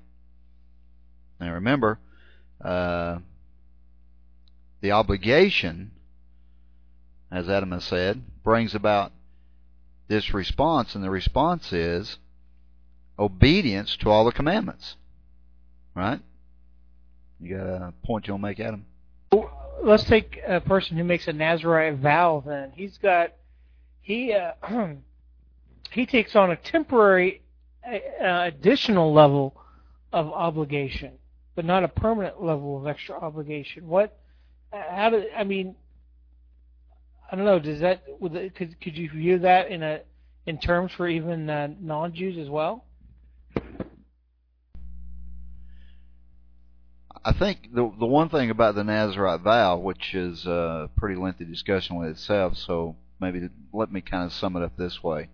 Now 1.39 1.53
remember, 1.53 1.99
uh, 2.65 3.19
the 4.81 4.93
obligation, 4.93 5.91
as 7.31 7.47
Adam 7.51 7.73
has 7.73 7.85
said, 7.85 8.23
brings 8.43 8.75
about 8.75 9.13
this 10.09 10.33
response, 10.33 10.95
and 10.95 11.05
the 11.05 11.11
response 11.11 11.75
is 11.75 12.17
obedience 13.19 13.97
to 13.99 14.11
all 14.11 14.25
the 14.25 14.33
commandments. 14.33 14.97
Right? 15.95 16.21
You 17.41 17.57
got 17.57 17.67
a 17.67 17.95
point 18.05 18.27
you 18.27 18.35
want 18.35 18.43
to 18.43 18.49
make, 18.49 18.61
Adam? 18.61 18.87
Let's 19.83 20.05
take 20.05 20.41
a 20.47 20.61
person 20.61 20.97
who 20.97 21.05
makes 21.05 21.29
a 21.29 21.33
Nazarite 21.33 21.99
vow. 21.99 22.43
Then 22.45 22.73
he's 22.75 22.99
got 22.99 23.33
he 24.01 24.33
uh, 24.33 24.53
he 25.93 26.07
takes 26.07 26.35
on 26.35 26.51
a 26.51 26.57
temporary 26.57 27.43
uh, 27.87 28.43
additional 28.43 29.13
level 29.13 29.55
of 30.13 30.29
obligation, 30.33 31.13
but 31.55 31.65
not 31.65 31.85
a 31.85 31.89
permanent 31.89 32.43
level 32.43 32.79
of 32.79 32.87
extra 32.87 33.17
obligation. 33.17 33.87
What? 33.87 34.19
How 34.73 35.11
do 35.11 35.25
I 35.37 35.45
mean? 35.45 35.77
I 37.31 37.37
don't 37.37 37.45
know. 37.45 37.59
Does 37.59 37.81
that 37.81 38.03
could 38.57 38.81
could 38.81 38.97
you 38.97 39.11
view 39.11 39.39
that 39.41 39.71
in 39.71 39.83
a 39.83 40.01
in 40.47 40.59
terms 40.59 40.93
for 40.93 41.07
even 41.07 41.49
uh, 41.49 41.69
non-Jews 41.81 42.37
as 42.39 42.49
well? 42.49 42.85
I 47.29 47.33
think 47.33 47.75
the 47.75 47.93
the 47.99 48.07
one 48.07 48.31
thing 48.31 48.49
about 48.49 48.75
the 48.75 48.85
Nazarite 48.85 49.43
vow, 49.43 49.77
which 49.77 50.15
is 50.15 50.47
a 50.47 50.89
pretty 50.97 51.21
lengthy 51.21 51.45
discussion 51.45 51.97
with 51.97 52.09
itself, 52.09 52.57
so 52.57 52.97
maybe 53.21 53.51
let 53.71 53.93
me 53.93 54.01
kind 54.01 54.25
of 54.25 54.33
sum 54.33 54.57
it 54.57 54.63
up 54.63 54.79
this 54.79 55.03
way. 55.03 55.29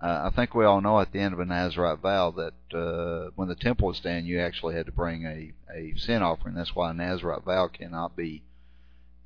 Uh, 0.00 0.30
I 0.30 0.36
think 0.36 0.54
we 0.54 0.64
all 0.64 0.80
know 0.80 1.00
at 1.00 1.10
the 1.10 1.18
end 1.18 1.34
of 1.34 1.40
a 1.40 1.44
Nazarite 1.44 1.98
vow 1.98 2.30
that 2.30 2.78
uh, 2.78 3.30
when 3.34 3.48
the 3.48 3.56
temple 3.56 3.88
was 3.88 3.96
standing, 3.96 4.26
you 4.26 4.38
actually 4.38 4.76
had 4.76 4.86
to 4.86 4.92
bring 4.92 5.24
a, 5.24 5.52
a 5.74 5.96
sin 5.96 6.22
offering. 6.22 6.54
That's 6.54 6.76
why 6.76 6.92
a 6.92 6.94
Nazarite 6.94 7.42
vow 7.42 7.66
cannot 7.66 8.14
be 8.14 8.44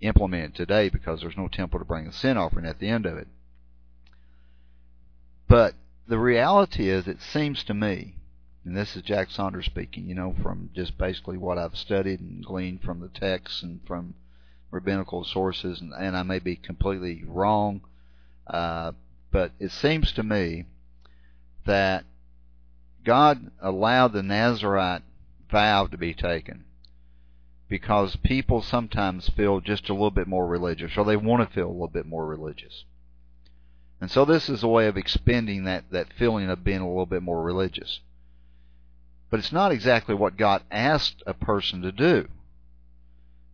implemented 0.01 0.55
today 0.55 0.89
because 0.89 1.21
there's 1.21 1.37
no 1.37 1.49
temple 1.49 1.81
to 1.81 1.85
bring 1.85 2.07
a 2.07 2.13
sin 2.15 2.39
offering 2.39 2.65
at 2.65 2.79
the 2.79 2.89
end 2.89 3.05
of 3.05 3.19
it. 3.19 3.29
But 5.49 5.75
the 6.09 6.19
reality 6.19 6.89
is, 6.89 7.07
it 7.07 7.21
seems 7.21 7.63
to 7.65 7.75
me, 7.75 8.20
and 8.65 8.77
this 8.77 8.95
is 8.95 9.03
Jack 9.03 9.31
Saunders 9.31 9.67
speaking, 9.67 10.09
you 10.09 10.15
know, 10.15 10.35
from 10.43 10.71
just 10.75 10.99
basically 10.99 11.39
what 11.39 11.59
I've 11.59 11.77
studied 11.77 12.21
and 12.21 12.45
gleaned 12.45 12.83
from 12.83 13.01
the 13.01 13.09
texts 13.09 13.63
and 13.63 13.81
from 13.87 14.15
rabbinical 14.71 15.25
sources, 15.25 15.81
and, 15.81 15.93
and 15.95 16.17
I 16.17 16.23
may 16.23 16.39
be 16.39 16.57
completely 16.57 17.25
wrong. 17.27 17.81
Uh, 18.47 18.93
but 19.31 19.53
it 19.59 19.71
seems 19.71 20.13
to 20.13 20.23
me 20.23 20.67
that 21.65 22.05
God 23.05 23.51
allowed 23.61 24.13
the 24.13 24.23
Nazarite 24.23 25.03
vow 25.51 25.87
to 25.87 25.97
be 25.97 26.15
taken 26.15 26.65
because 27.69 28.17
people 28.17 28.61
sometimes 28.61 29.29
feel 29.31 29.61
just 29.61 29.89
a 29.89 29.93
little 29.93 30.11
bit 30.11 30.27
more 30.27 30.47
religious, 30.47 30.97
or 30.97 31.05
they 31.05 31.17
want 31.17 31.49
to 31.49 31.55
feel 31.55 31.69
a 31.69 31.71
little 31.71 31.89
bit 31.89 32.05
more 32.05 32.27
religious. 32.27 32.85
And 34.01 34.11
so 34.11 34.25
this 34.25 34.49
is 34.49 34.63
a 34.63 34.69
way 34.69 34.87
of 34.87 34.97
expending 34.97 35.65
that, 35.65 35.85
that 35.93 36.13
feeling 36.13 36.51
of 36.51 36.65
being 36.65 36.81
a 36.81 36.89
little 36.89 37.07
bit 37.07 37.23
more 37.23 37.43
religious. 37.43 38.01
But 39.31 39.39
it's 39.39 39.53
not 39.53 39.73
exactly 39.73 40.15
what 40.15 40.37
God 40.37 40.63
asked 40.71 41.23
a 41.25 41.35
person 41.35 41.83
to 41.83 41.93
do. 41.93 42.29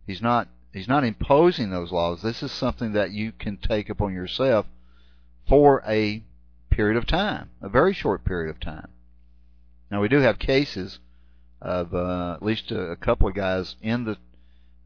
He's 0.07 0.21
not 0.21 0.47
he's 0.73 0.87
not 0.87 1.03
imposing 1.03 1.69
those 1.69 1.91
laws. 1.91 2.21
This 2.21 2.41
is 2.41 2.51
something 2.51 2.93
that 2.93 3.11
you 3.11 3.31
can 3.31 3.57
take 3.57 3.89
upon 3.89 4.13
yourself 4.13 4.65
for 5.47 5.83
a 5.87 6.23
period 6.69 6.97
of 6.97 7.05
time, 7.05 7.49
a 7.61 7.69
very 7.69 7.93
short 7.93 8.23
period 8.23 8.49
of 8.49 8.59
time. 8.59 8.89
Now 9.91 10.01
we 10.01 10.07
do 10.07 10.19
have 10.19 10.39
cases 10.39 10.99
of 11.61 11.93
uh, 11.93 12.33
at 12.33 12.43
least 12.43 12.71
a, 12.71 12.91
a 12.91 12.95
couple 12.95 13.27
of 13.27 13.35
guys 13.35 13.75
in 13.81 14.03
the 14.03 14.17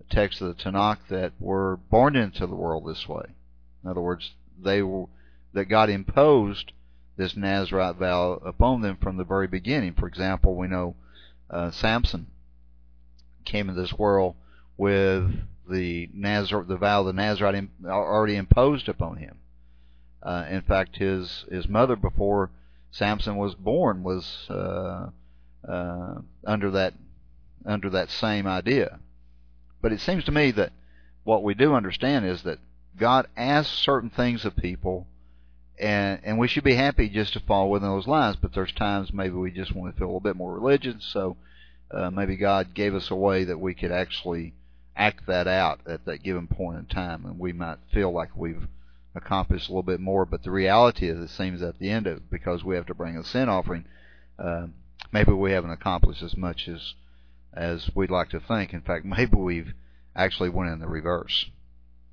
text 0.09 0.41
of 0.41 0.47
the 0.49 0.61
Tanakh 0.63 1.07
that 1.09 1.33
were 1.39 1.77
born 1.89 2.15
into 2.15 2.45
the 2.45 2.55
world 2.55 2.85
this 2.85 3.07
way. 3.07 3.25
In 3.83 3.89
other 3.89 4.01
words, 4.01 4.31
they 4.61 4.81
were 4.81 5.05
that 5.53 5.65
God 5.65 5.89
imposed 5.89 6.71
this 7.21 7.37
Nazarite 7.37 7.97
vow 7.97 8.41
upon 8.43 8.81
them 8.81 8.97
from 8.97 9.17
the 9.17 9.23
very 9.23 9.45
beginning. 9.45 9.93
For 9.93 10.07
example, 10.07 10.55
we 10.55 10.67
know 10.67 10.95
uh, 11.51 11.69
Samson 11.69 12.25
came 13.45 13.69
into 13.69 13.79
this 13.79 13.93
world 13.93 14.35
with 14.75 15.31
the 15.69 16.09
Nazar 16.15 16.63
the 16.63 16.77
vow 16.77 17.03
the 17.03 17.13
Nazarite 17.13 17.69
already 17.85 18.35
imposed 18.35 18.89
upon 18.89 19.17
him. 19.17 19.37
Uh, 20.23 20.45
in 20.49 20.63
fact, 20.63 20.97
his 20.97 21.45
his 21.51 21.67
mother 21.67 21.95
before 21.95 22.49
Samson 22.89 23.35
was 23.35 23.53
born 23.53 24.01
was 24.01 24.47
uh, 24.49 25.09
uh, 25.67 26.15
under 26.43 26.71
that 26.71 26.95
under 27.63 27.91
that 27.91 28.09
same 28.09 28.47
idea. 28.47 28.99
But 29.79 29.93
it 29.93 29.99
seems 29.99 30.23
to 30.23 30.31
me 30.31 30.49
that 30.51 30.73
what 31.23 31.43
we 31.43 31.53
do 31.53 31.75
understand 31.75 32.25
is 32.25 32.41
that 32.43 32.57
God 32.97 33.27
asks 33.37 33.77
certain 33.77 34.09
things 34.09 34.43
of 34.43 34.55
people, 34.55 35.05
and 35.81 36.21
and 36.23 36.37
we 36.37 36.47
should 36.47 36.63
be 36.63 36.75
happy 36.75 37.09
just 37.09 37.33
to 37.33 37.39
fall 37.41 37.69
within 37.69 37.89
those 37.89 38.07
lines. 38.07 38.37
But 38.37 38.53
there's 38.53 38.71
times 38.73 39.11
maybe 39.11 39.35
we 39.35 39.51
just 39.51 39.75
want 39.75 39.93
to 39.93 39.97
feel 39.97 40.07
a 40.07 40.09
little 40.09 40.19
bit 40.19 40.35
more 40.35 40.53
religious, 40.53 41.03
so 41.05 41.37
uh, 41.89 42.09
maybe 42.11 42.37
God 42.37 42.73
gave 42.73 42.93
us 42.95 43.09
a 43.09 43.15
way 43.15 43.43
that 43.43 43.59
we 43.59 43.73
could 43.73 43.91
actually 43.91 44.53
act 44.95 45.25
that 45.27 45.47
out 45.47 45.79
at 45.87 46.05
that 46.05 46.23
given 46.23 46.47
point 46.47 46.77
in 46.77 46.85
time, 46.85 47.25
and 47.25 47.39
we 47.39 47.51
might 47.51 47.79
feel 47.91 48.11
like 48.11 48.35
we've 48.35 48.67
accomplish 49.15 49.67
a 49.67 49.71
little 49.71 49.83
bit 49.83 49.99
more. 49.99 50.25
But 50.25 50.43
the 50.43 50.51
reality 50.51 51.09
is, 51.09 51.19
it 51.19 51.29
seems 51.29 51.61
at 51.61 51.79
the 51.79 51.89
end 51.89 52.07
of 52.07 52.29
because 52.29 52.63
we 52.63 52.75
have 52.75 52.85
to 52.85 52.95
bring 52.95 53.17
a 53.17 53.23
sin 53.23 53.49
offering, 53.49 53.85
uh, 54.39 54.67
maybe 55.11 55.31
we 55.33 55.51
haven't 55.51 55.71
accomplished 55.71 56.21
as 56.21 56.37
much 56.37 56.67
as 56.67 56.93
as 57.53 57.89
we'd 57.95 58.11
like 58.11 58.29
to 58.29 58.39
think. 58.39 58.73
In 58.73 58.81
fact, 58.81 59.05
maybe 59.17 59.35
we've 59.35 59.73
actually 60.15 60.49
went 60.49 60.71
in 60.71 60.79
the 60.79 60.87
reverse. 60.87 61.47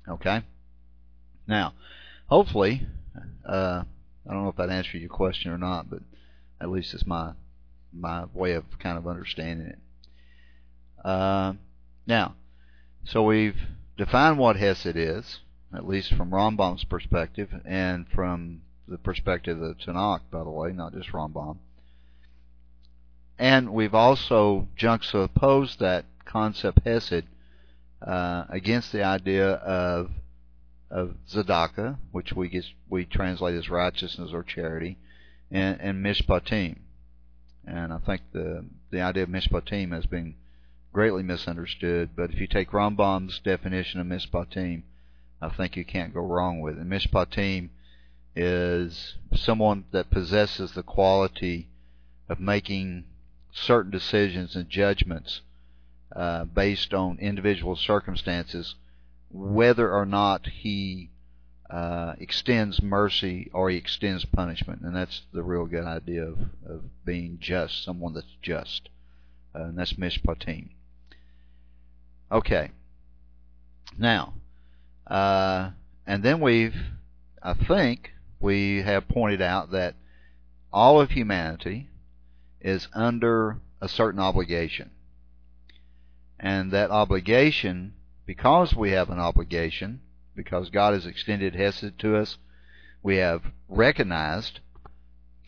Okay. 0.07 0.43
Now, 1.47 1.73
hopefully, 2.27 2.87
uh, 3.45 3.83
I 4.27 4.33
don't 4.33 4.43
know 4.43 4.49
if 4.49 4.57
that 4.57 4.69
answered 4.69 4.99
your 4.99 5.09
question 5.09 5.51
or 5.51 5.57
not, 5.57 5.89
but 5.89 6.01
at 6.61 6.69
least 6.69 6.93
it's 6.93 7.05
my 7.05 7.33
my 7.91 8.25
way 8.33 8.53
of 8.53 8.65
kind 8.77 8.97
of 8.97 9.07
understanding 9.07 9.67
it. 9.67 9.79
Uh, 11.03 11.53
now, 12.05 12.35
so 13.03 13.23
we've 13.23 13.57
defined 13.97 14.37
what 14.37 14.57
Hesed 14.57 14.95
is 14.95 15.39
at 15.73 15.87
least 15.87 16.13
from 16.13 16.31
Rambam's 16.31 16.83
perspective, 16.83 17.49
and 17.65 18.07
from 18.09 18.61
the 18.87 18.97
perspective 18.97 19.61
of 19.61 19.77
Tanakh, 19.77 20.21
by 20.31 20.43
the 20.43 20.49
way, 20.49 20.71
not 20.71 20.93
just 20.93 21.11
Rambam. 21.11 21.57
And 23.37 23.71
we've 23.71 23.93
also 23.93 24.67
juxtaposed 24.75 25.79
that 25.79 26.05
concept 26.25 26.79
Hesed 26.85 27.25
uh, 28.01 28.45
against 28.49 28.91
the 28.91 29.03
idea 29.03 29.51
of 29.51 30.11
of 30.91 31.15
Tzedakah, 31.29 31.97
which 32.11 32.33
we 32.33 32.49
get, 32.49 32.65
we 32.89 33.05
translate 33.05 33.55
as 33.55 33.69
righteousness 33.69 34.31
or 34.33 34.43
charity, 34.43 34.97
and, 35.51 35.79
and 35.79 36.03
Mishpatim. 36.03 36.77
And 37.65 37.93
I 37.93 37.99
think 37.99 38.21
the 38.31 38.65
the 38.91 39.01
idea 39.01 39.23
of 39.23 39.29
Mishpatim 39.29 39.91
has 39.91 40.05
been 40.05 40.35
greatly 40.91 41.23
misunderstood. 41.23 42.09
But 42.15 42.31
if 42.31 42.39
you 42.39 42.47
take 42.47 42.71
Rambam's 42.71 43.39
definition 43.39 43.99
of 43.99 44.07
Mishpatim, 44.07 44.83
I 45.41 45.49
think 45.49 45.77
you 45.77 45.85
can't 45.85 46.13
go 46.13 46.21
wrong 46.21 46.59
with 46.59 46.77
it. 46.77 46.89
Mishpatim 46.89 47.69
is 48.35 49.15
someone 49.35 49.85
that 49.91 50.09
possesses 50.09 50.71
the 50.71 50.83
quality 50.83 51.67
of 52.27 52.39
making 52.39 53.05
certain 53.51 53.91
decisions 53.91 54.55
and 54.55 54.69
judgments 54.69 55.41
uh, 56.15 56.45
based 56.45 56.93
on 56.93 57.17
individual 57.19 57.75
circumstances, 57.75 58.75
whether 59.29 59.91
or 59.91 60.05
not 60.05 60.47
he 60.47 61.09
uh, 61.69 62.13
extends 62.19 62.81
mercy 62.81 63.49
or 63.53 63.69
he 63.69 63.77
extends 63.77 64.25
punishment. 64.25 64.81
And 64.81 64.95
that's 64.95 65.21
the 65.31 65.43
real 65.43 65.65
good 65.65 65.85
idea 65.85 66.23
of, 66.23 66.39
of 66.67 67.05
being 67.05 67.37
just, 67.39 67.83
someone 67.83 68.13
that's 68.13 68.35
just. 68.41 68.89
Uh, 69.53 69.63
and 69.63 69.77
that's 69.77 69.93
mishpatim. 69.93 70.69
Okay. 72.31 72.71
Now, 73.97 74.33
uh, 75.07 75.71
and 76.05 76.23
then 76.23 76.39
we've, 76.39 76.75
I 77.41 77.53
think, 77.53 78.11
we 78.39 78.81
have 78.81 79.07
pointed 79.07 79.41
out 79.41 79.71
that 79.71 79.95
all 80.71 81.01
of 81.01 81.11
humanity 81.11 81.89
is 82.61 82.87
under 82.93 83.59
a 83.81 83.87
certain 83.87 84.19
obligation. 84.19 84.91
And 86.39 86.71
that 86.71 86.91
obligation, 86.91 87.93
because 88.29 88.75
we 88.75 88.91
have 88.91 89.09
an 89.09 89.17
obligation, 89.17 89.99
because 90.35 90.69
God 90.69 90.93
has 90.93 91.07
extended 91.07 91.55
Hesed 91.55 91.97
to 91.97 92.15
us, 92.15 92.37
we 93.01 93.15
have 93.15 93.41
recognized 93.67 94.59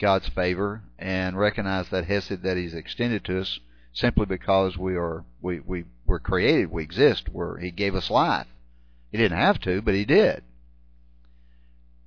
God's 0.00 0.28
favor 0.30 0.82
and 0.98 1.38
recognized 1.38 1.92
that 1.92 2.06
Hesed 2.06 2.42
that 2.42 2.56
He's 2.56 2.74
extended 2.74 3.24
to 3.26 3.40
us 3.40 3.60
simply 3.92 4.26
because 4.26 4.76
we 4.76 4.96
are 4.96 5.24
we, 5.40 5.60
we 5.60 5.84
were 6.06 6.18
created, 6.18 6.72
we 6.72 6.82
exist, 6.82 7.28
where 7.28 7.56
He 7.58 7.70
gave 7.70 7.94
us 7.94 8.10
life. 8.10 8.48
He 9.12 9.18
didn't 9.18 9.38
have 9.38 9.60
to, 9.60 9.80
but 9.80 9.94
He 9.94 10.04
did. 10.04 10.42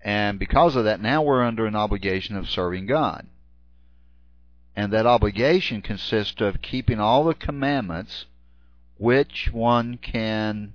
And 0.04 0.38
because 0.38 0.76
of 0.76 0.84
that, 0.84 1.00
now 1.00 1.22
we're 1.22 1.42
under 1.42 1.66
an 1.66 1.78
obligation 1.78 2.36
of 2.36 2.50
serving 2.50 2.88
God. 2.88 3.28
And 4.76 4.92
that 4.92 5.06
obligation 5.06 5.82
consists 5.82 6.42
of 6.42 6.62
keeping 6.62 7.00
all 7.00 7.24
the 7.24 7.34
commandments 7.34 8.26
which 8.98 9.50
one 9.52 9.98
can 9.98 10.74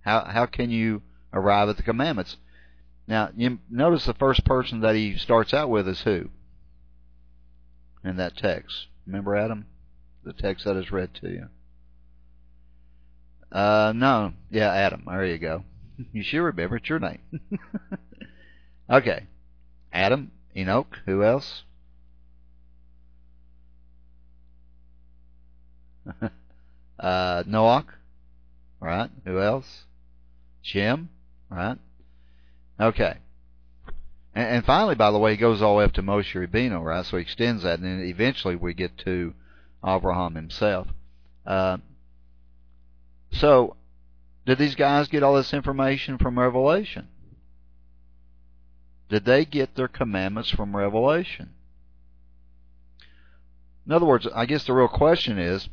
how 0.00 0.24
how 0.24 0.46
can 0.46 0.70
you 0.70 1.02
arrive 1.32 1.68
at 1.68 1.76
the 1.76 1.82
commandments? 1.82 2.36
Now, 3.08 3.30
you 3.36 3.58
notice 3.70 4.04
the 4.06 4.14
first 4.14 4.44
person 4.44 4.80
that 4.80 4.96
he 4.96 5.16
starts 5.16 5.54
out 5.54 5.70
with 5.70 5.86
is 5.88 6.00
who? 6.02 6.30
In 8.02 8.16
that 8.16 8.36
text. 8.36 8.88
Remember 9.06 9.36
Adam? 9.36 9.66
The 10.24 10.32
text 10.32 10.64
that 10.64 10.76
is 10.76 10.90
read 10.90 11.14
to 11.16 11.28
you. 11.28 11.48
Uh 13.52 13.92
no. 13.94 14.32
Yeah, 14.50 14.72
Adam. 14.72 15.04
There 15.06 15.24
you 15.24 15.38
go. 15.38 15.64
You 16.12 16.22
should 16.22 16.42
remember 16.42 16.76
it's 16.76 16.88
your 16.90 16.98
name. 16.98 17.20
okay. 18.90 19.26
Adam, 19.92 20.30
Enoch, 20.54 20.98
who 21.06 21.24
else? 21.24 21.62
uh, 26.98 27.42
Noach, 27.44 27.86
right? 28.80 29.10
Who 29.24 29.40
else? 29.40 29.84
Shem, 30.62 31.08
right? 31.50 31.78
Okay. 32.80 33.16
And, 34.34 34.48
and, 34.48 34.64
finally, 34.64 34.94
by 34.94 35.10
the 35.10 35.18
way, 35.18 35.32
he 35.32 35.36
goes 35.36 35.62
all 35.62 35.74
the 35.74 35.78
way 35.78 35.84
up 35.84 35.92
to 35.94 36.02
Moshe 36.02 36.34
Rabbeinu, 36.34 36.82
right? 36.82 37.04
So 37.04 37.16
he 37.16 37.22
extends 37.22 37.62
that, 37.62 37.78
and 37.78 37.84
then 37.84 38.06
eventually 38.06 38.56
we 38.56 38.74
get 38.74 38.98
to 38.98 39.34
Abraham 39.84 40.34
himself. 40.34 40.88
Uh, 41.46 41.78
so, 43.30 43.76
did 44.44 44.58
these 44.58 44.74
guys 44.74 45.08
get 45.08 45.22
all 45.22 45.34
this 45.34 45.54
information 45.54 46.18
from 46.18 46.38
Revelation? 46.38 47.08
Did 49.08 49.24
they 49.24 49.44
get 49.44 49.74
their 49.74 49.88
commandments 49.88 50.50
from 50.50 50.76
Revelation? 50.76 51.50
In 53.86 53.92
other 53.92 54.06
words, 54.06 54.26
I 54.34 54.46
guess 54.46 54.64
the 54.64 54.72
real 54.72 54.88
question 54.88 55.38
is 55.38 55.68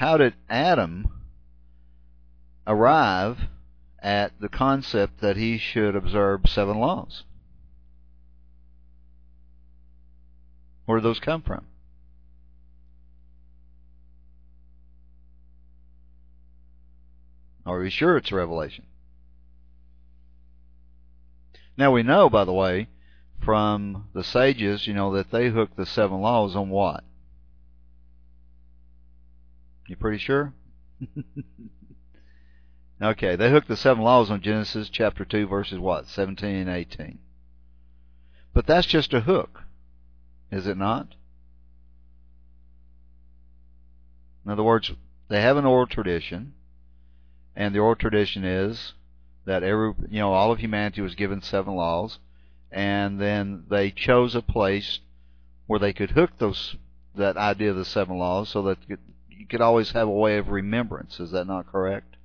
how 0.00 0.16
did 0.16 0.32
Adam 0.48 1.06
arrive 2.66 3.38
at 4.02 4.32
the 4.40 4.48
concept 4.48 5.20
that 5.20 5.36
he 5.36 5.58
should 5.58 5.94
observe 5.94 6.40
seven 6.46 6.78
laws? 6.78 7.24
Where 10.86 10.98
did 10.98 11.04
those 11.04 11.20
come 11.20 11.42
from? 11.42 11.66
Are 17.66 17.78
we 17.78 17.90
sure 17.90 18.16
it's 18.16 18.32
revelation? 18.32 18.86
Now 21.76 21.92
we 21.92 22.02
know, 22.02 22.30
by 22.30 22.44
the 22.44 22.54
way, 22.54 22.88
from 23.44 24.08
the 24.14 24.24
sages, 24.24 24.86
you 24.86 24.94
know, 24.94 25.12
that 25.12 25.30
they 25.30 25.50
hooked 25.50 25.76
the 25.76 25.84
seven 25.84 26.22
laws 26.22 26.56
on 26.56 26.70
what? 26.70 27.04
You 29.90 29.96
pretty 29.96 30.18
sure? 30.18 30.54
okay, 33.02 33.34
they 33.34 33.50
hooked 33.50 33.66
the 33.66 33.76
seven 33.76 34.04
laws 34.04 34.30
on 34.30 34.40
Genesis 34.40 34.88
chapter 34.88 35.24
2 35.24 35.48
verses 35.48 35.80
what? 35.80 36.06
17 36.06 36.48
and 36.48 36.70
18. 36.70 37.18
But 38.54 38.68
that's 38.68 38.86
just 38.86 39.12
a 39.12 39.22
hook, 39.22 39.64
is 40.52 40.68
it 40.68 40.76
not? 40.76 41.16
In 44.44 44.52
other 44.52 44.62
words, 44.62 44.92
they 45.26 45.42
have 45.42 45.56
an 45.56 45.64
oral 45.64 45.88
tradition, 45.88 46.54
and 47.56 47.74
the 47.74 47.80
oral 47.80 47.96
tradition 47.96 48.44
is 48.44 48.94
that 49.44 49.64
every 49.64 49.92
you 50.08 50.20
know 50.20 50.32
all 50.32 50.52
of 50.52 50.60
humanity 50.60 51.00
was 51.00 51.16
given 51.16 51.42
seven 51.42 51.74
laws, 51.74 52.20
and 52.70 53.20
then 53.20 53.64
they 53.68 53.90
chose 53.90 54.36
a 54.36 54.40
place 54.40 55.00
where 55.66 55.80
they 55.80 55.92
could 55.92 56.12
hook 56.12 56.38
those 56.38 56.76
that 57.16 57.36
idea 57.36 57.72
of 57.72 57.76
the 57.76 57.84
seven 57.84 58.18
laws 58.18 58.50
so 58.50 58.62
that 58.62 58.78
you 59.40 59.46
could 59.46 59.62
always 59.62 59.92
have 59.92 60.06
a 60.06 60.10
way 60.10 60.36
of 60.36 60.50
remembrance. 60.50 61.18
Is 61.18 61.30
that 61.30 61.46
not 61.46 61.66
correct? 61.66 62.16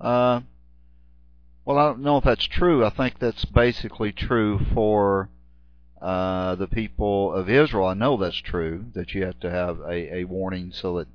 Uh, 0.00 0.42
well, 1.64 1.78
I 1.78 1.86
don't 1.86 2.02
know 2.02 2.18
if 2.18 2.24
that's 2.24 2.46
true. 2.46 2.84
I 2.84 2.90
think 2.90 3.18
that's 3.18 3.44
basically 3.44 4.12
true 4.12 4.60
for 4.72 5.28
uh, 6.00 6.54
the 6.54 6.68
people 6.68 7.32
of 7.34 7.50
Israel. 7.50 7.86
I 7.86 7.94
know 7.94 8.16
that's 8.16 8.36
true, 8.36 8.86
that 8.94 9.12
you 9.12 9.24
have 9.24 9.40
to 9.40 9.50
have 9.50 9.80
a, 9.80 10.18
a 10.18 10.24
warning 10.24 10.70
so 10.72 10.98
that 10.98 11.08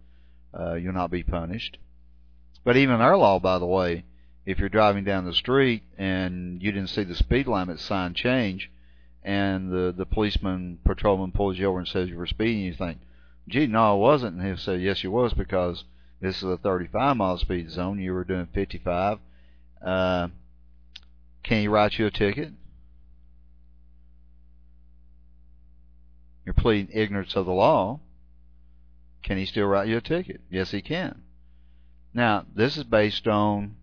uh, 0.58 0.74
you'll 0.76 0.94
not 0.94 1.12
be 1.12 1.24
punished. 1.24 1.78
But 2.66 2.76
even 2.76 3.00
our 3.00 3.18
law, 3.18 3.40
by 3.40 3.58
the 3.58 3.66
way, 3.66 4.04
if 4.48 4.60
you're 4.60 4.70
driving 4.70 5.04
down 5.04 5.26
the 5.26 5.34
street 5.34 5.84
and 5.98 6.64
you 6.64 6.72
didn't 6.72 6.88
see 6.88 7.04
the 7.04 7.14
speed 7.14 7.48
limit 7.48 7.82
sign 7.82 8.14
change, 8.14 8.72
and 9.22 9.70
the 9.70 9.94
the 9.96 10.06
policeman 10.06 10.80
patrolman 10.86 11.34
pulls 11.34 11.60
you 11.60 11.68
over 11.68 11.80
and 11.80 11.88
says 11.88 12.08
you 12.08 12.18
were 12.18 12.26
speeding, 12.26 12.64
you 12.64 12.74
think, 12.74 12.98
"Gee, 13.50 13.68
no, 13.68 13.92
I 13.92 13.96
wasn't." 13.96 14.38
And 14.38 14.48
he'll 14.48 14.56
say, 14.56 14.78
"Yes, 14.78 15.04
you 15.04 15.12
was 15.12 15.34
because 15.34 15.84
this 16.22 16.38
is 16.38 16.44
a 16.44 16.58
35 16.58 17.18
mile 17.18 17.38
speed 17.38 17.70
zone. 17.70 18.00
You 18.00 18.14
were 18.14 18.24
doing 18.24 18.48
55. 18.54 19.20
Uh, 19.82 20.30
can 21.44 21.60
he 21.60 21.68
write 21.68 22.00
you 22.00 22.06
a 22.06 22.12
ticket?" 22.12 22.54
You're 26.46 26.54
pleading 26.54 26.98
ignorance 26.98 27.36
of 27.36 27.46
the 27.46 27.52
law. 27.52 28.00
Can 29.24 29.38
he 29.38 29.46
still 29.46 29.68
write 29.68 29.90
you 29.90 29.98
a 29.98 30.02
ticket? 30.02 30.40
Yes, 30.50 30.72
he 30.72 30.82
can. 30.82 31.24
Now, 32.14 32.46
this 32.56 32.78
is 32.78 32.86
based 32.86 33.28
on 33.28 33.77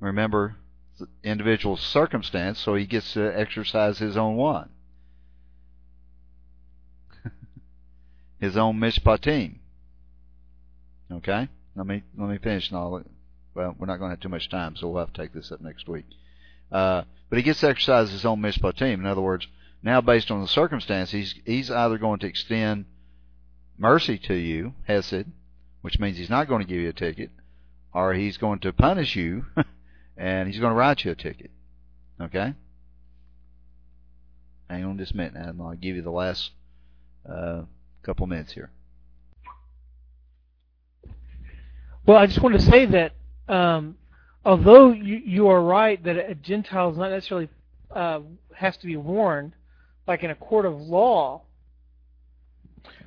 remember 0.00 0.56
the 0.98 1.08
individual 1.22 1.76
circumstance, 1.76 2.58
so 2.58 2.74
he 2.74 2.86
gets 2.86 3.12
to 3.14 3.38
exercise 3.38 3.98
his 3.98 4.16
own 4.16 4.36
what? 4.36 4.68
his 8.40 8.56
own 8.56 8.78
mishpatim. 8.78 9.58
Okay? 11.12 11.48
Let 11.74 11.86
me 11.86 12.02
let 12.16 12.30
me 12.30 12.38
finish 12.38 12.70
and 12.70 12.78
all 12.78 13.02
well, 13.54 13.74
we're 13.78 13.86
not 13.86 13.98
going 13.98 14.10
to 14.10 14.14
have 14.14 14.20
too 14.20 14.28
much 14.28 14.48
time, 14.50 14.76
so 14.76 14.88
we'll 14.88 15.00
have 15.04 15.12
to 15.12 15.22
take 15.22 15.32
this 15.32 15.50
up 15.50 15.60
next 15.60 15.88
week. 15.88 16.04
Uh, 16.70 17.02
but 17.30 17.36
he 17.38 17.42
gets 17.42 17.60
to 17.60 17.68
exercise 17.68 18.10
his 18.10 18.24
own 18.24 18.40
mishpatim. 18.40 18.94
In 18.94 19.06
other 19.06 19.22
words, 19.22 19.46
now 19.82 20.00
based 20.00 20.30
on 20.30 20.40
the 20.40 20.48
circumstance, 20.48 21.10
he's 21.10 21.34
he's 21.44 21.70
either 21.70 21.98
going 21.98 22.20
to 22.20 22.26
extend 22.26 22.86
mercy 23.78 24.18
to 24.18 24.34
you, 24.34 24.74
Hesed, 24.86 25.26
which 25.82 25.98
means 25.98 26.18
he's 26.18 26.30
not 26.30 26.48
going 26.48 26.62
to 26.62 26.68
give 26.68 26.80
you 26.80 26.88
a 26.88 26.94
ticket, 26.94 27.30
or 27.92 28.14
he's 28.14 28.36
going 28.36 28.58
to 28.60 28.72
punish 28.72 29.16
you 29.16 29.46
and 30.16 30.48
he's 30.48 30.58
going 30.60 30.70
to 30.70 30.76
write 30.76 31.04
you 31.04 31.10
a 31.10 31.14
ticket. 31.14 31.50
Okay? 32.20 32.54
Hang 34.68 34.84
on 34.84 34.98
just 34.98 35.12
a 35.12 35.16
minute, 35.16 35.34
and 35.34 35.60
I'll 35.60 35.74
give 35.74 35.96
you 35.96 36.02
the 36.02 36.10
last 36.10 36.50
uh, 37.30 37.62
couple 38.02 38.26
minutes 38.26 38.52
here. 38.52 38.70
Well, 42.06 42.16
I 42.16 42.26
just 42.26 42.40
want 42.40 42.54
to 42.54 42.62
say 42.62 42.86
that 42.86 43.12
um, 43.48 43.96
although 44.44 44.92
you, 44.92 45.16
you 45.24 45.48
are 45.48 45.60
right 45.62 46.02
that 46.04 46.16
a 46.16 46.34
Gentile 46.34 46.90
is 46.90 46.98
not 46.98 47.10
necessarily 47.10 47.48
uh, 47.90 48.20
has 48.54 48.76
to 48.78 48.86
be 48.86 48.96
warned, 48.96 49.52
like 50.06 50.22
in 50.22 50.30
a 50.30 50.34
court 50.34 50.66
of 50.66 50.80
law, 50.80 51.42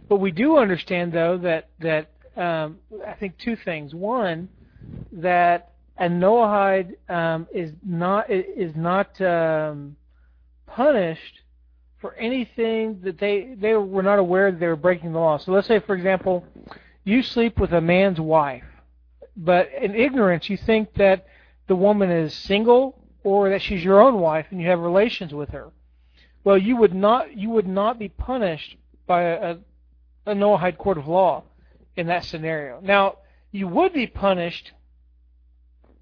But 0.10 0.18
we 0.18 0.32
do 0.32 0.58
understand 0.58 1.14
though 1.14 1.38
that 1.38 1.70
that 1.80 2.10
um, 2.36 2.80
I 3.08 3.14
think 3.14 3.38
two 3.38 3.56
things. 3.56 3.94
One, 3.94 4.50
that 5.12 5.74
a 6.00 6.08
Noahide 6.08 6.94
um, 7.10 7.46
is 7.54 7.74
not 7.86 8.30
is 8.30 8.74
not 8.76 9.20
um, 9.22 9.98
punished 10.66 11.42
for 12.00 12.16
anything 12.16 13.02
that 13.04 13.20
they 13.20 13.54
they 13.60 13.74
were 13.74 14.02
not 14.04 14.18
aware 14.18 14.50
that 14.50 14.60
they 14.60 14.68
were 14.68 14.78
breaking 14.78 15.12
the 15.12 15.20
law. 15.20 15.38
So 15.38 15.52
let's 15.52 15.68
say, 15.68 15.80
for 15.80 15.96
example, 15.96 16.46
you 17.04 17.22
sleep 17.22 17.60
with 17.60 17.74
a 17.74 17.82
man's 17.82 18.20
wife, 18.20 18.64
but 19.36 19.70
in 19.80 19.94
ignorance 19.94 20.50
you 20.50 20.56
think 20.56 20.94
that 20.96 21.28
the 21.68 21.76
woman 21.76 22.10
is 22.10 22.34
single 22.34 22.98
or 23.24 23.50
that 23.50 23.62
she's 23.62 23.84
your 23.84 24.00
own 24.02 24.20
wife 24.20 24.46
and 24.52 24.62
you 24.62 24.68
have 24.70 24.80
relations 24.80 25.34
with 25.34 25.50
her. 25.50 25.70
Well, 26.46 26.58
you 26.58 26.78
would 26.78 26.96
not 26.96 27.36
you 27.36 27.50
would 27.50 27.68
not 27.68 28.00
be 28.00 28.08
punished 28.08 28.78
by 29.06 29.24
a, 29.24 29.58
a 30.26 30.34
Noahide 30.34 30.78
court 30.78 30.98
of 30.98 31.08
law 31.08 31.44
in 31.98 32.08
that 32.08 32.24
scenario. 32.24 32.80
Now, 32.82 33.18
you 33.52 33.68
would 33.68 33.92
be 33.92 34.08
punished 34.08 34.72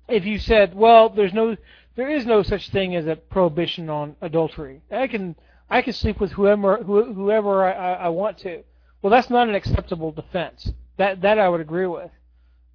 if 0.07 0.25
you 0.25 0.39
said, 0.39 0.73
"Well, 0.75 1.09
there's 1.09 1.33
no 1.33 1.57
there 1.95 2.09
is 2.09 2.25
no 2.25 2.43
such 2.43 2.69
thing 2.69 2.95
as 2.95 3.07
a 3.07 3.15
prohibition 3.15 3.89
on 3.89 4.15
adultery. 4.21 4.81
I 4.91 5.07
can 5.07 5.35
I 5.69 5.81
can 5.81 5.93
sleep 5.93 6.19
with 6.19 6.31
whoever 6.33 6.77
whoever 6.83 7.65
I, 7.65 7.93
I 7.93 8.09
want 8.09 8.37
to." 8.39 8.63
Well, 9.01 9.11
that's 9.11 9.29
not 9.29 9.47
an 9.47 9.55
acceptable 9.55 10.11
defense. 10.11 10.71
That 10.97 11.21
that 11.21 11.39
I 11.39 11.49
would 11.49 11.61
agree 11.61 11.87
with. 11.87 12.11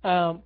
Um, 0.04 0.42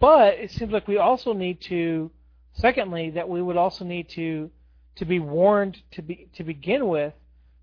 but 0.00 0.34
it 0.34 0.50
seems 0.50 0.72
like 0.72 0.86
we 0.88 0.98
also 0.98 1.32
need 1.32 1.60
to, 1.62 2.10
secondly, 2.54 3.10
that 3.10 3.28
we 3.28 3.42
would 3.42 3.56
also 3.56 3.84
need 3.84 4.08
to 4.10 4.50
to 4.96 5.04
be 5.04 5.18
warned 5.20 5.78
to 5.92 6.02
be 6.02 6.28
to 6.34 6.44
begin 6.44 6.88
with. 6.88 7.14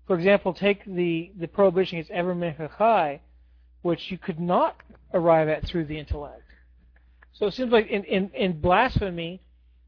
For 0.06 0.16
example, 0.16 0.54
take 0.54 0.84
the 0.84 1.32
the 1.38 1.48
prohibition 1.48 1.98
against 1.98 2.10
ever 2.10 2.34
min 2.34 2.54
hachai, 2.54 3.20
which 3.82 4.10
you 4.10 4.18
could 4.18 4.40
not 4.40 4.76
arrive 5.12 5.48
at 5.48 5.66
through 5.66 5.86
the 5.86 5.98
intellect. 5.98 6.42
So 7.38 7.46
it 7.46 7.54
seems 7.54 7.70
like 7.70 7.88
in, 7.88 8.04
in, 8.04 8.30
in 8.30 8.60
blasphemy 8.60 9.40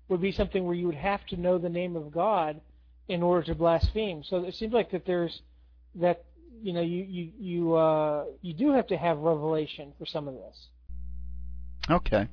would 0.08 0.20
be 0.20 0.32
something 0.32 0.64
where 0.64 0.74
you 0.74 0.86
would 0.86 0.94
have 0.94 1.24
to 1.26 1.36
know 1.36 1.58
the 1.58 1.68
name 1.68 1.96
of 1.96 2.12
God 2.12 2.60
in 3.08 3.22
order 3.22 3.46
to 3.46 3.54
blaspheme. 3.54 4.22
So 4.22 4.44
it 4.44 4.54
seems 4.54 4.72
like 4.72 4.90
that 4.90 5.06
there's 5.06 5.40
that 5.94 6.24
you 6.62 6.72
know 6.72 6.82
you 6.82 7.04
you 7.04 7.32
you 7.38 7.74
uh, 7.74 8.24
you 8.42 8.52
do 8.52 8.72
have 8.72 8.86
to 8.88 8.96
have 8.96 9.18
revelation 9.18 9.92
for 9.98 10.04
some 10.04 10.28
of 10.28 10.34
this. 10.34 10.66
Okay. 11.90 12.28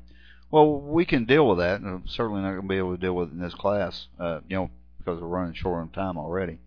Well, 0.52 0.80
we 0.80 1.06
can 1.06 1.26
deal 1.26 1.48
with 1.48 1.60
that. 1.60 1.82
I'm 1.82 2.08
certainly 2.08 2.42
not 2.42 2.52
going 2.52 2.62
to 2.64 2.68
be 2.68 2.78
able 2.78 2.96
to 2.96 3.02
deal 3.02 3.16
with 3.16 3.30
it 3.30 3.34
in 3.34 3.40
this 3.40 3.54
class, 3.54 4.08
uh, 4.20 4.42
you 4.48 4.56
know, 4.56 4.70
because 4.98 5.20
we're 5.20 5.28
running 5.28 5.54
short 5.54 5.82
on 5.82 5.90
time 5.90 6.18
already. 6.18 6.60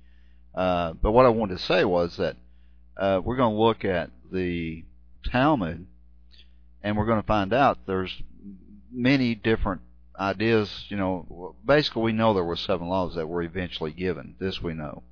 Uh, 0.54 0.94
but 0.94 1.12
what 1.12 1.26
I 1.26 1.28
wanted 1.28 1.58
to 1.58 1.64
say 1.64 1.84
was 1.84 2.16
that 2.16 2.36
uh, 2.96 3.20
we're 3.22 3.36
going 3.36 3.54
to 3.54 3.60
look 3.60 3.84
at 3.84 4.10
the 4.32 4.84
Talmud, 5.24 5.86
and 6.82 6.96
we're 6.96 7.06
going 7.06 7.20
to 7.20 7.26
find 7.26 7.52
out 7.52 7.78
there's 7.86 8.22
many 8.90 9.34
different 9.34 9.82
ideas. 10.18 10.86
You 10.88 10.96
know, 10.96 11.54
basically 11.64 12.02
we 12.02 12.12
know 12.12 12.34
there 12.34 12.44
were 12.44 12.56
seven 12.56 12.88
laws 12.88 13.14
that 13.14 13.28
were 13.28 13.42
eventually 13.42 13.92
given. 13.92 14.34
This 14.38 14.62
we 14.62 14.74
know. 14.74 15.02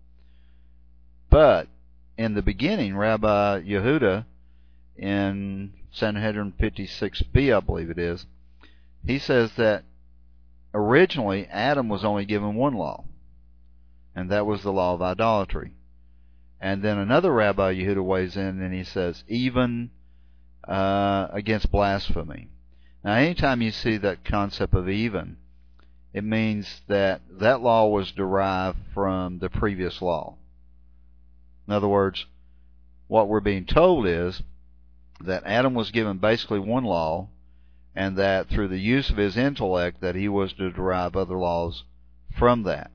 But 1.31 1.69
in 2.17 2.35
the 2.35 2.43
beginning, 2.43 2.97
Rabbi 2.97 3.63
Yehuda 3.63 4.25
in 4.97 5.73
Sanhedrin 5.91 6.53
56b, 6.59 7.55
I 7.55 7.61
believe 7.61 7.91
it 7.91 7.99
is, 7.99 8.27
he 9.07 9.19
says 9.19 9.55
that 9.57 9.85
originally 10.73 11.47
Adam 11.47 11.89
was 11.89 12.05
only 12.05 12.25
given 12.25 12.55
one 12.55 12.75
law, 12.75 13.05
and 14.15 14.31
that 14.31 14.47
was 14.47 14.63
the 14.63 14.73
law 14.73 14.95
of 14.95 15.03
idolatry. 15.03 15.73
And 16.61 16.83
then 16.83 16.99
another 16.99 17.33
Rabbi 17.33 17.75
Yehuda 17.75 18.03
weighs 18.03 18.37
in 18.37 18.63
and 18.63 18.73
he 18.73 18.85
says, 18.85 19.25
even 19.29 19.91
uh, 20.67 21.29
against 21.33 21.71
blasphemy. 21.71 22.49
Now, 23.07 23.13
anytime 23.13 23.63
you 23.63 23.71
see 23.71 23.99
that 23.99 24.25
concept 24.25 24.75
of 24.75 24.89
even, 24.89 25.37
it 26.13 26.25
means 26.25 26.83
that 26.89 27.21
that 27.39 27.63
law 27.63 27.87
was 27.87 28.11
derived 28.11 28.79
from 28.93 29.39
the 29.39 29.49
previous 29.49 30.03
law. 30.03 30.35
In 31.69 31.73
other 31.73 31.87
words, 31.87 32.27
what 33.07 33.29
we're 33.29 33.39
being 33.39 33.65
told 33.65 34.09
is 34.09 34.43
that 35.21 35.47
Adam 35.47 35.73
was 35.73 35.93
given 35.93 36.19
basically 36.19 36.59
one 36.59 36.83
law, 36.83 37.29
and 37.95 38.17
that 38.17 38.49
through 38.49 38.67
the 38.67 38.81
use 38.81 39.09
of 39.09 39.19
his 39.19 39.37
intellect, 39.37 40.01
that 40.01 40.17
he 40.17 40.29
was 40.29 40.53
to 40.55 40.73
derive 40.73 41.15
other 41.15 41.37
laws 41.37 41.85
from 42.37 42.65
that. 42.65 42.91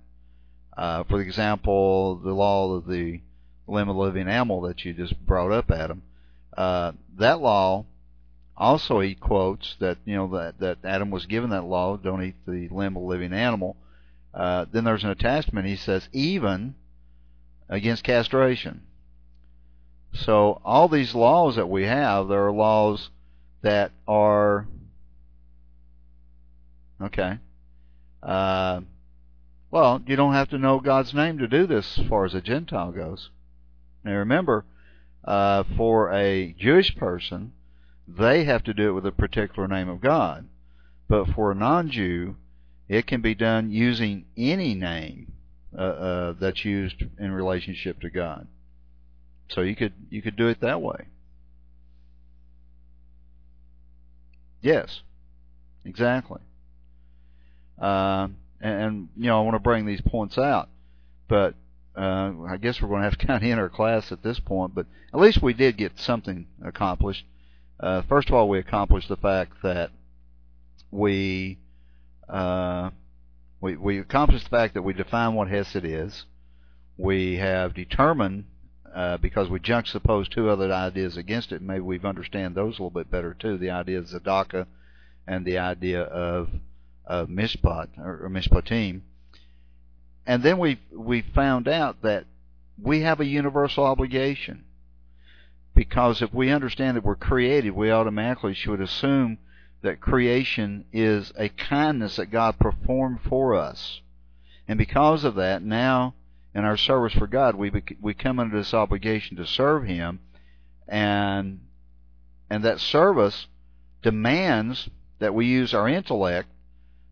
Uh, 0.76 1.04
for 1.06 1.22
example, 1.22 2.18
the 2.18 2.34
law 2.34 2.74
of 2.74 2.86
the 2.86 3.22
limb 3.66 3.88
of 3.88 3.96
living 3.96 4.28
animal 4.28 4.60
that 4.60 4.84
you 4.84 4.92
just 4.92 5.26
brought 5.26 5.54
up, 5.54 5.72
Adam. 5.72 6.04
Uh, 6.58 6.92
that 7.16 7.40
law 7.40 7.86
also 8.62 9.00
he 9.00 9.16
quotes 9.16 9.76
that 9.80 9.98
you 10.06 10.16
know 10.16 10.28
that 10.38 10.60
that 10.60 10.78
Adam 10.86 11.10
was 11.10 11.26
given 11.26 11.50
that 11.50 11.66
law, 11.66 11.98
don't 11.98 12.24
eat 12.24 12.36
the 12.46 12.70
limb 12.70 12.96
of 12.96 13.02
a 13.02 13.06
living 13.06 13.34
animal. 13.34 13.76
Uh, 14.34 14.66
then 14.72 14.84
there's 14.84 15.04
an 15.04 15.10
attachment. 15.10 15.68
He 15.68 15.76
says 15.76 16.08
even 16.14 16.76
against 17.68 18.04
castration. 18.04 18.84
So 20.14 20.62
all 20.64 20.88
these 20.88 21.16
laws 21.16 21.56
that 21.56 21.70
we 21.70 21.86
have, 21.86 22.28
there 22.28 22.46
are 22.46 22.52
laws 22.52 23.10
that 23.64 23.92
are 24.08 24.68
okay. 27.02 27.40
Uh, 28.22 28.82
well, 29.72 30.02
you 30.06 30.16
don't 30.16 30.34
have 30.34 30.50
to 30.50 30.60
know 30.60 30.80
God's 30.80 31.14
name 31.14 31.40
to 31.40 31.48
do 31.48 31.66
this, 31.66 31.98
as 31.98 32.08
far 32.08 32.26
as 32.26 32.36
a 32.36 32.42
Gentile 32.42 32.92
goes. 32.92 33.32
Now 34.04 34.18
remember, 34.18 34.66
uh, 35.24 35.64
for 35.76 36.12
a 36.14 36.54
Jewish 36.60 36.96
person, 36.96 37.54
they 38.18 38.44
have 38.44 38.64
to 38.64 38.74
do 38.74 38.90
it 38.90 38.94
with 38.94 39.06
a 39.06 39.12
particular 39.12 39.68
name 39.68 39.90
of 39.90 40.02
God. 40.02 40.48
But 41.08 41.28
for 41.34 41.52
a 41.52 41.56
non-Jew, 41.56 42.36
it 42.88 43.08
can 43.08 43.22
be 43.22 43.36
done 43.36 43.72
using 43.72 44.26
any 44.38 44.74
name 44.74 45.34
uh, 45.78 45.82
uh, 45.82 46.34
that's 46.40 46.66
used 46.66 47.04
in 47.20 47.32
relationship 47.32 48.02
to 48.02 48.10
God. 48.10 48.48
So 49.50 49.62
you 49.62 49.76
could 49.76 49.94
you 50.10 50.22
could 50.22 50.36
do 50.36 50.48
it 50.48 50.62
that 50.62 50.82
way. 50.82 51.08
Yes, 54.62 55.02
exactly. 55.84 56.42
Uh, 57.82 58.28
and, 58.60 58.82
and, 58.82 59.10
you 59.18 59.26
know 59.26 59.40
I 59.40 59.44
want 59.44 59.56
to 59.56 59.60
bring 59.60 59.86
these 59.86 60.02
points 60.02 60.38
out, 60.38 60.70
but 61.28 61.56
uh, 61.98 62.32
I 62.48 62.58
guess 62.62 62.82
we're 62.82 62.90
going 62.90 63.02
to 63.02 63.10
have 63.10 63.18
to 63.18 63.26
kind 63.28 63.44
of 63.44 63.50
end 63.50 63.60
our 63.60 63.70
class 63.70 64.12
at 64.12 64.24
this 64.24 64.40
point. 64.40 64.76
But 64.76 64.86
at 65.14 65.20
least 65.20 65.42
we 65.42 65.54
did 65.54 65.78
get 65.78 65.98
something 65.98 66.48
accomplished. 66.64 67.26
Uh, 67.82 68.04
first 68.04 68.30
of 68.30 68.36
all, 68.36 68.48
we 68.48 68.60
accomplished 68.60 69.10
the 69.10 69.18
fact 69.18 69.54
that 69.64 69.90
we 70.92 71.58
uh, 72.30 72.92
we 73.60 73.76
we 73.76 74.00
accomplished 74.00 74.46
the 74.46 74.50
fact 74.56 74.76
that 74.76 74.84
we 74.84 74.94
define 74.94 75.34
what 75.34 75.48
Hesed 75.48 75.84
is. 75.84 76.26
We 76.98 77.38
have 77.38 77.74
determined 77.74 78.46
uh, 78.94 79.18
because 79.18 79.50
we 79.50 79.60
juxtapose 79.60 80.30
two 80.30 80.50
other 80.50 80.72
ideas 80.72 81.18
against 81.18 81.52
it. 81.52 81.62
Maybe 81.62 81.80
we've 81.80 82.06
understand 82.06 82.54
those 82.54 82.78
a 82.78 82.84
little 82.84 82.92
bit 82.92 83.10
better 83.10 83.34
too. 83.34 83.58
The 83.58 83.72
idea 83.72 83.98
of 83.98 84.06
Tzedakah 84.06 84.68
and 85.26 85.44
the 85.44 85.58
idea 85.58 86.04
of 86.04 86.50
of 87.06 87.30
Mishpat 87.30 87.98
or, 87.98 88.26
or 88.26 88.30
Mishpatim. 88.30 89.02
And 90.28 90.44
then 90.44 90.60
we 90.60 90.80
we 90.92 91.24
found 91.24 91.68
out 91.68 92.04
that 92.04 92.26
we 92.80 93.02
have 93.02 93.20
a 93.20 93.26
universal 93.26 93.86
obligation 93.86 94.66
because 95.74 96.22
if 96.22 96.34
we 96.34 96.50
understand 96.50 96.98
that 96.98 97.04
we're 97.04 97.16
created, 97.16 97.72
we 97.72 97.92
automatically 97.92 98.54
should 98.54 98.82
assume 98.82 99.38
that 99.82 100.02
creation 100.02 100.86
is 100.92 101.32
a 101.38 101.50
kindness 101.50 102.18
that 102.18 102.28
God 102.28 102.60
performed 102.60 103.20
for 103.22 103.56
us. 103.56 104.02
And 104.68 104.78
because 104.78 105.24
of 105.24 105.36
that, 105.36 105.64
now 105.64 106.14
in 106.54 106.66
our 106.66 106.78
service 106.78 107.14
for 107.14 107.28
God, 107.28 107.56
we 107.56 107.72
we 108.00 108.14
come 108.14 108.40
under 108.40 108.58
this 108.58 108.74
obligation 108.74 109.38
to 109.38 109.46
serve 109.46 109.86
Him, 109.86 110.20
and 110.88 111.62
and 112.50 112.64
that 112.64 112.80
service 112.80 113.48
demands 114.02 114.90
that 115.20 115.34
we 115.34 115.46
use 115.46 115.74
our 115.74 115.88
intellect 115.88 116.50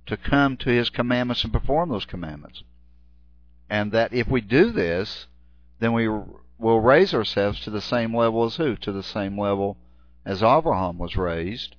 to 0.07 0.17
come 0.17 0.57
to 0.57 0.69
His 0.69 0.89
commandments 0.89 1.43
and 1.43 1.53
perform 1.53 1.89
those 1.89 2.05
commandments. 2.05 2.63
And 3.69 3.91
that 3.91 4.13
if 4.13 4.27
we 4.27 4.41
do 4.41 4.71
this, 4.71 5.27
then 5.79 5.93
we 5.93 6.07
will 6.59 6.81
raise 6.81 7.13
ourselves 7.13 7.61
to 7.61 7.69
the 7.69 7.81
same 7.81 8.15
level 8.15 8.43
as 8.43 8.57
who? 8.57 8.75
To 8.75 8.91
the 8.91 9.03
same 9.03 9.39
level 9.39 9.77
as 10.25 10.43
Abraham 10.43 10.97
was 10.97 11.15
raised, 11.15 11.75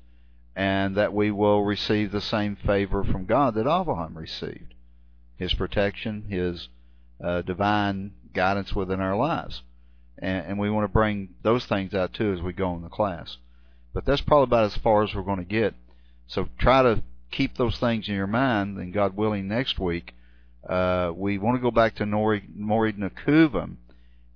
and 0.56 0.96
that 0.96 1.12
we 1.12 1.30
will 1.30 1.62
receive 1.62 2.10
the 2.10 2.20
same 2.20 2.56
favor 2.56 3.04
from 3.04 3.26
God 3.26 3.54
that 3.54 3.70
Abraham 3.70 4.16
received. 4.16 4.74
His 5.36 5.54
protection, 5.54 6.24
his 6.28 6.68
uh, 7.22 7.42
divine 7.42 8.12
guidance 8.32 8.74
within 8.74 9.00
our 9.00 9.16
lives. 9.16 9.62
And, 10.18 10.46
and 10.46 10.58
we 10.58 10.70
want 10.70 10.84
to 10.84 10.92
bring 10.92 11.34
those 11.42 11.66
things 11.66 11.94
out 11.94 12.14
too 12.14 12.32
as 12.32 12.40
we 12.40 12.52
go 12.52 12.74
in 12.74 12.82
the 12.82 12.88
class. 12.88 13.36
But 13.92 14.06
that's 14.06 14.20
probably 14.20 14.44
about 14.44 14.64
as 14.64 14.76
far 14.76 15.02
as 15.02 15.14
we're 15.14 15.22
going 15.22 15.38
to 15.38 15.44
get. 15.44 15.74
So 16.26 16.48
try 16.58 16.82
to 16.82 17.02
keep 17.30 17.56
those 17.56 17.78
things 17.78 18.08
in 18.08 18.14
your 18.14 18.26
mind, 18.26 18.78
and 18.78 18.92
God 18.92 19.16
willing, 19.16 19.48
next 19.48 19.78
week, 19.78 20.14
uh, 20.68 21.12
we 21.14 21.38
want 21.38 21.56
to 21.56 21.62
go 21.62 21.70
back 21.70 21.96
to 21.96 22.04
Nori, 22.04 22.42
Moreh 22.54 22.92
Nevukhim 22.92 23.76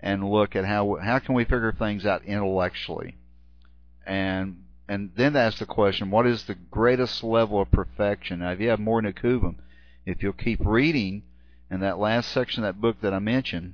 and 0.05 0.23
look 0.23 0.55
at 0.55 0.67
how 0.67 0.99
how 1.03 1.19
can 1.19 1.35
we 1.35 1.45
figure 1.45 1.73
things 1.73 2.05
out 2.05 2.23
intellectually, 2.27 3.17
and 4.07 4.63
and 4.87 5.11
then 5.17 5.35
ask 5.35 5.59
the 5.59 5.67
question, 5.67 6.11
what 6.11 6.27
is 6.27 6.45
the 6.45 6.55
greatest 6.55 7.25
level 7.25 7.59
of 7.59 7.71
perfection? 7.71 8.41
Now, 8.41 8.53
if 8.53 8.61
you 8.61 8.69
have 8.69 8.79
Moreh 8.79 9.03
Nevukhim, 9.03 9.57
if 10.05 10.23
you'll 10.23 10.35
keep 10.35 10.61
reading 10.63 11.23
in 11.71 11.81
that 11.81 11.99
last 11.99 12.31
section 12.31 12.63
of 12.63 12.69
that 12.69 12.83
book 12.83 13.01
that 13.01 13.15
I 13.15 13.19
mentioned, 13.19 13.73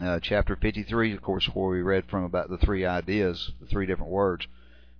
uh, 0.00 0.20
chapter 0.20 0.54
53, 0.54 1.12
of 1.12 1.22
course, 1.22 1.46
where 1.46 1.70
we 1.70 1.82
read 1.82 2.04
from 2.08 2.22
about 2.22 2.50
the 2.50 2.58
three 2.58 2.86
ideas, 2.86 3.50
the 3.60 3.66
three 3.66 3.84
different 3.84 4.12
words, 4.12 4.46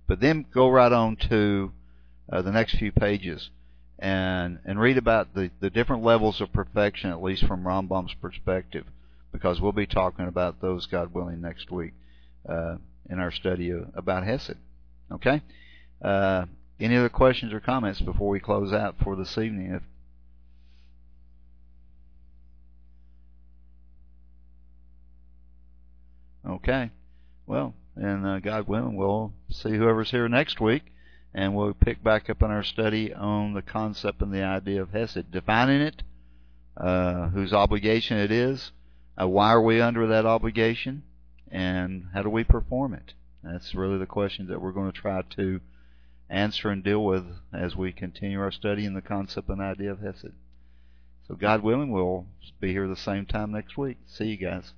but 0.07 0.19
then 0.19 0.45
go 0.53 0.69
right 0.69 0.91
on 0.91 1.15
to 1.29 1.71
uh, 2.29 2.41
the 2.41 2.51
next 2.51 2.75
few 2.75 2.91
pages 2.91 3.49
and 3.97 4.59
and 4.65 4.77
read 4.77 4.97
about 4.97 5.33
the, 5.35 5.51
the 5.61 5.69
different 5.69 6.03
levels 6.03 6.41
of 6.41 6.51
perfection, 6.51 7.11
at 7.11 7.23
least 7.23 7.45
from 7.45 7.63
Rambam's 7.63 8.13
perspective, 8.15 8.83
because 9.31 9.61
we'll 9.61 9.71
be 9.71 9.87
talking 9.87 10.27
about 10.27 10.61
those, 10.61 10.85
God 10.85 11.13
willing, 11.13 11.41
next 11.41 11.71
week 11.71 11.93
uh, 12.47 12.75
in 13.09 13.19
our 13.19 13.31
study 13.31 13.71
about 13.95 14.23
Hesed. 14.23 14.55
Okay? 15.11 15.41
Uh, 16.01 16.45
any 16.79 16.95
other 16.95 17.09
questions 17.09 17.53
or 17.53 17.59
comments 17.59 18.01
before 18.01 18.29
we 18.29 18.39
close 18.39 18.71
out 18.73 18.95
for 19.03 19.15
this 19.15 19.37
evening? 19.37 19.73
If 19.73 19.83
Okay. 26.49 26.89
Well, 27.45 27.73
and 27.95 28.25
uh, 28.25 28.39
God 28.39 28.67
willing, 28.67 28.95
we'll 28.95 29.33
see 29.49 29.71
whoever's 29.71 30.11
here 30.11 30.27
next 30.27 30.59
week, 30.59 30.83
and 31.33 31.55
we'll 31.55 31.73
pick 31.73 32.03
back 32.03 32.29
up 32.29 32.41
in 32.41 32.49
our 32.49 32.63
study 32.63 33.13
on 33.13 33.53
the 33.53 33.61
concept 33.61 34.21
and 34.21 34.33
the 34.33 34.43
idea 34.43 34.81
of 34.81 34.91
Hesed, 34.91 35.31
defining 35.31 35.81
it, 35.81 36.01
uh, 36.77 37.29
whose 37.29 37.53
obligation 37.53 38.17
it 38.17 38.31
is, 38.31 38.71
uh, 39.19 39.27
why 39.27 39.51
are 39.51 39.61
we 39.61 39.81
under 39.81 40.07
that 40.07 40.25
obligation, 40.25 41.03
and 41.51 42.07
how 42.13 42.21
do 42.21 42.29
we 42.29 42.43
perform 42.43 42.93
it. 42.93 43.13
That's 43.43 43.73
really 43.73 43.97
the 43.97 44.05
question 44.05 44.47
that 44.47 44.61
we're 44.61 44.71
going 44.71 44.91
to 44.91 44.97
try 44.97 45.21
to 45.35 45.59
answer 46.29 46.69
and 46.69 46.83
deal 46.83 47.03
with 47.03 47.25
as 47.53 47.75
we 47.75 47.91
continue 47.91 48.39
our 48.39 48.51
study 48.51 48.85
in 48.85 48.93
the 48.93 49.01
concept 49.01 49.49
and 49.49 49.61
idea 49.61 49.91
of 49.91 49.99
Hesed. 49.99 50.33
So 51.27 51.35
God 51.35 51.63
willing, 51.63 51.91
we'll 51.91 52.25
be 52.59 52.71
here 52.71 52.87
the 52.87 52.95
same 52.95 53.25
time 53.25 53.51
next 53.51 53.77
week. 53.77 53.97
See 54.07 54.25
you 54.25 54.37
guys. 54.37 54.73